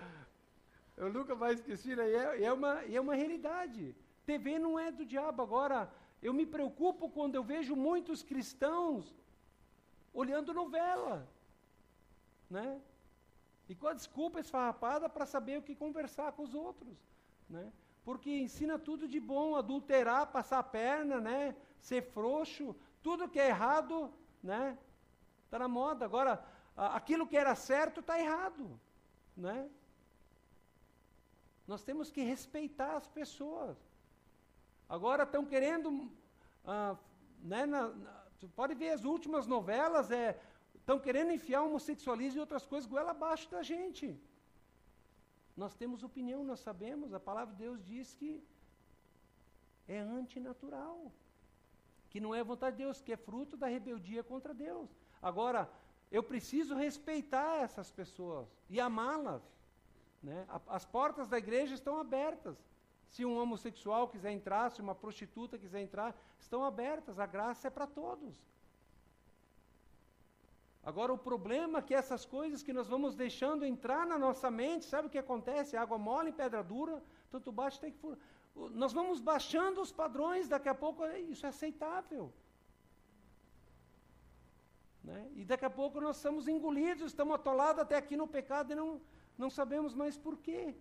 eu 0.97 1.13
nunca 1.13 1.33
mais 1.33 1.59
esqueci, 1.59 1.95
né? 1.95 2.05
E 2.09 2.15
é, 2.15 2.43
é, 2.43 2.51
uma, 2.51 2.83
é 2.83 2.99
uma 2.99 3.15
realidade. 3.15 3.95
TV 4.25 4.59
não 4.59 4.77
é 4.77 4.91
do 4.91 5.05
diabo. 5.05 5.41
Agora, 5.41 5.89
eu 6.21 6.33
me 6.33 6.45
preocupo 6.45 7.09
quando 7.09 7.35
eu 7.35 7.43
vejo 7.43 7.75
muitos 7.75 8.23
cristãos 8.23 9.15
olhando 10.13 10.53
novela, 10.53 11.27
né? 12.49 12.81
E 13.69 13.75
com 13.75 13.87
a 13.87 13.93
desculpa 13.93 14.39
esfarrapada 14.39 15.07
para 15.07 15.25
saber 15.25 15.59
o 15.59 15.61
que 15.61 15.75
conversar 15.75 16.31
com 16.31 16.43
os 16.43 16.53
outros, 16.53 16.97
né? 17.49 17.71
Porque 18.03 18.31
ensina 18.31 18.79
tudo 18.79 19.07
de 19.07 19.19
bom, 19.19 19.55
adulterar, 19.55 20.27
passar 20.27 20.59
a 20.59 20.63
perna, 20.63 21.19
né? 21.19 21.55
Ser 21.79 22.01
frouxo, 22.01 22.75
tudo 23.03 23.29
que 23.29 23.39
é 23.39 23.47
errado, 23.47 24.11
né? 24.41 24.77
Está 25.45 25.59
na 25.59 25.67
moda. 25.67 26.05
Agora, 26.05 26.43
aquilo 26.75 27.27
que 27.27 27.37
era 27.37 27.53
certo 27.55 27.99
está 27.99 28.19
errado, 28.19 28.79
né? 29.35 29.69
Nós 31.67 31.83
temos 31.83 32.09
que 32.09 32.21
respeitar 32.21 32.95
as 32.95 33.07
pessoas. 33.07 33.77
Agora 34.89 35.23
estão 35.23 35.45
querendo, 35.45 36.09
ah, 36.65 36.95
né, 37.41 37.65
na, 37.65 37.89
na, 37.89 38.23
pode 38.55 38.73
ver 38.73 38.89
as 38.89 39.03
últimas 39.03 39.45
novelas, 39.45 40.11
é, 40.11 40.39
estão 40.75 40.97
querendo 40.99 41.31
enfiar 41.31 41.63
homossexualismo 41.63 42.39
e 42.39 42.45
outras 42.45 42.65
coisas 42.65 42.89
goela 42.89 43.11
abaixo 43.11 43.49
da 43.49 43.61
gente. 43.61 44.17
Nós 45.55 45.73
temos 45.73 46.03
opinião, 46.03 46.43
nós 46.43 46.59
sabemos, 46.59 47.13
a 47.13 47.19
palavra 47.19 47.53
de 47.53 47.63
Deus 47.63 47.83
diz 47.83 48.13
que 48.13 48.43
é 49.87 49.99
antinatural, 49.99 51.11
que 52.09 52.19
não 52.19 52.33
é 52.33 52.43
vontade 52.43 52.77
de 52.77 52.83
Deus, 52.83 53.01
que 53.01 53.11
é 53.11 53.17
fruto 53.17 53.57
da 53.57 53.67
rebeldia 53.67 54.23
contra 54.23 54.53
Deus. 54.53 54.89
Agora, 55.21 55.69
eu 56.11 56.23
preciso 56.23 56.75
respeitar 56.75 57.57
essas 57.57 57.91
pessoas 57.91 58.47
e 58.69 58.79
amá-las. 58.79 59.41
Né? 60.23 60.45
As 60.67 60.85
portas 60.85 61.27
da 61.27 61.37
igreja 61.37 61.73
estão 61.73 61.99
abertas. 61.99 62.57
Se 63.09 63.25
um 63.25 63.37
homossexual 63.37 64.07
quiser 64.07 64.31
entrar, 64.31 64.69
se 64.69 64.81
uma 64.81 64.95
prostituta 64.95 65.57
quiser 65.57 65.81
entrar, 65.81 66.15
estão 66.39 66.63
abertas. 66.63 67.19
A 67.19 67.25
graça 67.25 67.67
é 67.67 67.71
para 67.71 67.87
todos. 67.87 68.35
Agora, 70.83 71.11
o 71.13 71.17
problema 71.17 71.79
é 71.79 71.81
que 71.81 71.93
essas 71.93 72.25
coisas 72.25 72.63
que 72.63 72.71
nós 72.71 72.87
vamos 72.87 73.13
deixando 73.13 73.65
entrar 73.65 74.05
na 74.07 74.17
nossa 74.17 74.49
mente, 74.49 74.85
sabe 74.85 75.07
o 75.07 75.11
que 75.11 75.17
acontece? 75.17 75.75
Água 75.75 75.97
mole 75.97 76.31
pedra 76.31 76.63
dura, 76.63 77.03
tanto 77.29 77.51
bate 77.51 77.79
tem 77.79 77.91
que 77.91 77.97
furar. 77.97 78.17
nós 78.55 78.93
vamos 78.93 79.19
baixando 79.19 79.81
os 79.81 79.91
padrões, 79.91 80.47
daqui 80.47 80.69
a 80.69 80.75
pouco 80.75 81.03
é, 81.03 81.19
isso 81.19 81.45
é 81.45 81.49
aceitável. 81.49 82.31
Né? 85.03 85.29
E 85.35 85.43
daqui 85.43 85.65
a 85.65 85.69
pouco 85.69 85.99
nós 85.99 86.15
estamos 86.17 86.47
engolidos, 86.47 87.07
estamos 87.07 87.35
atolados 87.35 87.81
até 87.81 87.97
aqui 87.97 88.15
no 88.15 88.27
pecado 88.27 88.71
e 88.71 88.75
não, 88.75 89.01
não 89.37 89.49
sabemos 89.49 89.93
mais 89.93 90.17
por 90.17 90.37
quê. 90.37 90.73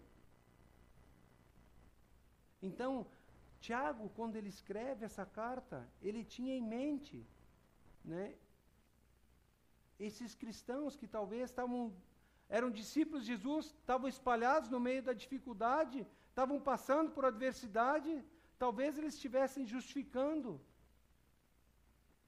Então, 2.63 3.07
Tiago, 3.61 4.09
quando 4.17 4.37
ele 4.37 4.49
escreve 4.49 5.05
essa 5.05 5.25
carta, 5.27 5.89
ele 6.03 6.25
tinha 6.25 6.55
em 6.55 6.63
mente 6.63 7.27
né, 8.05 8.35
esses 9.99 10.35
cristãos 10.35 10.97
que 10.97 11.07
talvez 11.07 11.51
estavam 11.51 11.93
eram 12.49 12.71
discípulos 12.71 13.23
de 13.23 13.33
Jesus, 13.33 13.67
estavam 13.67 14.09
espalhados 14.09 14.69
no 14.71 14.79
meio 14.79 15.03
da 15.03 15.13
dificuldade, 15.13 16.07
estavam 16.29 16.61
passando 16.61 17.11
por 17.11 17.25
adversidade, 17.25 18.25
talvez 18.57 18.97
eles 18.97 19.15
estivessem 19.15 19.67
justificando. 19.67 20.61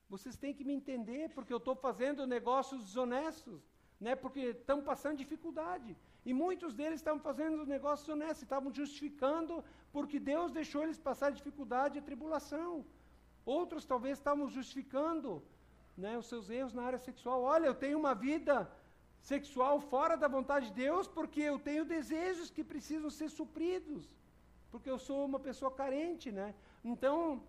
Vocês 0.08 0.36
têm 0.36 0.54
que 0.54 0.64
me 0.64 0.72
entender, 0.72 1.28
porque 1.34 1.52
eu 1.52 1.58
estou 1.58 1.76
fazendo 1.76 2.26
negócios 2.26 2.84
desonestos, 2.84 3.60
né? 4.00 4.16
porque 4.16 4.40
estão 4.40 4.82
passando 4.82 5.18
dificuldade. 5.18 5.96
E 6.24 6.32
muitos 6.32 6.74
deles 6.74 7.00
estavam 7.00 7.20
fazendo 7.20 7.66
negócios 7.66 8.08
honestos, 8.08 8.42
estavam 8.42 8.72
justificando 8.72 9.64
porque 9.92 10.18
Deus 10.18 10.52
deixou 10.52 10.82
eles 10.82 10.98
passar 10.98 11.30
dificuldade 11.30 11.98
e 11.98 12.06
tribulação. 12.08 12.84
Outros 13.44 13.84
talvez 13.84 14.18
estavam 14.18 14.48
justificando 14.48 15.42
né, 15.96 16.16
os 16.16 16.26
seus 16.26 16.48
erros 16.50 16.74
na 16.74 16.82
área 16.82 16.98
sexual. 16.98 17.42
Olha, 17.42 17.66
eu 17.66 17.74
tenho 17.74 17.98
uma 17.98 18.14
vida 18.14 18.70
sexual 19.20 19.80
fora 19.80 20.16
da 20.16 20.28
vontade 20.28 20.66
de 20.68 20.74
Deus 20.74 21.06
porque 21.08 21.40
eu 21.40 21.58
tenho 21.58 21.84
desejos 21.84 22.50
que 22.50 22.62
precisam 22.62 23.10
ser 23.10 23.28
supridos, 23.28 24.04
porque 24.70 24.90
eu 24.90 24.98
sou 24.98 25.24
uma 25.24 25.40
pessoa 25.40 25.70
carente, 25.70 26.30
né? 26.30 26.54
Então, 26.84 27.42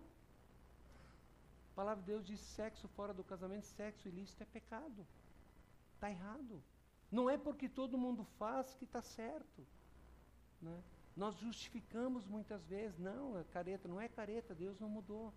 a 1.72 1.76
palavra 1.76 2.02
de 2.02 2.10
Deus 2.12 2.26
diz 2.26 2.40
sexo 2.40 2.88
fora 2.88 3.14
do 3.14 3.22
casamento, 3.22 3.66
sexo 3.66 4.08
ilícito 4.08 4.42
é 4.42 4.46
pecado. 4.46 5.06
Está 5.94 6.10
errado. 6.10 6.62
Não 7.10 7.28
é 7.28 7.36
porque 7.36 7.68
todo 7.68 7.98
mundo 7.98 8.24
faz 8.38 8.74
que 8.74 8.84
está 8.84 9.02
certo. 9.02 9.66
Né? 10.60 10.78
Nós 11.16 11.36
justificamos 11.36 12.26
muitas 12.26 12.64
vezes, 12.66 12.98
não, 12.98 13.38
é 13.38 13.44
careta, 13.44 13.88
não 13.88 14.00
é 14.00 14.08
careta, 14.08 14.54
Deus 14.54 14.78
não 14.78 14.88
mudou. 14.88 15.32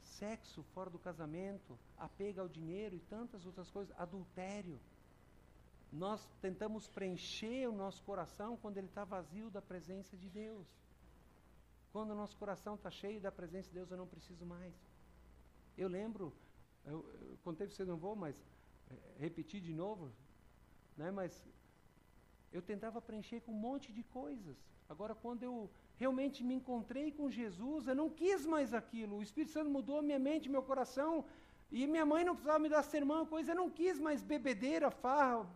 Sexo 0.00 0.62
fora 0.74 0.90
do 0.90 0.98
casamento, 0.98 1.78
apego 1.96 2.40
ao 2.40 2.48
dinheiro 2.48 2.94
e 2.94 3.00
tantas 3.00 3.46
outras 3.46 3.70
coisas, 3.70 3.94
adultério. 3.98 4.78
Nós 5.90 6.26
tentamos 6.40 6.88
preencher 6.88 7.68
o 7.68 7.72
nosso 7.72 8.02
coração 8.02 8.56
quando 8.56 8.78
ele 8.78 8.88
está 8.88 9.04
vazio 9.04 9.50
da 9.50 9.62
presença 9.62 10.16
de 10.16 10.28
Deus. 10.28 10.66
Quando 11.92 12.10
o 12.10 12.14
nosso 12.14 12.36
coração 12.36 12.74
está 12.74 12.90
cheio 12.90 13.20
da 13.20 13.30
presença 13.30 13.68
de 13.68 13.74
Deus, 13.74 13.90
eu 13.90 13.96
não 13.96 14.06
preciso 14.06 14.44
mais. 14.44 14.74
Eu 15.78 15.88
lembro, 15.88 16.32
eu, 16.84 17.08
eu 17.20 17.38
contei 17.44 17.66
para 17.66 17.76
você, 17.76 17.84
não 17.84 17.96
vou, 17.96 18.14
mas 18.16 18.36
é, 18.90 18.94
repetir 19.20 19.60
de 19.60 19.72
novo, 19.72 20.12
né? 20.96 21.10
Mas 21.10 21.32
eu 22.56 22.62
tentava 22.70 23.00
preencher 23.08 23.40
com 23.44 23.52
um 23.52 23.62
monte 23.68 23.88
de 23.96 24.02
coisas. 24.18 24.56
Agora, 24.92 25.14
quando 25.22 25.42
eu 25.48 25.54
realmente 26.02 26.38
me 26.48 26.54
encontrei 26.60 27.06
com 27.18 27.34
Jesus, 27.38 27.86
eu 27.86 27.96
não 28.00 28.08
quis 28.20 28.40
mais 28.54 28.72
aquilo. 28.80 29.16
O 29.16 29.22
Espírito 29.26 29.52
Santo 29.56 29.70
mudou 29.76 30.02
minha 30.10 30.20
mente, 30.28 30.54
meu 30.56 30.62
coração. 30.70 31.24
E 31.70 31.86
minha 31.94 32.06
mãe 32.12 32.22
não 32.24 32.34
precisava 32.34 32.60
me 32.64 32.68
dar 32.68 32.82
sermão, 32.82 33.20
coisa. 33.34 33.50
Eu 33.52 33.56
não 33.62 33.70
quis 33.78 33.98
mais 33.98 34.22
bebedeira, 34.22 34.90
farra, 34.90 35.48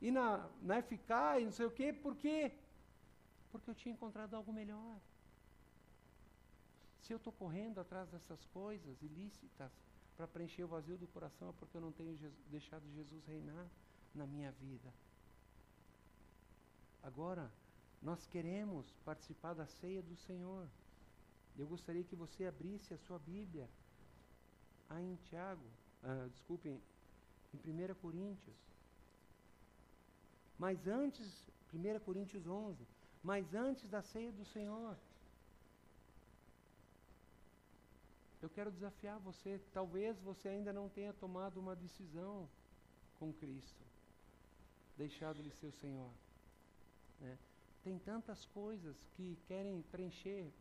e 0.00 0.10
na, 0.10 0.48
né, 0.62 0.80
ficar 0.82 1.40
e 1.40 1.44
não 1.44 1.52
sei 1.58 1.66
o 1.66 1.70
quê. 1.78 1.92
Por 1.92 2.14
quê? 2.16 2.52
Porque 3.50 3.70
eu 3.70 3.74
tinha 3.74 3.92
encontrado 3.92 4.34
algo 4.34 4.52
melhor. 4.52 4.96
Se 7.02 7.12
eu 7.12 7.18
estou 7.18 7.32
correndo 7.32 7.80
atrás 7.80 8.08
dessas 8.10 8.44
coisas 8.46 9.00
ilícitas 9.02 9.70
para 10.16 10.26
preencher 10.26 10.64
o 10.64 10.68
vazio 10.68 10.96
do 10.96 11.06
coração, 11.06 11.50
é 11.50 11.52
porque 11.52 11.76
eu 11.76 11.80
não 11.80 11.92
tenho 11.92 12.16
Jesus, 12.16 12.46
deixado 12.48 12.84
Jesus 12.90 13.24
reinar 13.26 13.66
na 14.14 14.26
minha 14.26 14.50
vida. 14.52 14.92
Agora, 17.06 17.48
nós 18.02 18.26
queremos 18.26 18.84
participar 19.04 19.54
da 19.54 19.64
ceia 19.66 20.02
do 20.02 20.16
Senhor. 20.16 20.68
Eu 21.56 21.66
gostaria 21.68 22.02
que 22.02 22.16
você 22.16 22.46
abrisse 22.46 22.92
a 22.92 22.98
sua 22.98 23.18
Bíblia 23.20 23.68
aí 24.90 25.04
em 25.04 25.16
Tiago, 25.28 25.64
ah, 26.02 26.28
desculpe, 26.32 26.68
em 26.68 26.80
1 27.54 27.94
Coríntios. 27.94 28.56
Mas 30.58 30.84
antes, 30.88 31.44
1 31.72 32.00
Coríntios 32.00 32.44
11, 32.44 32.84
mas 33.22 33.54
antes 33.54 33.88
da 33.88 34.02
ceia 34.02 34.32
do 34.32 34.44
Senhor. 34.46 34.96
Eu 38.42 38.50
quero 38.50 38.70
desafiar 38.72 39.20
você, 39.20 39.60
talvez 39.72 40.18
você 40.20 40.48
ainda 40.48 40.72
não 40.72 40.88
tenha 40.88 41.12
tomado 41.12 41.60
uma 41.60 41.76
decisão 41.76 42.48
com 43.20 43.32
Cristo 43.32 43.86
deixado 44.96 45.42
de 45.42 45.50
ser 45.52 45.66
o 45.66 45.72
Senhor. 45.72 46.10
Né? 47.20 47.38
Tem 47.82 47.98
tantas 47.98 48.44
coisas 48.46 48.96
que 49.14 49.38
querem 49.46 49.82
preencher. 49.90 50.52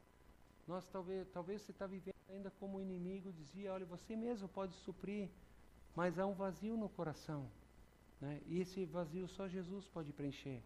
Nós 0.67 0.87
talvez, 0.87 1.27
talvez 1.29 1.61
você 1.61 1.71
está 1.71 1.87
vivendo 1.87 2.15
ainda 2.29 2.51
como 2.59 2.81
inimigo, 2.81 3.31
dizia, 3.31 3.73
olha, 3.73 3.85
você 3.85 4.15
mesmo 4.15 4.47
pode 4.47 4.73
suprir, 4.75 5.29
mas 5.95 6.17
há 6.17 6.25
um 6.25 6.33
vazio 6.33 6.75
no 6.77 6.89
coração. 6.89 7.49
Né? 8.19 8.41
E 8.47 8.59
esse 8.59 8.85
vazio 8.85 9.27
só 9.27 9.47
Jesus 9.47 9.87
pode 9.87 10.11
preencher. 10.11 10.61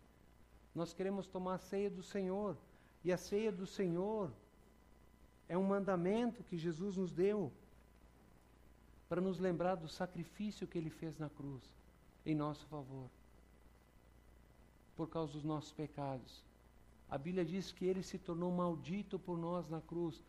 Nós 0.74 0.94
queremos 0.94 1.28
tomar 1.28 1.56
a 1.56 1.60
ceia 1.60 1.90
do 1.90 2.04
Senhor. 2.04 2.58
E 3.04 3.12
a 3.12 3.18
ceia 3.18 3.52
do 3.52 3.66
Senhor 3.66 4.32
é 5.48 5.58
um 5.58 5.64
mandamento 5.64 6.44
que 6.44 6.58
Jesus 6.58 6.98
nos 6.98 7.12
deu 7.12 7.52
para 9.08 9.22
nos 9.22 9.40
lembrar 9.40 9.76
do 9.76 9.88
sacrifício 9.88 10.68
que 10.68 10.78
ele 10.78 10.90
fez 10.90 11.18
na 11.18 11.30
cruz 11.30 11.64
em 12.26 12.36
nosso 12.36 12.66
favor 12.68 13.10
por 15.00 15.08
causa 15.08 15.32
dos 15.32 15.46
nossos 15.46 15.72
pecados. 15.72 16.44
A 17.10 17.18
Bíblia 17.18 17.46
diz 17.46 17.72
que 17.72 17.86
ele 17.86 18.04
se 18.04 18.18
tornou 18.18 18.52
maldito 18.52 19.18
por 19.18 19.38
nós 19.38 19.70
na 19.70 19.80
cruz. 19.80 20.22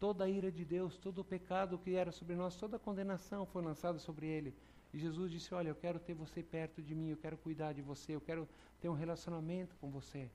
Toda 0.00 0.24
a 0.24 0.28
ira 0.28 0.50
de 0.50 0.64
Deus, 0.64 0.96
todo 0.96 1.20
o 1.20 1.24
pecado 1.24 1.78
que 1.78 1.94
era 1.94 2.10
sobre 2.10 2.34
nós, 2.34 2.56
toda 2.56 2.74
a 2.74 2.80
condenação 2.80 3.46
foi 3.46 3.62
lançada 3.62 4.00
sobre 4.00 4.26
ele. 4.26 4.52
E 4.92 4.98
Jesus 4.98 5.30
disse: 5.30 5.54
Olha, 5.54 5.68
eu 5.68 5.76
quero 5.76 6.00
ter 6.00 6.12
você 6.12 6.42
perto 6.42 6.82
de 6.82 6.92
mim, 6.92 7.10
eu 7.10 7.16
quero 7.16 7.36
cuidar 7.36 7.72
de 7.72 7.82
você, 7.82 8.16
eu 8.16 8.20
quero 8.20 8.48
ter 8.80 8.88
um 8.88 8.94
relacionamento 8.94 9.76
com 9.76 9.88
você. 9.88 10.28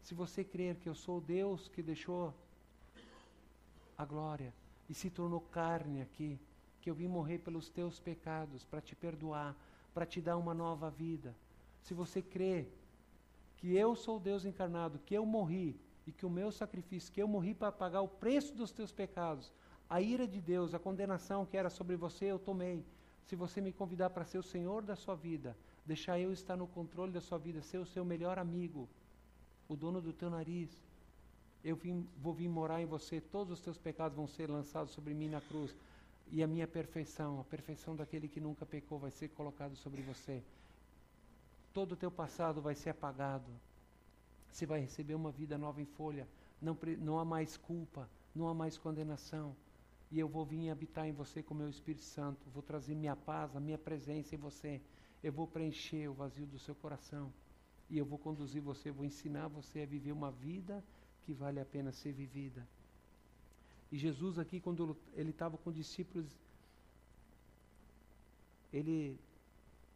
Se 0.00 0.14
você 0.14 0.42
crer 0.42 0.76
que 0.76 0.88
eu 0.88 0.94
sou 0.94 1.20
Deus 1.20 1.68
que 1.68 1.82
deixou 1.82 2.32
a 3.98 4.06
glória 4.06 4.54
e 4.88 4.94
se 4.94 5.10
tornou 5.10 5.42
carne 5.42 6.00
aqui, 6.00 6.40
que 6.80 6.88
eu 6.88 6.94
vim 6.94 7.08
morrer 7.08 7.40
pelos 7.40 7.68
teus 7.68 8.00
pecados, 8.00 8.64
para 8.64 8.80
te 8.80 8.96
perdoar, 8.96 9.54
para 9.92 10.06
te 10.06 10.18
dar 10.18 10.38
uma 10.38 10.54
nova 10.54 10.88
vida. 10.88 11.34
Se 11.82 11.92
você 11.92 12.22
crê 12.22 12.66
que 13.56 13.74
eu 13.74 13.96
sou 13.96 14.20
Deus 14.20 14.44
encarnado, 14.44 14.98
que 14.98 15.14
eu 15.14 15.24
morri 15.24 15.78
e 16.06 16.12
que 16.12 16.26
o 16.26 16.30
meu 16.30 16.52
sacrifício, 16.52 17.12
que 17.12 17.20
eu 17.20 17.26
morri 17.26 17.54
para 17.54 17.72
pagar 17.72 18.00
o 18.02 18.08
preço 18.08 18.54
dos 18.54 18.70
teus 18.70 18.92
pecados, 18.92 19.52
a 19.88 20.00
ira 20.00 20.26
de 20.26 20.40
Deus, 20.40 20.74
a 20.74 20.78
condenação 20.78 21.46
que 21.46 21.56
era 21.56 21.70
sobre 21.70 21.96
você, 21.96 22.26
eu 22.26 22.38
tomei. 22.38 22.84
Se 23.24 23.34
você 23.34 23.60
me 23.60 23.72
convidar 23.72 24.10
para 24.10 24.24
ser 24.24 24.38
o 24.38 24.42
Senhor 24.42 24.82
da 24.82 24.94
sua 24.94 25.14
vida, 25.14 25.56
deixar 25.84 26.18
eu 26.20 26.32
estar 26.32 26.56
no 26.56 26.66
controle 26.66 27.12
da 27.12 27.20
sua 27.20 27.38
vida, 27.38 27.60
ser 27.62 27.78
o 27.78 27.86
seu 27.86 28.04
melhor 28.04 28.38
amigo, 28.38 28.88
o 29.68 29.74
dono 29.74 30.00
do 30.00 30.12
teu 30.12 30.30
nariz, 30.30 30.78
eu 31.64 31.74
vim, 31.74 32.06
vou 32.18 32.32
vir 32.32 32.48
morar 32.48 32.80
em 32.80 32.86
você, 32.86 33.20
todos 33.20 33.54
os 33.54 33.60
teus 33.60 33.78
pecados 33.78 34.16
vão 34.16 34.28
ser 34.28 34.48
lançados 34.48 34.92
sobre 34.92 35.12
mim 35.12 35.28
na 35.28 35.40
cruz, 35.40 35.74
e 36.30 36.42
a 36.42 36.46
minha 36.46 36.66
perfeição, 36.66 37.40
a 37.40 37.44
perfeição 37.44 37.96
daquele 37.96 38.28
que 38.28 38.40
nunca 38.40 38.64
pecou, 38.66 38.98
vai 38.98 39.10
ser 39.10 39.28
colocado 39.28 39.74
sobre 39.76 40.02
você 40.02 40.42
todo 41.76 41.92
o 41.92 41.96
teu 41.96 42.10
passado 42.10 42.62
vai 42.62 42.74
ser 42.74 42.88
apagado. 42.88 43.52
Você 44.50 44.64
vai 44.64 44.80
receber 44.80 45.14
uma 45.14 45.30
vida 45.30 45.58
nova 45.58 45.78
em 45.82 45.84
folha. 45.84 46.26
Não, 46.58 46.74
não 47.00 47.18
há 47.18 47.24
mais 47.24 47.58
culpa, 47.58 48.08
não 48.34 48.48
há 48.48 48.54
mais 48.54 48.78
condenação. 48.78 49.54
E 50.10 50.18
eu 50.18 50.26
vou 50.26 50.42
vir 50.46 50.70
habitar 50.70 51.06
em 51.06 51.12
você 51.12 51.42
com 51.42 51.52
o 51.52 51.56
meu 51.58 51.68
Espírito 51.68 52.06
Santo. 52.06 52.48
Vou 52.54 52.62
trazer 52.62 52.94
minha 52.94 53.14
paz, 53.14 53.54
a 53.54 53.60
minha 53.60 53.76
presença 53.76 54.34
em 54.34 54.38
você. 54.38 54.80
Eu 55.22 55.34
vou 55.34 55.46
preencher 55.46 56.08
o 56.08 56.14
vazio 56.14 56.46
do 56.46 56.58
seu 56.58 56.74
coração. 56.74 57.30
E 57.90 57.98
eu 57.98 58.06
vou 58.06 58.18
conduzir 58.18 58.62
você, 58.62 58.90
vou 58.90 59.04
ensinar 59.04 59.48
você 59.48 59.82
a 59.82 59.86
viver 59.86 60.12
uma 60.12 60.30
vida 60.30 60.82
que 61.26 61.34
vale 61.34 61.60
a 61.60 61.64
pena 61.66 61.92
ser 61.92 62.12
vivida. 62.12 62.66
E 63.92 63.98
Jesus 63.98 64.38
aqui, 64.38 64.60
quando 64.60 64.96
ele 65.12 65.28
estava 65.28 65.58
com 65.58 65.70
discípulos, 65.70 66.26
ele 68.72 69.20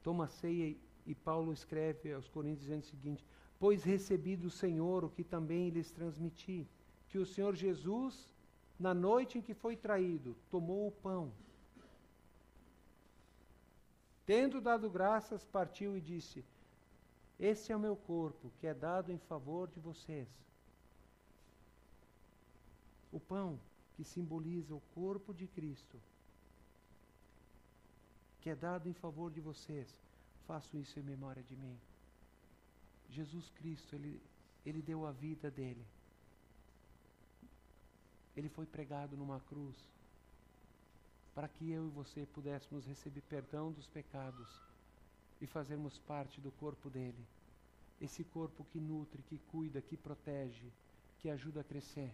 toma 0.02 0.28
ceia 0.28 0.76
e 1.06 1.14
Paulo 1.14 1.52
escreve 1.52 2.12
aos 2.12 2.28
Coríntios 2.28 2.62
dizendo 2.62 2.82
o 2.82 2.86
seguinte: 2.86 3.24
Pois 3.58 3.82
recebi 3.82 4.36
do 4.36 4.50
Senhor 4.50 5.04
o 5.04 5.10
que 5.10 5.24
também 5.24 5.68
lhes 5.70 5.90
transmiti, 5.90 6.66
que 7.08 7.18
o 7.18 7.26
Senhor 7.26 7.54
Jesus, 7.54 8.28
na 8.78 8.94
noite 8.94 9.38
em 9.38 9.42
que 9.42 9.54
foi 9.54 9.76
traído, 9.76 10.36
tomou 10.50 10.86
o 10.88 10.92
pão. 10.92 11.32
Tendo 14.24 14.60
dado 14.60 14.88
graças, 14.88 15.44
partiu 15.44 15.96
e 15.96 16.00
disse: 16.00 16.44
Este 17.38 17.72
é 17.72 17.76
o 17.76 17.80
meu 17.80 17.96
corpo, 17.96 18.50
que 18.58 18.66
é 18.66 18.74
dado 18.74 19.10
em 19.10 19.18
favor 19.18 19.68
de 19.68 19.80
vocês. 19.80 20.28
o 23.12 23.18
pão 23.18 23.58
que 23.94 24.04
simboliza 24.04 24.74
o 24.74 24.80
corpo 24.94 25.34
de 25.34 25.46
Cristo, 25.46 26.00
que 28.40 28.50
é 28.50 28.54
dado 28.54 28.88
em 28.88 28.94
favor 28.94 29.30
de 29.30 29.40
vocês, 29.40 29.94
façam 30.46 30.80
isso 30.80 30.98
em 30.98 31.02
memória 31.02 31.42
de 31.42 31.56
mim. 31.56 31.78
Jesus 33.10 33.50
Cristo, 33.50 33.94
ele, 33.94 34.20
ele 34.64 34.82
deu 34.82 35.06
a 35.06 35.12
vida 35.12 35.50
dele. 35.50 35.84
Ele 38.36 38.48
foi 38.48 38.66
pregado 38.66 39.16
numa 39.16 39.40
cruz 39.40 39.76
para 41.34 41.48
que 41.48 41.70
eu 41.70 41.86
e 41.86 41.90
você 41.90 42.26
pudéssemos 42.26 42.84
receber 42.86 43.22
perdão 43.22 43.72
dos 43.72 43.86
pecados 43.86 44.48
e 45.40 45.46
fazermos 45.46 45.98
parte 45.98 46.40
do 46.40 46.50
corpo 46.52 46.90
dele. 46.90 47.24
Esse 48.00 48.24
corpo 48.24 48.64
que 48.64 48.80
nutre, 48.80 49.22
que 49.22 49.38
cuida, 49.50 49.80
que 49.80 49.96
protege, 49.96 50.70
que 51.18 51.28
ajuda 51.28 51.60
a 51.60 51.64
crescer. 51.64 52.12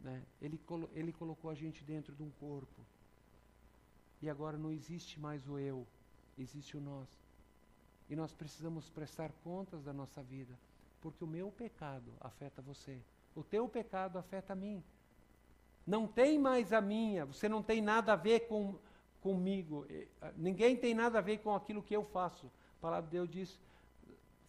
Né? 0.00 0.22
Ele, 0.40 0.58
colo 0.58 0.88
ele 0.94 1.12
colocou 1.12 1.50
a 1.50 1.54
gente 1.54 1.82
dentro 1.84 2.14
de 2.14 2.22
um 2.22 2.30
corpo. 2.30 2.80
E 4.20 4.28
agora 4.28 4.56
não 4.56 4.72
existe 4.72 5.18
mais 5.18 5.46
o 5.48 5.58
eu, 5.58 5.86
existe 6.42 6.76
o 6.76 6.80
nós. 6.80 7.08
E 8.08 8.16
nós 8.16 8.32
precisamos 8.32 8.88
prestar 8.88 9.30
contas 9.44 9.82
da 9.82 9.92
nossa 9.92 10.22
vida, 10.22 10.58
porque 11.00 11.22
o 11.22 11.26
meu 11.26 11.50
pecado 11.50 12.12
afeta 12.20 12.62
você, 12.62 12.98
o 13.34 13.42
teu 13.42 13.68
pecado 13.68 14.18
afeta 14.18 14.52
a 14.52 14.56
mim. 14.56 14.82
Não 15.86 16.06
tem 16.06 16.38
mais 16.38 16.72
a 16.72 16.80
minha, 16.80 17.24
você 17.24 17.48
não 17.48 17.62
tem 17.62 17.80
nada 17.80 18.12
a 18.12 18.16
ver 18.16 18.48
com, 18.48 18.78
comigo, 19.20 19.86
ninguém 20.36 20.76
tem 20.76 20.94
nada 20.94 21.18
a 21.18 21.22
ver 21.22 21.38
com 21.38 21.54
aquilo 21.54 21.82
que 21.82 21.94
eu 21.94 22.04
faço. 22.04 22.46
A 22.78 22.80
palavra 22.80 23.10
de 23.10 23.16
Deus 23.16 23.28
diz, 23.28 23.60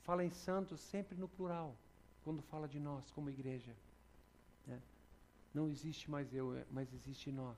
fala 0.02 0.24
em 0.24 0.30
santos 0.30 0.80
sempre 0.80 1.18
no 1.18 1.28
plural, 1.28 1.76
quando 2.24 2.42
fala 2.42 2.68
de 2.68 2.80
nós 2.80 3.10
como 3.12 3.30
igreja. 3.30 3.76
Né? 4.66 4.82
Não 5.54 5.68
existe 5.68 6.10
mais 6.10 6.34
eu, 6.34 6.56
é, 6.56 6.66
mas 6.72 6.94
existe 6.94 7.32
nós. 7.32 7.58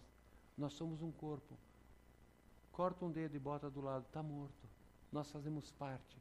Nós 0.57 0.73
somos 0.73 1.01
um 1.01 1.11
corpo. 1.11 1.57
Corta 2.71 3.05
um 3.05 3.11
dedo 3.11 3.35
e 3.35 3.39
bota 3.39 3.69
do 3.69 3.81
lado, 3.81 4.05
está 4.05 4.23
morto. 4.23 4.67
Nós 5.11 5.29
fazemos 5.31 5.71
parte. 5.73 6.17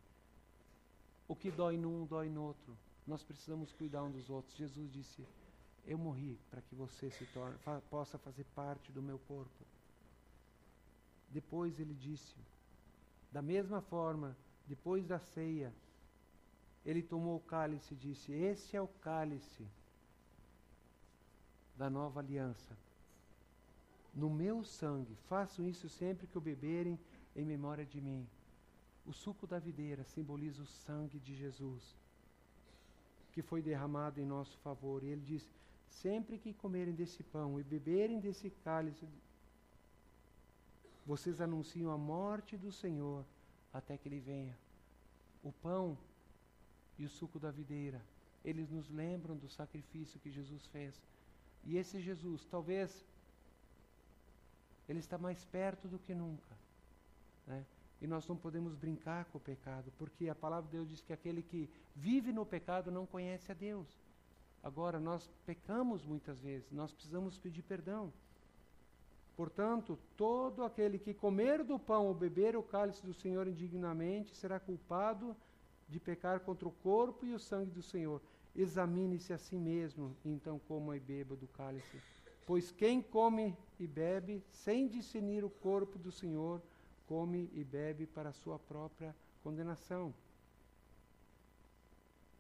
O 1.29 1.37
que 1.37 1.51
dói 1.51 1.77
num, 1.77 2.05
dói 2.05 2.29
no 2.29 2.43
outro. 2.43 2.77
Nós 3.07 3.23
precisamos 3.23 3.73
cuidar 3.73 4.03
um 4.03 4.11
dos 4.11 4.29
outros. 4.29 4.57
Jesus 4.57 4.91
disse: 4.91 5.25
Eu 5.87 5.97
morri 5.97 6.39
para 6.51 6.61
que 6.63 6.75
você 6.75 7.11
se 7.11 7.25
torne, 7.27 7.57
fa 7.59 7.81
possa 7.89 8.19
fazer 8.19 8.45
parte 8.55 8.91
do 8.93 9.01
meu 9.01 9.19
corpo. 9.21 9.65
Depois 11.31 11.79
ele 11.79 11.95
disse: 11.95 12.35
Da 13.31 13.41
mesma 13.41 13.81
forma, 13.81 14.37
depois 14.67 15.07
da 15.07 15.19
ceia, 15.19 15.73
ele 16.85 17.03
tomou 17.03 17.37
o 17.37 17.41
cálice 17.41 17.95
e 17.95 17.97
disse: 17.97 18.33
Esse 18.33 18.77
é 18.77 18.81
o 18.81 18.89
cálice 18.89 19.67
da 21.77 21.89
nova 21.89 22.21
aliança. 22.21 22.77
No 24.15 24.29
meu 24.29 24.65
sangue, 24.65 25.15
façam 25.29 25.69
isso 25.69 25.89
sempre 25.89 26.27
que 26.27 26.37
o 26.37 26.41
beberem 26.41 26.99
em 27.37 27.45
memória 27.45 27.87
de 27.87 28.01
mim. 28.01 28.27
O 29.07 29.13
suco 29.13 29.47
da 29.47 29.59
videira 29.59 30.05
simboliza 30.05 30.63
o 30.63 30.67
sangue 30.67 31.19
de 31.19 31.35
Jesus, 31.35 31.97
que 33.33 33.43
foi 33.43 33.63
derramado 33.63 34.21
em 34.21 34.27
nosso 34.27 34.59
favor. 34.59 35.03
E 35.03 35.07
ele 35.07 35.23
diz: 35.23 35.49
sempre 35.89 36.39
que 36.39 36.53
comerem 36.53 36.95
desse 36.95 37.23
pão 37.23 37.59
e 37.59 37.63
beberem 37.63 38.21
desse 38.21 38.51
cálice, 38.65 39.07
vocês 41.07 41.41
anunciam 41.41 41.91
a 41.91 41.99
morte 41.99 42.57
do 42.57 42.71
Senhor 42.71 43.25
até 43.73 43.97
que 43.97 44.09
ele 44.09 44.21
venha. 44.21 44.57
O 45.43 45.53
pão 45.53 45.97
e 46.99 47.05
o 47.05 47.09
suco 47.09 47.39
da 47.39 47.51
videira, 47.51 48.01
eles 48.45 48.71
nos 48.71 48.91
lembram 48.91 49.37
do 49.37 49.49
sacrifício 49.49 50.21
que 50.21 50.31
Jesus 50.31 50.67
fez. 50.67 51.01
E 51.65 51.77
esse 51.77 52.01
Jesus, 52.01 52.45
talvez, 52.45 53.05
ele 54.91 54.99
está 54.99 55.17
mais 55.17 55.45
perto 55.45 55.87
do 55.87 56.01
que 56.01 56.13
nunca. 56.13 56.57
Né? 57.47 57.65
E 58.03 58.09
nós 58.09 58.27
não 58.27 58.37
podemos 58.37 58.75
brincar 58.75 59.25
com 59.27 59.39
o 59.39 59.41
pecado, 59.41 59.93
porque 59.97 60.29
a 60.29 60.35
palavra 60.35 60.69
de 60.69 60.77
Deus 60.77 60.89
diz 60.89 61.01
que 61.01 61.13
aquele 61.13 61.43
que 61.43 61.71
vive 61.95 62.33
no 62.33 62.45
pecado 62.45 62.91
não 62.91 63.07
conhece 63.07 63.53
a 63.53 63.55
Deus. 63.55 63.87
Agora, 64.63 64.99
nós 64.99 65.31
pecamos 65.47 66.05
muitas 66.05 66.41
vezes, 66.41 66.73
nós 66.73 66.93
precisamos 66.93 67.39
pedir 67.39 67.63
perdão. 67.63 68.13
Portanto, 69.37 69.97
todo 70.17 70.65
aquele 70.65 70.99
que 70.99 71.15
comer 71.15 71.63
do 71.63 71.79
pão 71.79 72.07
ou 72.07 72.15
beber 72.15 72.57
o 72.57 72.63
cálice 72.63 73.07
do 73.07 73.15
Senhor 73.15 73.47
indignamente 73.47 74.35
será 74.35 74.59
culpado 74.59 75.37
de 75.89 76.01
pecar 76.01 76.41
contra 76.41 76.67
o 76.67 76.73
corpo 76.73 77.25
e 77.25 77.33
o 77.33 77.39
sangue 77.39 77.71
do 77.71 77.83
Senhor. 77.83 78.21
Examine-se 78.57 79.33
a 79.33 79.39
si 79.39 79.57
mesmo, 79.57 80.17
então 80.25 80.59
coma 80.67 80.97
e 80.97 81.01
beba 81.01 81.37
do 81.37 81.47
cálice. 81.47 82.03
Pois 82.45 82.73
quem 82.73 83.01
come 83.01 83.57
e 83.83 83.87
bebe 83.87 84.43
sem 84.53 84.87
discernir 84.87 85.45
o 85.45 85.51
corpo 85.51 85.99
do 85.99 86.13
Senhor, 86.13 86.61
come 87.07 87.51
e 87.55 87.65
bebe 87.65 88.07
para 88.07 88.33
sua 88.33 88.59
própria 88.59 89.17
condenação. 89.43 90.15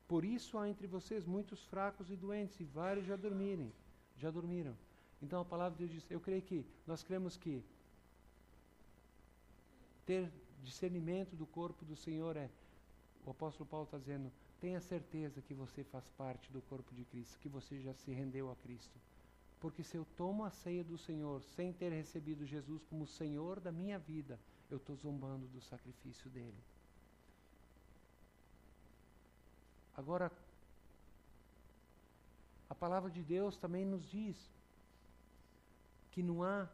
Por 0.06 0.24
isso 0.24 0.58
há 0.58 0.68
entre 0.68 0.86
vocês 0.86 1.24
muitos 1.24 1.64
fracos 1.64 2.10
e 2.10 2.16
doentes, 2.16 2.58
e 2.60 2.64
vários 2.64 3.06
já 3.06 3.16
dormirem, 3.16 3.72
já 4.16 4.30
dormiram. 4.30 4.76
Então 5.22 5.40
a 5.40 5.44
palavra 5.44 5.78
de 5.78 5.86
Deus 5.86 5.92
diz, 5.92 6.10
eu 6.10 6.20
creio 6.20 6.42
que, 6.42 6.64
nós 6.86 7.02
cremos 7.02 7.36
que 7.36 7.62
ter 10.04 10.30
discernimento 10.62 11.36
do 11.36 11.46
corpo 11.46 11.84
do 11.84 11.96
Senhor 11.96 12.36
é, 12.36 12.50
o 13.24 13.30
apóstolo 13.30 13.68
Paulo 13.68 13.84
está 13.84 13.98
dizendo, 13.98 14.30
tenha 14.60 14.80
certeza 14.80 15.40
que 15.40 15.54
você 15.54 15.84
faz 15.84 16.04
parte 16.18 16.50
do 16.52 16.60
corpo 16.62 16.94
de 16.94 17.04
Cristo, 17.04 17.38
que 17.38 17.48
você 17.48 17.80
já 17.80 17.94
se 17.94 18.10
rendeu 18.10 18.50
a 18.50 18.56
Cristo. 18.56 18.98
Porque 19.60 19.84
se 19.84 19.96
eu 19.96 20.06
tomo 20.16 20.44
a 20.44 20.50
ceia 20.50 20.82
do 20.82 20.96
Senhor 20.96 21.42
sem 21.42 21.72
ter 21.72 21.92
recebido 21.92 22.46
Jesus 22.46 22.82
como 22.84 23.06
Senhor 23.06 23.60
da 23.60 23.70
minha 23.70 23.98
vida, 23.98 24.38
eu 24.70 24.78
estou 24.78 24.96
zombando 24.96 25.46
do 25.48 25.60
sacrifício 25.60 26.30
dele. 26.30 26.56
Agora, 29.94 30.32
a 32.70 32.74
palavra 32.74 33.10
de 33.10 33.22
Deus 33.22 33.58
também 33.58 33.84
nos 33.84 34.08
diz 34.10 34.36
que 36.12 36.22
não 36.22 36.42
há 36.42 36.66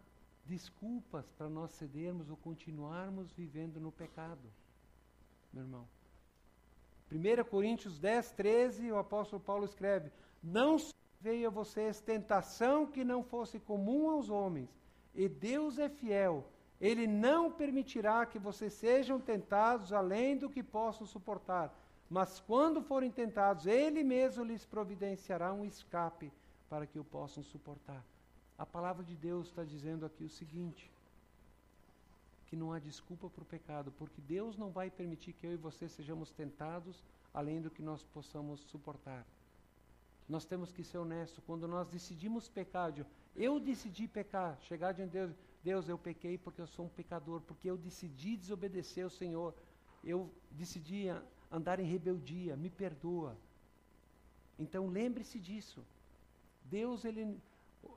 desculpas 0.44 1.28
para 1.32 1.48
nós 1.48 1.72
cedermos 1.72 2.30
ou 2.30 2.36
continuarmos 2.36 3.32
vivendo 3.32 3.80
no 3.80 3.90
pecado, 3.90 4.48
meu 5.52 5.64
irmão. 5.64 5.88
1 7.10 7.44
Coríntios 7.48 7.98
10, 7.98 8.32
13, 8.32 8.92
o 8.92 8.98
apóstolo 8.98 9.42
Paulo 9.42 9.64
escreve: 9.64 10.10
Não 10.42 10.78
veio 11.26 11.46
a 11.48 11.56
vocês 11.60 12.00
tentação 12.12 12.76
que 12.94 13.02
não 13.12 13.20
fosse 13.32 13.56
comum 13.70 14.02
aos 14.14 14.28
homens, 14.38 14.70
e 15.14 15.24
Deus 15.28 15.78
é 15.86 15.88
fiel 16.02 16.34
ele 16.80 17.06
não 17.06 17.50
permitirá 17.50 18.26
que 18.26 18.38
vocês 18.38 18.72
sejam 18.72 19.18
tentados 19.18 19.92
além 19.92 20.36
do 20.36 20.50
que 20.50 20.62
possam 20.62 21.06
suportar. 21.06 21.74
Mas 22.08 22.38
quando 22.38 22.82
forem 22.82 23.10
tentados, 23.10 23.66
Ele 23.66 24.04
mesmo 24.04 24.44
lhes 24.44 24.64
providenciará 24.64 25.52
um 25.52 25.64
escape 25.64 26.30
para 26.68 26.86
que 26.86 26.98
o 26.98 27.04
possam 27.04 27.42
suportar. 27.42 28.04
A 28.58 28.66
palavra 28.66 29.02
de 29.02 29.16
Deus 29.16 29.48
está 29.48 29.64
dizendo 29.64 30.04
aqui 30.04 30.24
o 30.24 30.28
seguinte: 30.28 30.90
que 32.46 32.56
não 32.56 32.72
há 32.72 32.78
desculpa 32.78 33.28
para 33.28 33.42
o 33.42 33.46
pecado, 33.46 33.92
porque 33.98 34.20
Deus 34.20 34.56
não 34.56 34.70
vai 34.70 34.90
permitir 34.90 35.32
que 35.32 35.46
eu 35.46 35.52
e 35.52 35.56
você 35.56 35.88
sejamos 35.88 36.30
tentados 36.30 37.02
além 37.32 37.60
do 37.60 37.70
que 37.70 37.82
nós 37.82 38.04
possamos 38.04 38.60
suportar. 38.60 39.26
Nós 40.28 40.44
temos 40.44 40.72
que 40.72 40.82
ser 40.82 40.98
honestos. 40.98 41.42
Quando 41.46 41.68
nós 41.68 41.88
decidimos 41.88 42.48
pecar, 42.48 42.92
eu 43.34 43.60
decidi 43.60 44.08
pecar, 44.08 44.58
chegar 44.62 44.92
diante 44.92 45.10
de 45.10 45.18
Deus, 45.18 45.36
Deus, 45.62 45.88
eu 45.88 45.98
pequei 45.98 46.38
porque 46.38 46.60
eu 46.60 46.66
sou 46.66 46.86
um 46.86 46.88
pecador, 46.88 47.40
porque 47.40 47.68
eu 47.68 47.76
decidi 47.76 48.36
desobedecer 48.36 49.02
ao 49.02 49.10
Senhor. 49.10 49.52
Eu 50.04 50.30
decidi 50.52 51.06
andar 51.50 51.80
em 51.80 51.84
rebeldia, 51.84 52.56
me 52.56 52.70
perdoa. 52.70 53.36
Então 54.58 54.86
lembre-se 54.86 55.40
disso. 55.40 55.84
Deus 56.64 57.04
ele 57.04 57.40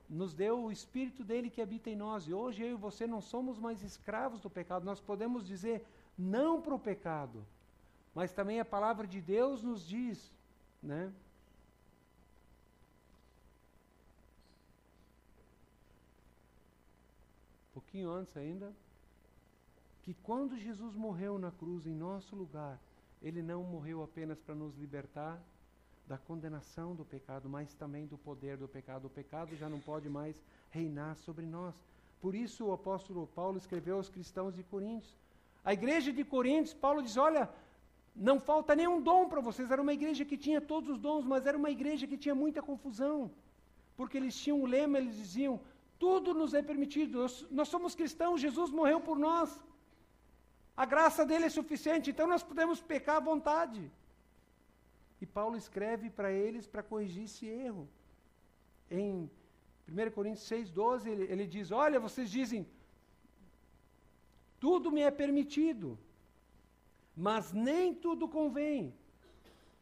nos 0.10 0.34
deu 0.34 0.64
o 0.64 0.72
espírito 0.72 1.24
dele 1.24 1.50
que 1.50 1.62
habita 1.62 1.90
em 1.90 1.96
nós. 1.96 2.28
E 2.28 2.34
hoje 2.34 2.64
eu 2.64 2.72
e 2.72 2.76
você 2.76 3.06
não 3.06 3.22
somos 3.22 3.60
mais 3.60 3.84
escravos 3.84 4.42
do 4.42 4.50
pecado. 4.50 4.84
Nós 4.84 5.00
podemos 5.00 5.46
dizer 5.46 5.86
não 6.18 6.62
para 6.62 6.74
o 6.74 6.80
pecado. 6.80 7.46
Mas 8.14 8.34
também 8.34 8.60
a 8.60 8.66
palavra 8.66 9.06
de 9.06 9.22
Deus 9.22 9.62
nos 9.62 9.88
diz, 9.88 10.36
né? 10.82 11.14
Pouquinho 17.90 18.12
antes 18.12 18.38
ainda, 18.38 18.72
que 20.04 20.14
quando 20.14 20.56
Jesus 20.56 20.96
morreu 20.96 21.40
na 21.40 21.50
cruz 21.50 21.88
em 21.88 21.96
nosso 21.96 22.36
lugar, 22.36 22.80
ele 23.20 23.42
não 23.42 23.64
morreu 23.64 24.04
apenas 24.04 24.40
para 24.40 24.54
nos 24.54 24.78
libertar 24.78 25.42
da 26.08 26.16
condenação 26.16 26.94
do 26.94 27.04
pecado, 27.04 27.50
mas 27.50 27.74
também 27.74 28.06
do 28.06 28.16
poder 28.16 28.58
do 28.58 28.68
pecado. 28.68 29.06
O 29.06 29.10
pecado 29.10 29.56
já 29.56 29.68
não 29.68 29.80
pode 29.80 30.08
mais 30.08 30.36
reinar 30.70 31.16
sobre 31.18 31.48
nós. 31.48 31.76
Por 32.22 32.36
isso 32.36 32.66
o 32.66 32.74
apóstolo 32.74 33.26
Paulo 33.34 33.58
escreveu 33.58 33.96
aos 33.96 34.10
cristãos 34.10 34.56
de 34.56 34.64
Coríntios. 34.64 35.18
A 35.66 35.74
igreja 35.74 36.14
de 36.14 36.24
Coríntios, 36.24 36.76
Paulo 36.76 37.02
diz: 37.02 37.18
Olha, 37.18 37.50
não 38.16 38.40
falta 38.40 38.76
nenhum 38.76 39.02
dom 39.02 39.28
para 39.28 39.42
vocês. 39.42 39.72
Era 39.72 39.82
uma 39.82 39.94
igreja 39.94 40.24
que 40.24 40.38
tinha 40.38 40.62
todos 40.62 40.92
os 40.92 41.00
dons, 41.00 41.26
mas 41.26 41.48
era 41.48 41.58
uma 41.58 41.72
igreja 41.72 42.06
que 42.06 42.18
tinha 42.18 42.36
muita 42.36 42.62
confusão. 42.62 43.32
porque 43.98 44.18
eles 44.18 44.36
tinham 44.42 44.62
um 44.62 44.66
lema, 44.66 45.00
eles 45.00 45.16
diziam: 45.16 45.60
tudo 46.04 46.34
nos 46.34 46.54
é 46.54 46.62
permitido, 46.62 47.26
nós, 47.52 47.68
somos 47.68 47.94
cristãos, 47.94 48.42
Jesus 48.42 48.70
morreu 48.80 49.00
por 49.02 49.18
nós. 49.28 49.50
A 50.76 50.86
graça 50.86 51.26
dele 51.26 51.46
é 51.46 51.50
suficiente, 51.50 52.10
então 52.10 52.26
nós 52.26 52.42
podemos 52.42 52.80
pecar 52.82 53.18
à 53.18 53.26
vontade. 53.32 53.82
E 55.22 55.26
Paulo 55.26 55.58
escreve 55.58 56.10
para 56.10 56.32
eles 56.32 56.66
para 56.66 56.82
corrigir 56.82 57.26
esse 57.26 57.46
erro. 57.46 57.84
Em 58.90 59.30
1 59.90 60.12
Coríntios 60.12 60.48
6,12, 60.50 61.08
ele, 61.08 61.24
ele 61.24 61.46
diz: 61.46 61.70
Olha, 61.70 62.00
vocês 62.00 62.32
dizem, 62.32 62.66
tudo 64.58 64.90
me 64.90 65.02
é 65.02 65.12
permitido, 65.12 66.00
mas 67.16 67.52
nem 67.52 67.94
tudo 67.94 68.26
convém. 68.28 68.94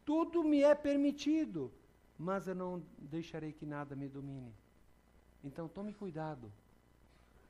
Tudo 0.04 0.42
me 0.42 0.62
é 0.62 0.74
permitido, 0.74 1.70
mas 2.18 2.48
eu 2.48 2.54
não 2.54 2.82
deixarei 2.98 3.52
que 3.52 3.66
nada 3.66 3.94
me 3.94 4.08
domine. 4.08 4.52
Então 5.42 5.68
tome 5.68 5.92
cuidado. 5.92 6.50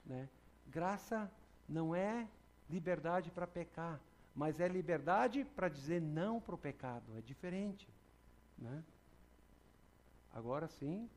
Né? 0.05 0.28
Graça 0.68 1.30
não 1.68 1.95
é 1.95 2.28
liberdade 2.68 3.30
para 3.30 3.47
pecar, 3.47 4.01
mas 4.34 4.61
é 4.61 4.68
liberdade 4.68 5.45
para 5.45 5.68
dizer 5.68 6.01
não 6.01 6.41
para 6.41 6.55
o 6.55 6.59
pecado. 6.59 7.16
É 7.16 7.20
diferente. 7.20 7.89
Né? 8.57 8.82
Agora 10.32 10.68
sim. 10.68 11.09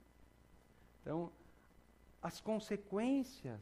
Então, 1.02 1.32
as 2.22 2.40
consequências 2.40 3.60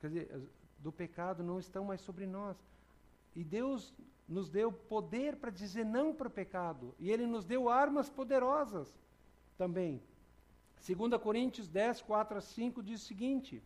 quer 0.00 0.08
dizer, 0.08 0.48
do 0.78 0.90
pecado 0.90 1.42
não 1.42 1.58
estão 1.58 1.84
mais 1.84 2.00
sobre 2.00 2.26
nós. 2.26 2.56
E 3.34 3.44
Deus 3.44 3.94
nos 4.28 4.48
deu 4.48 4.72
poder 4.72 5.36
para 5.36 5.50
dizer 5.50 5.84
não 5.84 6.14
para 6.14 6.28
o 6.28 6.30
pecado. 6.30 6.94
E 6.98 7.10
Ele 7.10 7.26
nos 7.26 7.44
deu 7.44 7.68
armas 7.68 8.08
poderosas 8.08 8.92
também. 9.56 10.02
2 10.86 11.22
Coríntios 11.22 11.68
10, 11.68 12.02
4 12.02 12.38
a 12.38 12.40
5 12.40 12.82
diz 12.82 13.02
o 13.02 13.06
seguinte: 13.06 13.62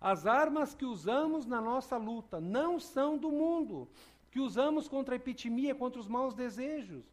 As 0.00 0.26
armas 0.26 0.74
que 0.74 0.84
usamos 0.84 1.44
na 1.44 1.60
nossa 1.60 1.96
luta 1.96 2.40
não 2.40 2.80
são 2.80 3.18
do 3.18 3.30
mundo, 3.30 3.86
que 4.30 4.40
usamos 4.40 4.88
contra 4.88 5.14
a 5.14 5.16
epitimia, 5.16 5.74
contra 5.74 6.00
os 6.00 6.08
maus 6.08 6.34
desejos, 6.34 7.04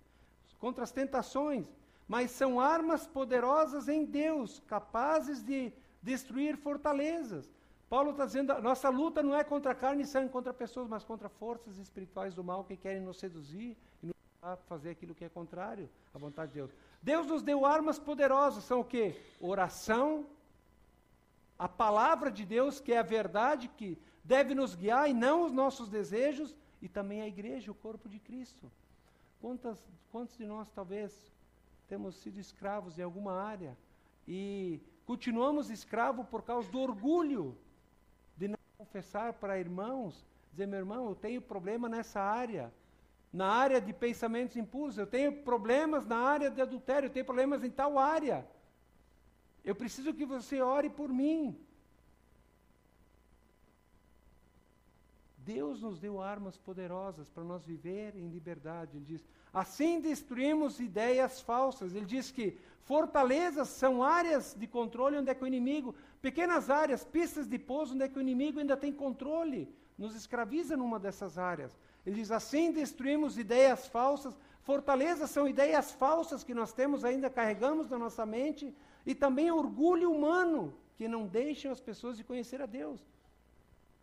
contra 0.59 0.83
as 0.83 0.91
tentações, 0.91 1.71
mas 2.07 2.31
são 2.31 2.59
armas 2.59 3.05
poderosas 3.05 3.87
em 3.87 4.05
Deus, 4.05 4.61
capazes 4.67 5.43
de 5.43 5.73
destruir 6.01 6.55
fortalezas. 6.55 7.53
Paulo 7.89 8.11
está 8.11 8.25
dizendo, 8.25 8.61
nossa 8.61 8.89
luta 8.89 9.21
não 9.21 9.35
é 9.35 9.43
contra 9.43 9.75
carne 9.75 10.03
e 10.03 10.07
sangue, 10.07 10.31
contra 10.31 10.53
pessoas, 10.53 10.87
mas 10.87 11.03
contra 11.03 11.29
forças 11.29 11.77
espirituais 11.77 12.33
do 12.33 12.43
mal 12.43 12.63
que 12.63 12.75
querem 12.75 13.01
nos 13.01 13.17
seduzir 13.19 13.77
e 14.01 14.07
nos 14.07 14.15
fazer 14.67 14.91
aquilo 14.91 15.13
que 15.13 15.25
é 15.25 15.29
contrário 15.29 15.89
à 16.13 16.17
vontade 16.17 16.51
de 16.51 16.55
Deus. 16.55 16.71
Deus 17.09 17.25
nos 17.27 17.43
deu 17.49 17.65
armas 17.65 17.97
poderosas, 17.99 18.63
são 18.63 18.79
o 18.79 18.89
quê? 18.93 19.05
Oração, 19.39 20.25
a 21.57 21.69
palavra 21.69 22.29
de 22.31 22.43
Deus, 22.43 22.79
que 22.79 22.91
é 22.91 22.97
a 22.97 23.11
verdade 23.17 23.67
que 23.77 23.89
deve 24.23 24.55
nos 24.55 24.73
guiar 24.75 25.09
e 25.09 25.13
não 25.13 25.45
os 25.45 25.51
nossos 25.51 25.87
desejos, 25.87 26.55
e 26.81 26.89
também 26.89 27.21
a 27.21 27.27
igreja, 27.27 27.71
o 27.71 27.75
corpo 27.75 28.09
de 28.09 28.19
Cristo. 28.19 28.71
Quantas, 29.39 29.77
quantos 30.11 30.35
de 30.35 30.45
nós 30.45 30.69
talvez 30.71 31.11
temos 31.87 32.15
sido 32.15 32.39
escravos 32.39 32.97
em 32.97 33.03
alguma 33.03 33.33
área 33.33 33.77
e 34.27 34.81
continuamos 35.05 35.69
escravos 35.69 36.25
por 36.27 36.41
causa 36.41 36.67
do 36.71 36.79
orgulho 36.79 37.55
confessar 38.95 39.33
para 39.33 39.59
irmãos, 39.59 40.25
dizer, 40.51 40.67
meu 40.67 40.79
irmão, 40.79 41.09
eu 41.09 41.15
tenho 41.15 41.41
problema 41.41 41.89
nessa 41.89 42.21
área, 42.21 42.73
na 43.35 43.47
área 43.47 43.81
de 43.81 43.91
pensamentos 43.91 44.55
impulsos, 44.55 44.97
eu 44.97 45.05
tenho 45.05 45.31
problemas 45.43 46.05
na 46.05 46.17
área 46.17 46.49
de 46.49 46.61
adultério, 46.61 47.07
eu 47.07 47.11
tenho 47.11 47.25
problemas 47.25 47.65
em 47.65 47.69
tal 47.69 47.99
área. 47.99 48.47
Eu 49.61 49.75
preciso 49.75 50.13
que 50.13 50.25
você 50.25 50.61
ore 50.61 50.89
por 50.89 51.09
mim. 51.09 51.59
Deus 55.39 55.81
nos 55.81 55.99
deu 55.99 56.21
armas 56.21 56.57
poderosas 56.57 57.29
para 57.29 57.43
nós 57.43 57.65
viver 57.65 58.15
em 58.15 58.29
liberdade. 58.29 58.95
Ele 58.95 59.05
diz: 59.05 59.27
assim 59.53 59.99
destruímos 59.99 60.79
ideias 60.79 61.41
falsas. 61.41 61.93
Ele 61.93 62.05
diz 62.05 62.31
que 62.31 62.57
fortalezas 62.83 63.67
são 63.67 64.01
áreas 64.01 64.55
de 64.57 64.65
controle 64.65 65.17
onde 65.17 65.29
é 65.29 65.35
que 65.35 65.43
o 65.43 65.47
inimigo, 65.47 65.93
pequenas 66.21 66.69
áreas, 66.69 67.03
pistas 67.03 67.49
de 67.49 67.59
pouso 67.59 67.95
onde 67.95 68.05
é 68.05 68.07
que 68.07 68.17
o 68.17 68.21
inimigo 68.21 68.59
ainda 68.59 68.77
tem 68.77 68.93
controle, 68.93 69.67
nos 69.97 70.15
escraviza 70.15 70.75
numa 70.75 70.99
dessas 70.99 71.37
áreas. 71.37 71.77
Ele 72.05 72.17
diz: 72.17 72.31
assim 72.31 72.71
destruímos 72.71 73.37
ideias 73.37 73.87
falsas. 73.87 74.37
Fortalezas 74.61 75.29
são 75.29 75.47
ideias 75.47 75.91
falsas 75.91 76.43
que 76.43 76.53
nós 76.53 76.73
temos 76.73 77.05
ainda, 77.05 77.29
carregamos 77.29 77.87
na 77.87 77.99
nossa 77.99 78.25
mente, 78.25 78.75
e 79.05 79.13
também 79.13 79.51
orgulho 79.51 80.11
humano, 80.11 80.75
que 80.95 81.07
não 81.07 81.27
deixam 81.27 81.71
as 81.71 81.79
pessoas 81.79 82.17
de 82.17 82.23
conhecer 82.23 82.61
a 82.61 82.65
Deus 82.65 82.99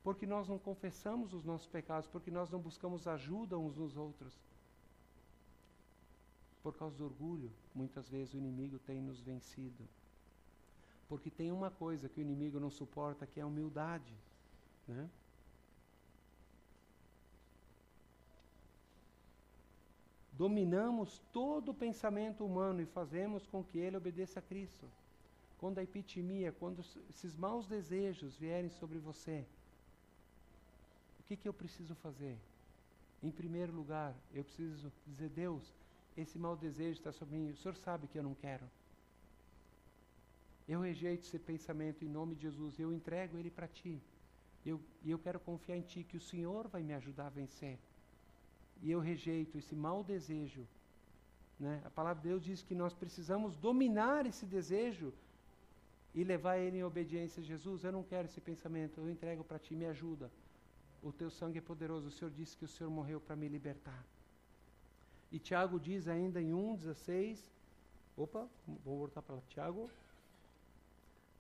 porque 0.03 0.27
nós 0.27 0.49
não 0.49 0.59
confessamos 0.59 1.33
os 1.33 1.45
nossos 1.45 1.69
pecados, 1.69 2.09
porque 2.09 2.31
nós 2.31 2.51
não 2.51 2.59
buscamos 2.59 3.07
ajuda 3.07 3.57
uns 3.57 3.77
nos 3.77 3.97
outros. 3.97 4.37
Por 6.63 6.77
causa 6.77 6.97
do 6.97 7.05
orgulho, 7.05 7.51
muitas 7.75 8.09
vezes 8.09 8.35
o 8.35 8.39
inimigo 8.39 8.79
tem 8.81 9.01
nos 9.01 9.21
vencido. 9.21 9.89
Porque 11.09 11.31
tem 11.31 11.53
uma 11.53 11.71
coisa 11.71 12.09
que 12.09 12.21
o 12.21 12.23
inimigo 12.23 12.59
não 12.59 12.71
suporta, 12.71 13.27
que 13.27 13.39
é 13.39 13.43
a 13.43 13.47
humildade. 13.47 14.15
Né? 14.89 15.09
Dominamos 20.33 21.21
todo 21.33 21.71
o 21.71 21.75
pensamento 21.75 22.45
humano 22.45 22.81
e 22.81 22.87
fazemos 22.87 23.47
com 23.47 23.63
que 23.63 23.79
ele 23.79 23.97
obedeça 23.97 24.39
a 24.39 24.43
Cristo. 24.43 24.87
Quando 25.59 25.79
a 25.79 25.83
epitimia, 25.83 26.53
quando 26.53 26.81
esses 27.11 27.37
maus 27.37 27.67
desejos 27.67 28.35
vierem 28.37 28.71
sobre 28.71 28.99
você, 28.99 29.45
que, 31.33 31.37
que 31.37 31.49
eu 31.49 31.53
preciso 31.53 31.95
fazer? 31.95 32.37
Em 33.23 33.31
primeiro 33.31 33.73
lugar, 33.73 34.15
eu 34.35 34.45
preciso 34.45 34.93
dizer: 35.07 35.31
Deus, 35.31 35.63
esse 36.17 36.39
mau 36.39 36.57
desejo 36.57 36.99
está 36.99 37.13
sobre 37.13 37.37
mim, 37.37 37.51
o 37.51 37.57
Senhor 37.57 37.77
sabe 37.77 38.07
que 38.07 38.19
eu 38.19 38.23
não 38.23 38.35
quero. 38.35 38.65
Eu 40.69 40.81
rejeito 40.81 41.25
esse 41.25 41.39
pensamento 41.39 42.05
em 42.05 42.09
nome 42.09 42.35
de 42.35 42.43
Jesus, 42.43 42.79
eu 42.79 42.93
entrego 42.93 43.39
ele 43.39 43.51
para 43.51 43.67
ti. 43.67 44.01
Eu, 44.65 44.81
e 45.03 45.11
eu 45.11 45.19
quero 45.19 45.41
confiar 45.41 45.77
em 45.77 45.83
ti, 45.83 46.05
que 46.05 46.17
o 46.17 46.21
Senhor 46.21 46.69
vai 46.69 46.83
me 46.83 46.95
ajudar 46.95 47.27
a 47.27 47.31
vencer. 47.31 47.79
E 48.83 48.91
eu 48.91 49.01
rejeito 49.01 49.57
esse 49.59 49.75
mau 49.75 50.03
desejo. 50.03 50.67
Né? 51.59 51.81
A 51.85 51.91
palavra 51.91 52.23
de 52.23 52.29
Deus 52.29 52.43
diz 52.43 52.63
que 52.63 52.75
nós 52.75 52.93
precisamos 52.93 53.57
dominar 53.57 54.27
esse 54.27 54.45
desejo 54.45 55.13
e 56.15 56.25
levar 56.25 56.59
ele 56.59 56.79
em 56.79 56.85
obediência 56.85 57.41
a 57.41 57.45
Jesus. 57.45 57.85
Eu 57.85 57.93
não 57.93 58.03
quero 58.03 58.27
esse 58.27 58.41
pensamento, 58.41 59.01
eu 59.01 59.11
entrego 59.11 59.45
para 59.45 59.59
ti, 59.59 59.75
me 59.75 59.87
ajuda 59.87 60.31
o 61.03 61.13
teu 61.13 61.31
sangue 61.31 61.59
é 61.59 61.61
poderoso. 61.61 62.07
O 62.07 62.11
Senhor 62.11 62.31
disse 62.31 62.57
que 62.57 62.65
o 62.65 62.69
Senhor 62.69 62.91
morreu 62.91 63.21
para 63.21 63.35
me 63.35 63.49
libertar. 63.49 64.05
E 65.31 65.39
Tiago 65.39 65.81
diz 65.81 66.07
ainda 66.07 66.41
em 66.41 66.53
1,16. 66.53 67.39
Opa, 68.17 68.49
vou 68.85 68.99
voltar 68.99 69.21
para 69.23 69.37
Tiago. 69.49 69.91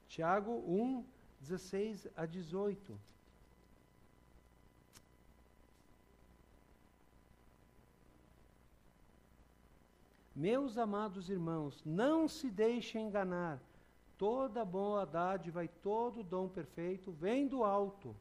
Tiago 0.09 0.53
1, 0.67 1.05
16 1.41 2.09
a 2.17 2.27
18. 2.27 2.99
Meus 10.35 10.79
amados 10.79 11.29
irmãos, 11.29 11.83
não 11.85 12.27
se 12.27 12.51
deixem 12.51 13.07
enganar. 13.07 13.61
Toda 14.17 14.65
boa 14.65 15.05
dádiva 15.05 15.65
e 15.65 15.69
todo 15.69 16.23
dom 16.23 16.49
perfeito 16.49 17.13
vem 17.13 17.47
do 17.47 17.65
alto 17.65 18.15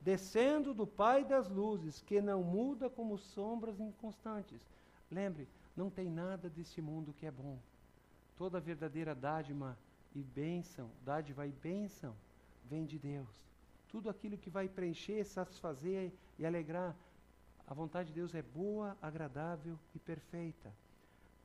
descendo 0.00 0.72
do 0.72 0.86
Pai 0.86 1.24
das 1.24 1.48
luzes, 1.48 2.00
que 2.00 2.20
não 2.20 2.42
muda 2.42 2.88
como 2.88 3.18
sombras 3.18 3.80
inconstantes. 3.80 4.60
Lembre, 5.10 5.48
não 5.76 5.90
tem 5.90 6.08
nada 6.08 6.48
desse 6.48 6.80
mundo 6.80 7.12
que 7.12 7.26
é 7.26 7.30
bom. 7.30 7.58
Toda 8.36 8.60
verdadeira 8.60 9.14
dádiva 9.14 9.76
e 10.14 10.22
bênção, 10.22 10.90
dádiva 11.04 11.46
e 11.46 11.52
bênção, 11.52 12.14
vem 12.64 12.84
de 12.84 12.98
Deus. 12.98 13.46
Tudo 13.88 14.08
aquilo 14.08 14.38
que 14.38 14.50
vai 14.50 14.68
preencher, 14.68 15.24
satisfazer 15.24 16.12
e 16.38 16.46
alegrar, 16.46 16.94
a 17.66 17.74
vontade 17.74 18.08
de 18.08 18.14
Deus 18.14 18.34
é 18.34 18.42
boa, 18.42 18.96
agradável 19.02 19.78
e 19.94 19.98
perfeita. 19.98 20.72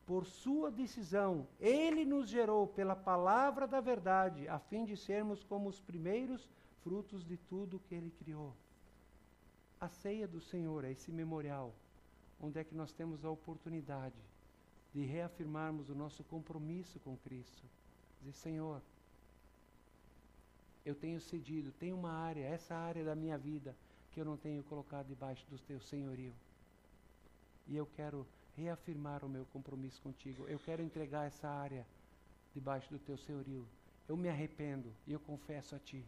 Por 0.05 0.25
sua 0.25 0.69
decisão, 0.69 1.47
Ele 1.59 2.03
nos 2.03 2.27
gerou 2.27 2.67
pela 2.67 2.95
palavra 2.95 3.65
da 3.65 3.79
verdade, 3.79 4.47
a 4.49 4.59
fim 4.59 4.83
de 4.83 4.97
sermos 4.97 5.43
como 5.43 5.69
os 5.69 5.79
primeiros 5.79 6.49
frutos 6.83 7.23
de 7.23 7.37
tudo 7.37 7.79
que 7.87 7.95
Ele 7.95 8.11
criou. 8.11 8.53
A 9.79 9.87
ceia 9.87 10.27
do 10.27 10.41
Senhor 10.41 10.83
é 10.83 10.91
esse 10.91 11.11
memorial, 11.11 11.73
onde 12.41 12.59
é 12.59 12.63
que 12.63 12.75
nós 12.75 12.91
temos 12.91 13.23
a 13.23 13.29
oportunidade 13.29 14.15
de 14.93 15.05
reafirmarmos 15.05 15.89
o 15.89 15.95
nosso 15.95 16.23
compromisso 16.25 16.99
com 16.99 17.17
Cristo. 17.17 17.63
Dizer, 18.19 18.33
Senhor, 18.33 18.81
eu 20.85 20.93
tenho 20.93 21.19
cedido, 21.19 21.71
tem 21.71 21.93
uma 21.93 22.11
área, 22.11 22.45
essa 22.45 22.75
área 22.75 23.03
da 23.03 23.15
minha 23.15 23.37
vida, 23.37 23.75
que 24.11 24.19
eu 24.19 24.25
não 24.25 24.37
tenho 24.37 24.63
colocado 24.63 25.07
debaixo 25.07 25.45
do 25.49 25.57
teu 25.57 25.79
senhorio. 25.79 26.33
E 27.67 27.75
eu 27.75 27.85
quero 27.85 28.27
reafirmar 28.55 29.23
o 29.23 29.29
meu 29.29 29.45
compromisso 29.45 30.01
contigo. 30.01 30.47
Eu 30.47 30.59
quero 30.59 30.81
entregar 30.81 31.25
essa 31.25 31.47
área 31.47 31.85
debaixo 32.53 32.89
do 32.91 32.99
teu 32.99 33.17
senhorio. 33.17 33.67
eu 34.07 34.17
me 34.17 34.29
arrependo 34.29 34.93
e 35.07 35.13
eu 35.13 35.19
confesso 35.19 35.75
a 35.75 35.79
Ti. 35.79 36.05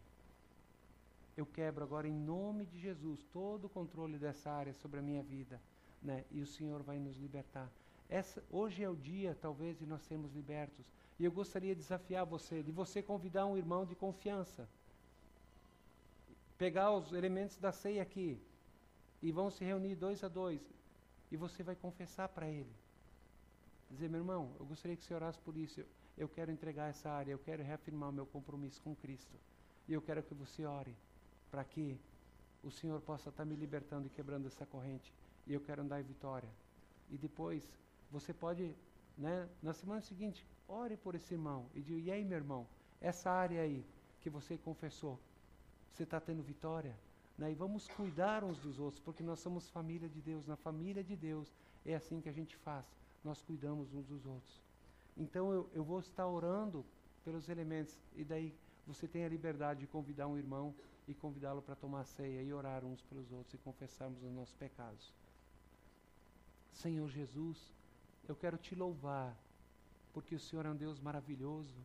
Eu 1.36 1.46
quebro 1.46 1.84
agora 1.84 2.08
em 2.08 2.14
nome 2.14 2.66
de 2.66 2.80
Jesus 2.80 3.24
todo 3.34 3.66
o 3.66 3.70
controle 3.70 4.18
dessa 4.18 4.52
área 4.52 4.74
sobre 4.74 5.00
a 5.00 5.04
minha 5.04 5.24
vida, 5.24 5.60
né? 6.02 6.24
E 6.32 6.42
o 6.42 6.48
Senhor 6.48 6.82
vai 6.84 7.00
nos 7.00 7.18
libertar. 7.18 7.70
Essa, 8.10 8.44
hoje 8.52 8.84
é 8.84 8.90
o 8.90 8.96
dia, 8.96 9.38
talvez, 9.42 9.78
de 9.78 9.86
nós 9.86 10.02
sermos 10.04 10.32
libertos. 10.34 10.86
E 11.20 11.26
eu 11.26 11.32
gostaria 11.32 11.74
de 11.74 11.82
desafiar 11.82 12.26
você, 12.26 12.62
de 12.62 12.72
você 12.72 13.02
convidar 13.02 13.46
um 13.46 13.58
irmão 13.58 13.86
de 13.86 13.96
confiança. 13.96 14.68
Pegar 16.58 16.92
os 16.92 17.12
elementos 17.12 17.58
da 17.58 17.72
ceia 17.72 18.02
aqui 18.02 18.40
e 19.22 19.32
vão 19.32 19.50
se 19.50 19.64
reunir 19.64 19.96
dois 19.96 20.24
a 20.24 20.28
dois. 20.28 20.62
E 21.32 21.38
você 21.38 21.64
vai 21.64 21.76
confessar 21.76 22.30
para 22.30 22.48
ele. 22.50 22.74
Dizer, 23.90 24.10
meu 24.10 24.20
irmão, 24.20 24.56
eu 24.60 24.66
gostaria 24.66 24.98
que 24.98 25.04
você 25.04 25.14
orasse 25.14 25.40
por 25.40 25.56
isso. 25.58 25.80
Eu, 25.80 25.88
eu 26.18 26.30
quero 26.30 26.52
entregar 26.52 26.90
essa 26.90 27.10
área, 27.10 27.32
eu 27.32 27.40
quero 27.40 27.64
reafirmar 27.64 28.10
o 28.10 28.14
meu 28.14 28.26
compromisso 28.26 28.82
com 28.82 28.96
Cristo. 28.96 29.36
E 29.88 29.94
eu 29.94 30.02
quero 30.02 30.24
que 30.24 30.34
você 30.34 30.66
ore 30.66 30.96
para 31.52 31.64
que 31.64 32.00
o 32.64 32.72
Senhor 32.72 33.00
possa 33.02 33.30
estar 33.30 33.46
me 33.46 33.56
libertando 33.56 34.08
e 34.08 34.10
quebrando 34.10 34.48
essa 34.48 34.66
corrente. 34.66 35.14
E 35.46 35.54
eu 35.54 35.62
quero 35.62 35.82
andar 35.82 36.00
em 36.00 36.04
vitória. 36.04 36.50
E 37.10 37.18
depois, 37.18 37.64
você 38.12 38.34
pode, 38.34 38.76
né, 39.18 39.48
na 39.62 39.74
semana 39.74 40.02
seguinte, 40.02 40.46
ore 40.68 40.98
por 40.98 41.16
esse 41.16 41.34
irmão 41.34 41.68
e 41.76 41.82
diga: 41.82 42.00
e 42.00 42.12
aí, 42.12 42.26
meu 42.26 42.38
irmão, 42.38 42.68
essa 43.00 43.30
área 43.30 43.62
aí 43.62 43.86
que 44.22 44.30
você 44.30 44.58
confessou, 44.58 45.20
você 45.94 46.04
está 46.04 46.20
tendo 46.20 46.42
vitória? 46.42 46.96
Né? 47.38 47.52
E 47.52 47.56
vamos 47.56 47.88
cuidar 47.88 48.44
uns 48.44 48.58
dos 48.60 48.80
outros, 48.80 49.02
porque 49.02 49.24
nós 49.24 49.40
somos 49.40 49.70
família 49.70 50.08
de 50.10 50.22
Deus. 50.22 50.46
Na 50.46 50.56
família 50.56 51.04
de 51.04 51.16
Deus 51.16 51.52
é 51.86 51.96
assim 51.96 52.22
que 52.22 52.30
a 52.30 52.34
gente 52.34 52.56
faz. 52.58 52.86
Nós 53.24 53.42
cuidamos 53.42 53.94
uns 53.94 54.06
dos 54.06 54.26
outros. 54.26 54.62
Então 55.18 55.52
eu, 55.52 55.70
eu 55.74 55.84
vou 55.84 56.00
estar 56.00 56.28
orando 56.28 56.86
pelos 57.24 57.50
elementos, 57.50 57.98
e 58.16 58.24
daí 58.24 58.54
você 58.86 59.08
tem 59.08 59.26
a 59.26 59.30
liberdade 59.30 59.80
de 59.80 59.88
convidar 59.88 60.28
um 60.28 60.38
irmão 60.38 60.76
e 61.08 61.14
convidá-lo 61.14 61.62
para 61.62 61.76
tomar 61.76 62.04
ceia 62.06 62.42
e 62.42 62.54
orar 62.54 62.84
uns 62.84 63.02
pelos 63.02 63.32
outros 63.32 63.54
e 63.54 63.58
confessarmos 63.58 64.22
os 64.24 64.32
nossos 64.32 64.54
pecados. 64.56 65.12
Senhor 66.72 67.08
Jesus, 67.10 67.74
eu 68.28 68.36
quero 68.36 68.58
te 68.58 68.76
louvar, 68.76 69.36
porque 70.14 70.36
o 70.36 70.40
Senhor 70.40 70.66
é 70.66 70.70
um 70.70 70.76
Deus 70.76 71.00
maravilhoso, 71.00 71.76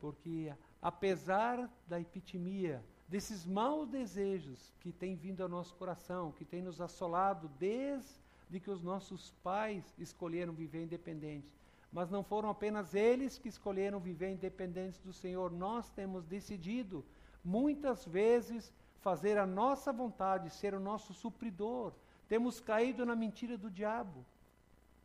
porque 0.00 0.52
apesar 0.80 1.68
da 1.88 2.00
epitimia, 2.00 2.82
desses 3.10 3.44
maus 3.44 3.88
desejos 3.88 4.72
que 4.78 4.92
têm 4.92 5.16
vindo 5.16 5.42
ao 5.42 5.48
nosso 5.48 5.74
coração, 5.74 6.30
que 6.30 6.44
têm 6.44 6.62
nos 6.62 6.80
assolado 6.80 7.50
desde 7.58 8.60
que 8.62 8.70
os 8.70 8.80
nossos 8.80 9.32
pais 9.42 9.84
escolheram 9.98 10.52
viver 10.52 10.84
independentes, 10.84 11.50
mas 11.92 12.08
não 12.08 12.22
foram 12.22 12.48
apenas 12.48 12.94
eles 12.94 13.36
que 13.36 13.48
escolheram 13.48 13.98
viver 13.98 14.30
independentes 14.30 15.00
do 15.00 15.12
Senhor, 15.12 15.50
nós 15.50 15.90
temos 15.90 16.24
decidido 16.24 17.04
muitas 17.44 18.06
vezes 18.06 18.72
fazer 19.00 19.38
a 19.38 19.46
nossa 19.46 19.92
vontade, 19.92 20.48
ser 20.48 20.72
o 20.72 20.78
nosso 20.78 21.12
supridor. 21.12 21.92
Temos 22.28 22.60
caído 22.60 23.04
na 23.04 23.16
mentira 23.16 23.58
do 23.58 23.68
diabo. 23.68 24.24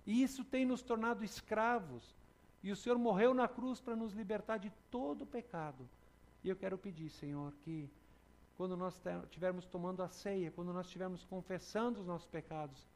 E 0.05 0.21
isso 0.21 0.43
tem 0.43 0.63
nos 0.63 0.83
tornado 0.83 1.23
escravos. 1.23 2.15
E 2.61 2.71
o 2.71 2.75
Senhor 2.75 2.99
morreu 2.99 3.33
na 3.33 3.47
cruz 3.47 3.81
para 3.81 3.95
nos 3.95 4.13
libertar 4.13 4.57
de 4.57 4.71
todo 4.91 5.23
o 5.23 5.25
pecado. 5.25 5.89
E 6.45 6.49
eu 6.49 6.55
quero 6.55 6.77
pedir, 6.77 7.09
Senhor, 7.09 7.51
que 7.63 7.89
quando 8.55 8.77
nós 8.77 9.01
estivermos 9.23 9.65
tomando 9.65 10.03
a 10.03 10.07
ceia, 10.07 10.51
quando 10.51 10.71
nós 10.71 10.85
estivermos 10.85 11.25
confessando 11.25 11.99
os 11.99 12.05
nossos 12.05 12.27
pecados, 12.27 12.87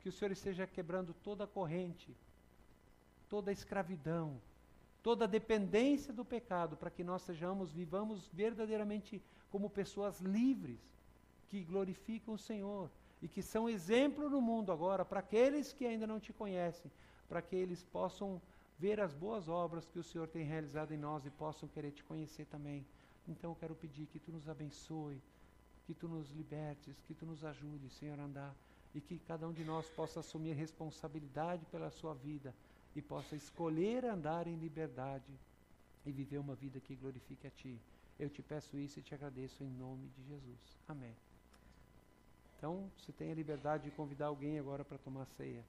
que 0.00 0.10
o 0.10 0.12
Senhor 0.12 0.30
esteja 0.30 0.66
quebrando 0.66 1.14
toda 1.24 1.44
a 1.44 1.46
corrente, 1.46 2.14
toda 3.26 3.50
a 3.50 3.54
escravidão, 3.54 4.38
toda 5.02 5.24
a 5.24 5.26
dependência 5.26 6.12
do 6.12 6.22
pecado, 6.22 6.76
para 6.76 6.90
que 6.90 7.02
nós 7.02 7.22
sejamos, 7.22 7.72
vivamos 7.72 8.28
verdadeiramente 8.34 9.22
como 9.50 9.70
pessoas 9.70 10.20
livres, 10.20 10.78
que 11.48 11.64
glorificam 11.64 12.34
o 12.34 12.38
Senhor 12.38 12.90
e 13.22 13.28
que 13.28 13.40
são 13.40 13.66
exemplo 13.66 14.28
no 14.28 14.42
mundo 14.42 14.70
agora 14.70 15.06
para 15.06 15.20
aqueles 15.20 15.72
que 15.72 15.86
ainda 15.86 16.06
não 16.06 16.20
te 16.20 16.34
conhecem, 16.34 16.92
para 17.30 17.40
que 17.40 17.56
eles 17.56 17.82
possam 17.82 18.42
ver 18.80 18.98
as 18.98 19.12
boas 19.12 19.46
obras 19.46 19.86
que 19.86 19.98
o 19.98 20.02
Senhor 20.02 20.26
tem 20.26 20.42
realizado 20.42 20.92
em 20.92 20.96
nós 20.96 21.26
e 21.26 21.30
possam 21.30 21.68
querer 21.68 21.90
te 21.90 22.02
conhecer 22.02 22.46
também. 22.46 22.84
Então 23.28 23.50
eu 23.50 23.56
quero 23.56 23.74
pedir 23.74 24.06
que 24.06 24.18
tu 24.18 24.32
nos 24.32 24.48
abençoe, 24.48 25.20
que 25.86 25.92
tu 25.92 26.08
nos 26.08 26.30
libertes, 26.30 26.96
que 27.06 27.12
tu 27.12 27.26
nos 27.26 27.44
ajude, 27.44 27.90
Senhor, 27.90 28.18
a 28.18 28.24
andar 28.24 28.56
e 28.94 29.00
que 29.00 29.18
cada 29.18 29.46
um 29.46 29.52
de 29.52 29.64
nós 29.64 29.88
possa 29.90 30.20
assumir 30.20 30.54
responsabilidade 30.54 31.66
pela 31.66 31.90
sua 31.90 32.14
vida 32.14 32.54
e 32.96 33.02
possa 33.02 33.36
escolher 33.36 34.04
andar 34.06 34.46
em 34.46 34.56
liberdade 34.56 35.32
e 36.06 36.10
viver 36.10 36.38
uma 36.38 36.54
vida 36.54 36.80
que 36.80 36.96
glorifique 36.96 37.46
a 37.46 37.50
Ti. 37.50 37.78
Eu 38.18 38.30
te 38.30 38.42
peço 38.42 38.78
isso 38.78 38.98
e 38.98 39.02
te 39.02 39.14
agradeço 39.14 39.62
em 39.62 39.70
nome 39.70 40.08
de 40.08 40.24
Jesus. 40.24 40.78
Amém. 40.88 41.14
Então, 42.56 42.90
você 42.96 43.12
tem 43.12 43.30
a 43.30 43.34
liberdade 43.34 43.84
de 43.84 43.90
convidar 43.90 44.26
alguém 44.26 44.58
agora 44.58 44.84
para 44.84 44.98
tomar 44.98 45.26
ceia. 45.26 45.64